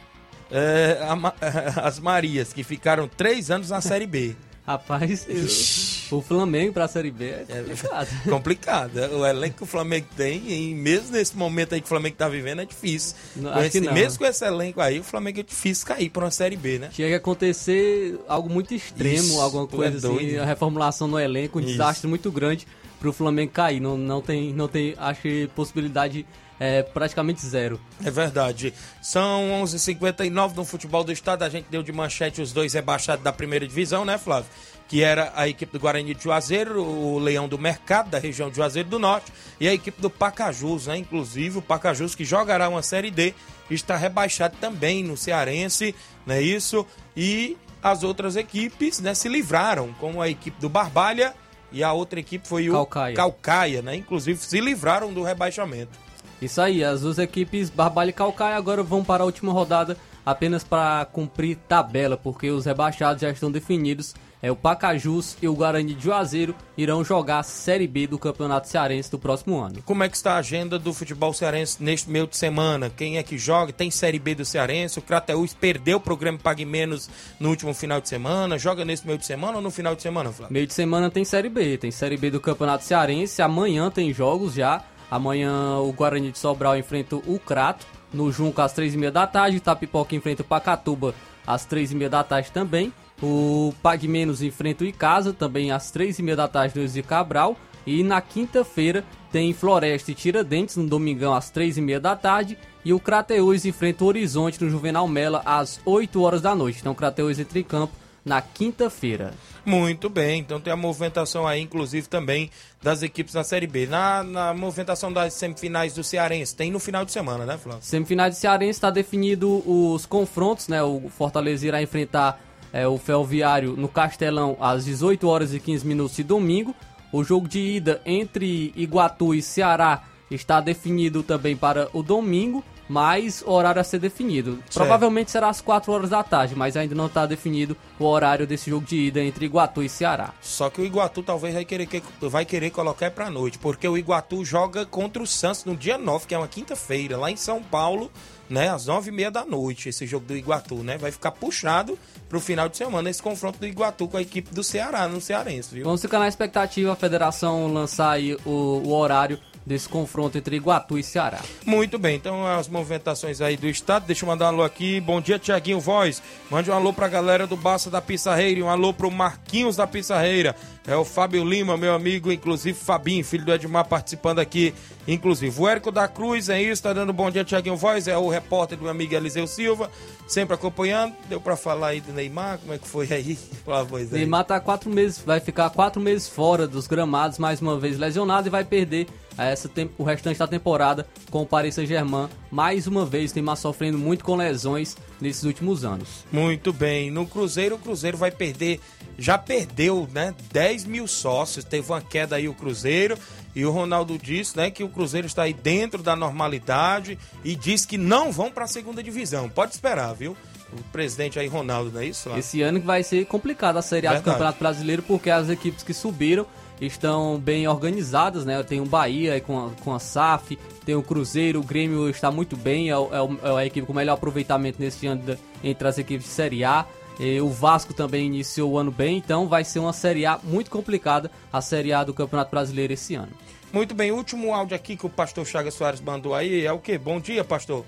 é, 0.51 0.99
a 1.03 1.82
as 1.86 1.99
Marias, 1.99 2.53
que 2.53 2.62
ficaram 2.62 3.09
três 3.09 3.51
anos 3.51 3.70
na 3.70 3.80
Série 3.80 4.07
B. 4.07 4.36
Rapaz, 4.64 5.26
eu- 5.28 6.16
o 6.18 6.22
Flamengo 6.22 6.72
pra 6.72 6.86
Série 6.86 7.10
B 7.10 7.24
é 7.30 7.44
complicado. 7.64 8.08
complicado. 8.30 8.96
O 9.18 9.26
elenco 9.26 9.56
que 9.56 9.62
o 9.64 9.66
Flamengo 9.66 10.06
tem, 10.16 10.40
e 10.70 10.72
mesmo 10.74 11.10
nesse 11.12 11.36
momento 11.36 11.74
aí 11.74 11.80
que 11.80 11.86
o 11.86 11.88
Flamengo 11.88 12.14
tá 12.16 12.28
vivendo, 12.28 12.60
é 12.60 12.64
difícil. 12.64 13.16
Não, 13.34 13.60
esse- 13.64 13.80
não. 13.80 13.92
mesmo 13.92 14.18
com 14.20 14.24
esse 14.24 14.44
elenco 14.44 14.80
aí, 14.80 15.00
o 15.00 15.02
Flamengo 15.04 15.40
é 15.40 15.42
difícil 15.42 15.84
cair 15.86 16.10
pra 16.10 16.24
uma 16.24 16.30
Série 16.30 16.56
B, 16.56 16.78
né? 16.78 16.90
Tinha 16.92 17.08
que 17.08 17.14
acontecer 17.14 18.18
algo 18.28 18.48
muito 18.48 18.72
extremo, 18.72 19.16
Isso, 19.16 19.40
alguma 19.40 19.66
tu 19.66 19.76
coisa 19.76 19.94
é 19.96 19.98
assim, 19.98 20.08
doido. 20.08 20.38
a 20.40 20.44
reformulação 20.44 21.08
no 21.08 21.18
elenco, 21.18 21.58
um 21.58 21.62
Isso. 21.62 21.70
desastre 21.72 22.06
muito 22.08 22.30
grande 22.30 22.66
pro 23.00 23.12
Flamengo 23.12 23.50
cair. 23.50 23.80
Não, 23.80 23.98
não 23.98 24.20
tem, 24.22 24.52
não 24.54 24.68
tem, 24.68 24.94
acho 24.96 25.22
que 25.22 25.48
possibilidade 25.56 26.24
é 26.59 26.82
praticamente 26.82 27.44
zero. 27.44 27.80
É 28.05 28.11
verdade. 28.11 28.72
São 29.00 29.62
11h59 29.64 30.55
no 30.55 30.64
futebol 30.64 31.03
do 31.03 31.12
estado. 31.12 31.42
A 31.42 31.48
gente 31.48 31.66
deu 31.70 31.82
de 31.82 31.92
manchete 31.92 32.40
os 32.40 32.53
dois 32.53 32.74
rebaixados 32.74 33.24
da 33.24 33.32
primeira 33.32 33.66
divisão, 33.66 34.05
né, 34.05 34.18
Flávio? 34.18 34.50
Que 34.88 35.03
era 35.03 35.32
a 35.34 35.48
equipe 35.48 35.72
do 35.72 35.80
Guarani 35.80 36.14
de 36.14 36.22
Juazeiro, 36.22 36.82
o 36.82 37.18
Leão 37.18 37.48
do 37.48 37.59
Mercado, 37.59 38.11
da 38.11 38.18
região 38.18 38.50
de 38.50 38.57
Juazeiro 38.57 38.88
do 38.88 38.98
Norte, 38.98 39.32
e 39.59 39.66
a 39.66 39.72
equipe 39.72 40.00
do 40.00 40.11
Pacajus, 40.11 40.86
né? 40.86 40.96
Inclusive 40.98 41.59
o 41.59 41.62
Pacajus, 41.62 42.14
que 42.14 42.24
jogará 42.24 42.68
uma 42.68 42.82
Série 42.82 43.11
D, 43.11 43.34
está 43.70 43.96
rebaixado 43.96 44.57
também 44.61 45.03
no 45.03 45.16
Cearense, 45.16 45.94
não 46.26 46.34
é 46.34 46.42
isso? 46.42 46.86
E 47.16 47.57
as 47.82 48.03
outras 48.03 48.36
equipes 48.36 49.00
né, 49.00 49.14
se 49.14 49.28
livraram, 49.28 49.92
como 49.98 50.22
a 50.22 50.28
equipe 50.28 50.61
do 50.61 50.68
Barbalha 50.68 51.34
e 51.72 51.82
a 51.82 51.92
outra 51.92 52.20
equipe 52.20 52.46
foi 52.46 52.68
o 52.68 52.72
Calcaia. 52.72 53.16
Calcaia, 53.16 53.82
né? 53.82 53.96
Inclusive 53.96 54.38
se 54.38 54.61
livraram 54.61 55.12
do 55.12 55.22
rebaixamento. 55.22 55.98
Isso 56.45 56.61
aí, 56.61 56.82
as 56.82 57.03
duas 57.03 57.18
equipes 57.18 57.70
Barbalha 57.70 58.11
e 58.11 58.12
Calcaia 58.12 58.57
agora 58.57 58.82
vão 58.82 59.05
para 59.05 59.22
a 59.22 59.26
última 59.26 59.53
rodada 59.53 59.97
apenas 60.24 60.62
para 60.64 61.05
cumprir 61.07 61.57
tabela, 61.68 62.16
porque 62.16 62.51
os 62.51 62.64
rebaixados 62.64 63.20
já 63.20 63.30
estão 63.30 63.51
definidos. 63.51 64.14
É 64.45 64.51
o 64.51 64.57
Pacajus 64.57 65.36
e 65.40 65.47
o 65.47 65.55
Guarani 65.55 65.95
de 65.95 66.03
Juazeiro 66.03 66.53
irão 66.76 67.05
jogar 67.05 67.38
a 67.38 67.43
Série 67.45 67.86
B 67.86 68.09
do 68.09 68.18
Campeonato 68.18 68.68
Cearense 68.68 69.09
do 69.09 69.16
próximo 69.16 69.61
ano. 69.61 69.80
Como 69.84 70.03
é 70.03 70.09
que 70.09 70.16
está 70.16 70.32
a 70.32 70.38
agenda 70.38 70.80
do 70.80 70.93
futebol 70.93 71.32
cearense 71.32 71.80
neste 71.80 72.11
meio 72.11 72.26
de 72.26 72.36
semana? 72.36 72.90
Quem 72.90 73.18
é 73.18 73.22
que 73.22 73.38
joga? 73.38 73.72
Tem 73.72 73.88
Série 73.88 74.18
B 74.18 74.34
do 74.34 74.45
Cearense? 74.45 74.99
O 74.99 75.03
Crateús 75.03 75.55
perdeu 75.55 75.99
o 75.99 76.01
programa 76.01 76.40
Pague 76.43 76.64
Menos 76.64 77.09
no 77.38 77.51
último 77.51 77.72
final 77.72 78.01
de 78.01 78.09
semana. 78.09 78.59
Joga 78.59 78.84
nesse 78.84 79.07
meio 79.07 79.16
de 79.16 79.26
semana 79.26 79.59
ou 79.59 79.62
no 79.62 79.70
final 79.70 79.95
de 79.95 80.03
semana, 80.03 80.32
Flávio? 80.32 80.53
Meio 80.53 80.66
de 80.66 80.74
semana 80.74 81.09
tem 81.09 81.24
Série 81.24 81.49
B, 81.49 81.78
tem 81.78 81.93
Série 81.93 82.16
B 82.16 82.28
do 82.28 82.40
Campeonato 82.40 82.82
Cearense. 82.82 83.40
Amanhã 83.43 83.93
tem 83.93 84.12
jogos 84.12 84.55
já. 84.55 84.82
Amanhã 85.12 85.76
o 85.76 85.92
Guarani 85.92 86.30
de 86.30 86.38
Sobral 86.38 86.74
enfrenta 86.74 87.16
o 87.16 87.38
Crato 87.38 87.84
no 88.14 88.32
Junco 88.32 88.62
às 88.62 88.72
três 88.72 88.94
e 88.94 88.96
meia 88.96 89.12
da 89.12 89.26
tarde. 89.26 89.58
Itapipoca 89.58 90.16
enfrenta 90.16 90.40
o 90.40 90.46
Pacatuba 90.46 91.14
às 91.46 91.66
três 91.66 91.92
e 91.92 91.94
meia 91.94 92.08
da 92.08 92.24
tarde 92.24 92.50
também. 92.50 92.90
O 93.22 93.74
Pague 93.82 94.08
Menos 94.08 94.40
enfrenta 94.40 94.84
o 94.84 94.86
Icasa 94.86 95.34
também 95.34 95.70
às 95.70 95.90
três 95.90 96.18
e 96.18 96.22
meia 96.22 96.34
da 96.34 96.48
tarde 96.48 96.80
no 96.80 96.88
de 96.88 97.02
Cabral. 97.02 97.58
E 97.86 98.02
na 98.02 98.22
quinta-feira 98.22 99.04
tem 99.30 99.52
Floresta 99.52 100.12
e 100.12 100.14
Tiradentes 100.14 100.78
no 100.78 100.86
domingão 100.86 101.34
às 101.34 101.50
três 101.50 101.76
e 101.76 101.82
meia 101.82 102.00
da 102.00 102.16
tarde. 102.16 102.56
E 102.82 102.94
o 102.94 102.98
Crateús 102.98 103.66
enfrenta 103.66 104.04
o 104.04 104.06
Horizonte 104.06 104.64
no 104.64 104.70
Juvenal 104.70 105.06
Mela 105.06 105.42
às 105.44 105.78
8 105.84 106.22
horas 106.22 106.40
da 106.40 106.54
noite. 106.54 106.78
Então 106.80 106.92
o 106.92 106.96
Crateús 106.96 107.38
entra 107.38 107.58
em 107.58 107.62
campo 107.62 107.92
na 108.24 108.40
quinta-feira. 108.40 109.34
Muito 109.64 110.08
bem, 110.08 110.40
então 110.40 110.60
tem 110.60 110.72
a 110.72 110.76
movimentação 110.76 111.46
aí, 111.46 111.60
inclusive 111.60 112.08
também 112.08 112.50
das 112.82 113.02
equipes 113.02 113.34
na 113.34 113.44
Série 113.44 113.66
B. 113.66 113.86
Na, 113.86 114.22
na 114.22 114.54
movimentação 114.54 115.12
das 115.12 115.34
semifinais 115.34 115.94
do 115.94 116.02
Cearense, 116.02 116.54
tem 116.54 116.70
no 116.70 116.78
final 116.78 117.04
de 117.04 117.12
semana, 117.12 117.44
né, 117.44 117.58
Flávio? 117.58 117.82
Semifinais 117.82 118.34
de 118.34 118.40
Cearense 118.40 118.70
está 118.70 118.90
definido 118.90 119.62
os 119.66 120.06
confrontos, 120.06 120.68
né? 120.68 120.82
O 120.82 121.08
Fortaleza 121.08 121.66
irá 121.66 121.82
enfrentar 121.82 122.40
é, 122.72 122.86
o 122.88 122.98
Ferroviário 122.98 123.76
no 123.76 123.88
Castelão 123.88 124.56
às 124.60 124.84
18 124.84 125.28
horas 125.28 125.54
e 125.54 125.60
15 125.60 125.86
minutos 125.86 126.16
de 126.16 126.22
domingo. 126.22 126.74
O 127.12 127.22
jogo 127.22 127.46
de 127.46 127.60
ida 127.60 128.00
entre 128.06 128.72
Iguatu 128.74 129.34
e 129.34 129.42
Ceará 129.42 130.04
está 130.30 130.60
definido 130.60 131.22
também 131.22 131.56
para 131.56 131.88
o 131.92 132.02
domingo. 132.02 132.64
Mas 132.89 133.43
o 133.47 133.51
horário 133.51 133.80
a 133.80 133.85
ser 133.85 133.99
definido. 133.99 134.59
Provavelmente 134.72 135.30
será 135.30 135.49
às 135.49 135.61
4 135.61 135.93
horas 135.93 136.11
da 136.11 136.22
tarde, 136.22 136.55
mas 136.57 136.76
ainda 136.76 136.95
não 136.95 137.07
está 137.07 137.24
definido 137.26 137.76
o 137.99 138.05
horário 138.05 138.47
desse 138.47 138.68
jogo 138.70 138.85
de 138.87 138.97
ida 138.97 139.20
entre 139.22 139.47
Iguatu 139.47 139.83
e 139.83 139.89
Ceará. 139.89 140.33
Só 140.41 140.68
que 140.68 140.80
o 140.80 140.85
Iguatu 140.85 141.22
talvez 141.22 141.55
vai 141.55 141.64
querer, 141.64 141.87
que- 141.87 142.03
vai 142.20 142.45
querer 142.45 142.70
colocar 142.70 143.11
pra 143.11 143.30
noite, 143.30 143.59
porque 143.59 143.87
o 143.89 143.97
Iguatu 143.97 144.45
joga 144.45 144.85
contra 144.85 145.22
o 145.22 145.26
Santos 145.26 145.64
no 145.64 145.76
dia 145.76 145.97
9, 145.97 146.26
que 146.26 146.35
é 146.35 146.39
uma 146.39 146.49
quinta-feira, 146.49 147.16
lá 147.16 147.30
em 147.30 147.37
São 147.37 147.62
Paulo, 147.62 148.11
né, 148.51 148.68
às 148.68 148.87
nove 148.87 149.09
e 149.09 149.12
meia 149.14 149.30
da 149.30 149.45
noite, 149.47 149.89
esse 149.89 150.07
jogo 150.07 150.26
do 150.26 150.37
Iguatu, 150.37 150.74
né? 150.76 150.99
Vai 150.99 151.11
ficar 151.11 151.30
puxado 151.30 151.99
pro 152.28 152.39
final 152.41 152.68
de 152.68 152.76
semana 152.76 153.09
esse 153.09 153.22
confronto 153.22 153.59
do 153.59 153.66
Iguatu 153.66 154.07
com 154.07 154.18
a 154.18 154.22
equipe 154.22 154.55
do 154.55 154.62
Ceará, 154.62 155.09
no 155.09 155.20
Cearense, 155.22 155.74
viu? 155.74 155.85
Vamos 155.85 156.03
ficar 156.03 156.18
na 156.18 156.28
expectativa 156.28 156.93
a 156.93 156.97
federação 156.97 157.72
lançar 157.72 158.11
aí 158.11 158.37
o, 158.45 158.51
o 158.85 158.93
horário 158.93 159.39
desse 159.64 159.88
confronto 159.88 160.36
entre 160.36 160.56
Iguatu 160.56 160.98
e 160.98 161.02
Ceará. 161.02 161.40
Muito 161.64 161.98
bem, 161.98 162.16
então 162.16 162.46
as 162.46 162.68
movimentações 162.68 163.40
aí 163.40 163.56
do 163.56 163.68
estado. 163.68 164.06
Deixa 164.06 164.24
eu 164.24 164.28
mandar 164.28 164.46
um 164.46 164.48
alô 164.48 164.62
aqui. 164.62 165.00
Bom 165.00 165.20
dia, 165.20 165.38
Tiaguinho 165.38 165.80
Voz. 165.80 166.22
Mande 166.50 166.70
um 166.70 166.74
alô 166.74 166.92
pra 166.92 167.08
galera 167.08 167.46
do 167.46 167.56
Baça 167.56 167.90
da 167.90 168.00
Pissarreira 168.00 168.60
e 168.60 168.62
um 168.62 168.68
alô 168.68 168.92
pro 168.92 169.10
Marquinhos 169.10 169.76
da 169.76 169.86
Pissarreira. 169.86 170.54
É 170.86 170.96
o 170.96 171.04
Fábio 171.04 171.44
Lima, 171.44 171.76
meu 171.76 171.94
amigo, 171.94 172.32
inclusive 172.32 172.76
Fabinho, 172.76 173.24
filho 173.24 173.44
do 173.44 173.52
Edmar, 173.52 173.86
participando 173.86 174.40
aqui. 174.40 174.74
Inclusive, 175.06 175.60
o 175.60 175.68
Érico 175.68 175.92
da 175.92 176.08
Cruz 176.08 176.48
é 176.48 176.60
isso, 176.60 176.82
tá 176.82 176.92
dando 176.92 177.12
bom 177.12 177.30
dia, 177.30 177.44
Tiaguinho 177.44 177.76
Voz. 177.76 178.08
É 178.08 178.16
o 178.16 178.28
repórter 178.28 178.76
do 178.76 178.82
meu 178.82 178.90
amigo 178.90 179.14
Eliseu 179.14 179.46
Silva, 179.46 179.90
sempre 180.26 180.54
acompanhando. 180.54 181.14
Deu 181.28 181.40
pra 181.40 181.56
falar 181.56 181.88
aí 181.88 182.00
do 182.00 182.12
Neymar, 182.12 182.58
como 182.58 182.72
é 182.72 182.78
que 182.78 182.88
foi 182.88 183.12
aí? 183.12 183.38
Fala, 183.64 183.84
voz 183.84 184.12
aí. 184.12 184.20
Neymar 184.20 184.44
tá 184.44 184.58
quatro 184.58 184.90
meses, 184.90 185.22
vai 185.24 185.38
ficar 185.38 185.70
quatro 185.70 186.00
meses 186.00 186.28
fora 186.28 186.66
dos 186.66 186.88
gramados, 186.88 187.38
mais 187.38 187.60
uma 187.60 187.78
vez 187.78 187.96
lesionado 187.96 188.48
e 188.48 188.50
vai 188.50 188.64
perder 188.64 189.06
eh, 189.39 189.53
essa 189.53 189.68
tem- 189.68 189.91
o 189.99 190.05
restante 190.05 190.39
da 190.39 190.47
temporada 190.47 191.07
com 191.30 191.43
o 191.43 191.47
Paris 191.47 191.74
Saint-Germain. 191.74 192.28
Mais 192.51 192.87
uma 192.87 193.05
vez, 193.07 193.33
Neymar 193.35 193.57
sofrendo 193.57 193.99
muito 193.99 194.24
com 194.24 194.37
lesões 194.37 194.97
nesses 195.20 195.45
últimos 195.45 195.85
anos. 195.85 196.24
Muito 196.30 196.72
bem. 196.72 197.11
No 197.11 197.26
Cruzeiro, 197.26 197.76
o 197.76 197.78
Cruzeiro 197.78 198.16
vai 198.16 198.30
perder. 198.30 198.80
Já 199.18 199.37
perdeu, 199.39 200.09
né? 200.12 200.35
10 200.53 200.85
mil 200.85 201.07
sócios. 201.07 201.64
Teve 201.64 201.91
uma 201.91 202.01
queda 202.01 202.37
aí 202.37 202.49
o 202.49 202.55
Cruzeiro. 202.55 203.16
E 203.55 203.66
o 203.66 203.70
Ronaldo 203.70 204.16
disse, 204.18 204.57
né, 204.57 204.70
que 204.70 204.83
o 204.83 204.89
Cruzeiro 204.89 205.26
está 205.26 205.43
aí 205.43 205.53
dentro 205.53 206.03
da 206.03 206.16
normalidade 206.16 207.18
e 207.45 207.55
diz 207.55 207.85
que 207.85 207.99
não 207.99 208.33
vão 208.33 208.51
para 208.51 208.64
a 208.64 208.66
segunda 208.68 209.03
divisão. 209.03 209.47
Pode 209.49 209.72
esperar, 209.74 210.14
viu? 210.14 210.35
O 210.72 210.83
presidente 210.91 211.39
aí, 211.39 211.49
Ronaldo, 211.49 211.91
não 211.93 212.01
é 212.01 212.07
isso? 212.07 212.30
Lá? 212.30 212.39
Esse 212.39 212.62
ano 212.62 212.80
que 212.80 212.87
vai 212.87 213.03
ser 213.03 213.26
complicado 213.26 213.76
a 213.76 213.83
Série 213.83 214.07
A 214.07 214.14
do. 214.14 214.22
Campeonato 214.22 214.59
Brasileiro, 214.59 215.03
porque 215.03 215.28
as 215.28 215.51
equipes 215.51 215.83
que 215.85 215.93
subiram 215.93 216.47
estão 216.80 217.38
bem 217.38 217.66
organizadas, 217.68 218.44
né? 218.44 218.62
Tem 218.62 218.80
o 218.80 218.84
Bahia 218.84 219.40
com 219.40 219.66
a, 219.66 219.70
com 219.84 219.94
a 219.94 219.98
SAF, 219.98 220.56
tem 220.84 220.94
o 220.94 221.02
Cruzeiro, 221.02 221.60
o 221.60 221.62
Grêmio 221.62 222.08
está 222.08 222.30
muito 222.30 222.56
bem, 222.56 222.90
é, 222.90 222.96
o- 222.98 223.14
é 223.14 223.22
o- 223.22 223.38
é 223.58 223.62
a 223.62 223.66
equipe 223.66 223.86
com 223.86 223.92
melhor 223.92 224.14
aproveitamento 224.14 224.80
neste 224.80 225.06
ano 225.06 225.22
da- 225.22 225.36
entre 225.62 225.86
as 225.86 225.98
equipes 225.98 226.24
de 226.26 226.32
Série 226.32 226.64
A. 226.64 226.84
E 227.20 227.40
o 227.40 227.48
Vasco 227.50 227.92
também 227.92 228.26
iniciou 228.26 228.72
o 228.72 228.78
ano 228.78 228.90
bem, 228.90 229.18
então 229.18 229.46
vai 229.46 229.64
ser 229.64 229.78
uma 229.78 229.92
Série 229.92 230.24
A 230.26 230.40
muito 230.42 230.70
complicada, 230.70 231.30
a 231.52 231.60
Série 231.60 231.92
A 231.92 232.02
do 232.02 232.14
Campeonato 232.14 232.50
Brasileiro 232.50 232.92
esse 232.94 233.14
ano. 233.14 233.30
Muito 233.72 233.94
bem. 233.94 234.10
O 234.10 234.16
último 234.16 234.52
áudio 234.52 234.74
aqui 234.74 234.96
que 234.96 235.06
o 235.06 235.10
pastor 235.10 235.46
Chagas 235.46 235.74
Soares 235.74 236.00
mandou 236.00 236.34
aí 236.34 236.64
é 236.66 236.72
o 236.72 236.78
quê? 236.78 236.98
Bom 236.98 237.20
dia, 237.20 237.44
pastor. 237.44 237.84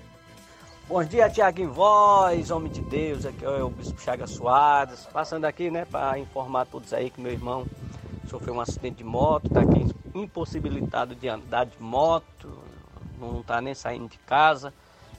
Bom 0.87 1.03
dia, 1.03 1.27
Tiaguinho 1.29 1.73
Voz, 1.73 2.51
homem 2.51 2.71
de 2.71 2.81
Deus, 2.81 3.25
aqui 3.25 3.43
é 3.43 3.63
o 3.63 3.69
Bispo 3.71 3.99
Chagas 3.99 4.29
Soares, 4.29 5.07
passando 5.11 5.45
aqui, 5.45 5.71
né, 5.71 5.83
para 5.89 6.17
informar 6.19 6.65
todos 6.67 6.93
aí 6.93 7.09
que 7.09 7.19
meu 7.19 7.31
irmão 7.31 7.65
sofreu 8.35 8.55
um 8.55 8.59
acidente 8.59 8.97
de 8.97 9.03
moto, 9.05 9.49
tá 9.49 9.61
aqui 9.61 9.87
impossibilitado 10.13 11.15
de 11.15 11.29
andar 11.29 11.65
de 11.65 11.81
moto, 11.81 12.49
não 13.17 13.41
tá 13.41 13.61
nem 13.61 13.73
saindo 13.73 14.09
de 14.09 14.17
casa, 14.19 14.73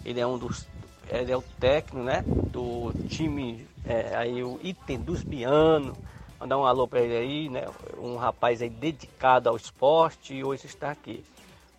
ele 0.04 0.20
é 0.20 0.26
um 0.26 0.36
dos, 0.36 0.68
ele 1.08 1.32
é 1.32 1.36
o 1.36 1.40
técnico, 1.58 2.04
né, 2.04 2.22
do 2.52 2.92
time, 3.08 3.66
é, 3.86 4.14
aí 4.14 4.44
o 4.44 4.60
Item 4.62 4.98
dos 4.98 5.22
Bianos, 5.22 5.96
mandar 6.38 6.58
um 6.58 6.66
alô 6.66 6.86
para 6.86 7.00
ele 7.00 7.16
aí, 7.16 7.48
né, 7.48 7.64
um 7.96 8.16
rapaz 8.16 8.60
aí 8.60 8.68
dedicado 8.68 9.48
ao 9.48 9.56
esporte 9.56 10.34
e 10.34 10.44
hoje 10.44 10.66
está 10.66 10.90
aqui. 10.90 11.24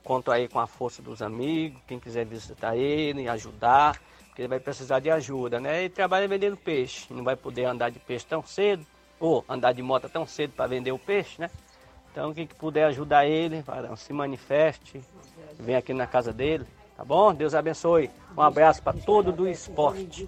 Conto 0.04 0.32
aí 0.32 0.48
com 0.48 0.60
a 0.60 0.66
força 0.66 1.04
dos 1.04 1.22
amigos, 1.22 1.80
quem 1.86 2.00
quiser 2.00 2.26
visitar 2.26 2.76
ele, 2.76 3.28
ajudar, 3.28 4.02
porque 4.28 4.42
ele 4.42 4.48
vai 4.48 4.60
precisar 4.60 5.00
de 5.00 5.12
ajuda, 5.12 5.60
né? 5.60 5.82
Ele 5.82 5.90
trabalha 5.90 6.28
vendendo 6.30 6.56
peixe, 6.56 7.14
não 7.14 7.26
vai 7.26 7.36
poder 7.36 7.66
andar 7.66 7.90
de 7.90 8.00
peixe 8.00 8.26
tão 8.26 8.42
cedo, 8.42 8.86
ou 9.20 9.44
andar 9.48 9.74
de 9.74 9.82
moto 9.82 10.10
tão 10.10 10.26
cedo 10.26 10.54
para 10.56 10.68
vender 10.68 10.92
o 10.92 11.00
peixe, 11.00 11.40
né? 11.40 11.50
Então 12.12 12.34
quem 12.34 12.48
que 12.48 12.56
puder 12.56 12.86
ajudar 12.86 13.26
ele, 13.26 13.62
varão, 13.62 13.96
se 13.96 14.12
manifeste, 14.12 15.02
vem 15.60 15.76
aqui 15.76 15.94
na 15.94 16.08
casa 16.08 16.34
dele, 16.34 16.66
tá 16.96 17.06
bom? 17.06 17.34
Deus 17.34 17.54
abençoe. 17.54 18.10
Um 18.36 18.42
abraço 18.42 18.82
para 18.82 18.98
todo 18.98 19.32
do 19.32 19.48
esporte. 19.48 20.28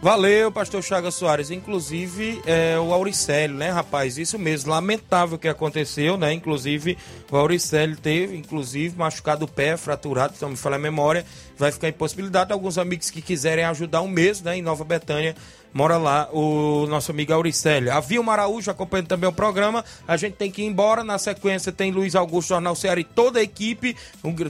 Valeu, 0.00 0.52
pastor 0.52 0.82
Chagas 0.82 1.14
Soares. 1.14 1.50
Inclusive, 1.50 2.42
é, 2.44 2.78
o 2.78 2.92
Auricélio, 2.92 3.56
né, 3.56 3.70
rapaz? 3.70 4.18
Isso 4.18 4.38
mesmo, 4.38 4.70
lamentável 4.70 5.36
o 5.36 5.38
que 5.38 5.48
aconteceu, 5.48 6.18
né? 6.18 6.32
Inclusive, 6.34 6.98
o 7.30 7.36
Auricélio 7.36 7.96
teve, 7.96 8.36
inclusive, 8.36 8.96
machucado 8.96 9.46
o 9.46 9.48
pé, 9.48 9.76
fraturado, 9.76 10.36
se 10.36 10.42
não 10.42 10.50
me 10.50 10.56
falha 10.56 10.76
a 10.76 10.78
memória. 10.78 11.24
Vai 11.56 11.72
ficar 11.72 11.88
impossibilidade. 11.88 12.52
Alguns 12.52 12.76
amigos 12.76 13.10
que 13.10 13.22
quiserem 13.22 13.64
ajudar 13.64 14.02
um 14.02 14.08
mês, 14.08 14.42
né, 14.42 14.56
em 14.58 14.62
Nova 14.62 14.84
Betânia, 14.84 15.34
mora 15.76 15.98
lá 15.98 16.26
o 16.32 16.86
nosso 16.88 17.10
amigo 17.10 17.34
Auricélio. 17.34 17.92
A 17.92 18.00
Vilma 18.00 18.32
Araújo 18.32 18.70
acompanhando 18.70 19.08
também 19.08 19.28
o 19.28 19.32
programa. 19.32 19.84
A 20.08 20.16
gente 20.16 20.32
tem 20.32 20.50
que 20.50 20.62
ir 20.62 20.64
embora. 20.64 21.04
Na 21.04 21.18
sequência 21.18 21.70
tem 21.70 21.92
Luiz 21.92 22.14
Augusto, 22.14 22.48
Jornal 22.48 22.74
Ceará 22.74 22.98
e 22.98 23.04
toda 23.04 23.40
a 23.40 23.42
equipe. 23.42 23.94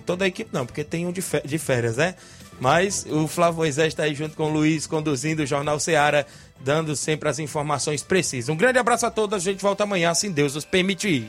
Toda 0.06 0.24
a 0.24 0.28
equipe 0.28 0.50
não, 0.52 0.64
porque 0.64 0.84
tem 0.84 1.04
um 1.04 1.10
de 1.10 1.20
fé- 1.20 1.42
de 1.44 1.58
férias, 1.58 1.96
né? 1.96 2.14
Mas 2.60 3.04
o 3.10 3.26
Flávio 3.26 3.56
Moisés 3.56 3.88
está 3.88 4.04
aí 4.04 4.14
junto 4.14 4.36
com 4.36 4.44
o 4.44 4.52
Luiz, 4.52 4.86
conduzindo 4.86 5.42
o 5.42 5.46
Jornal 5.46 5.80
Seara, 5.80 6.24
dando 6.60 6.94
sempre 6.94 7.28
as 7.28 7.40
informações 7.40 8.04
precisas. 8.04 8.48
Um 8.48 8.56
grande 8.56 8.78
abraço 8.78 9.04
a 9.04 9.10
todos, 9.10 9.36
a 9.36 9.38
gente 9.40 9.60
volta 9.60 9.82
amanhã, 9.82 10.14
se 10.14 10.28
Deus 10.30 10.54
nos 10.54 10.64
permitir. 10.64 11.28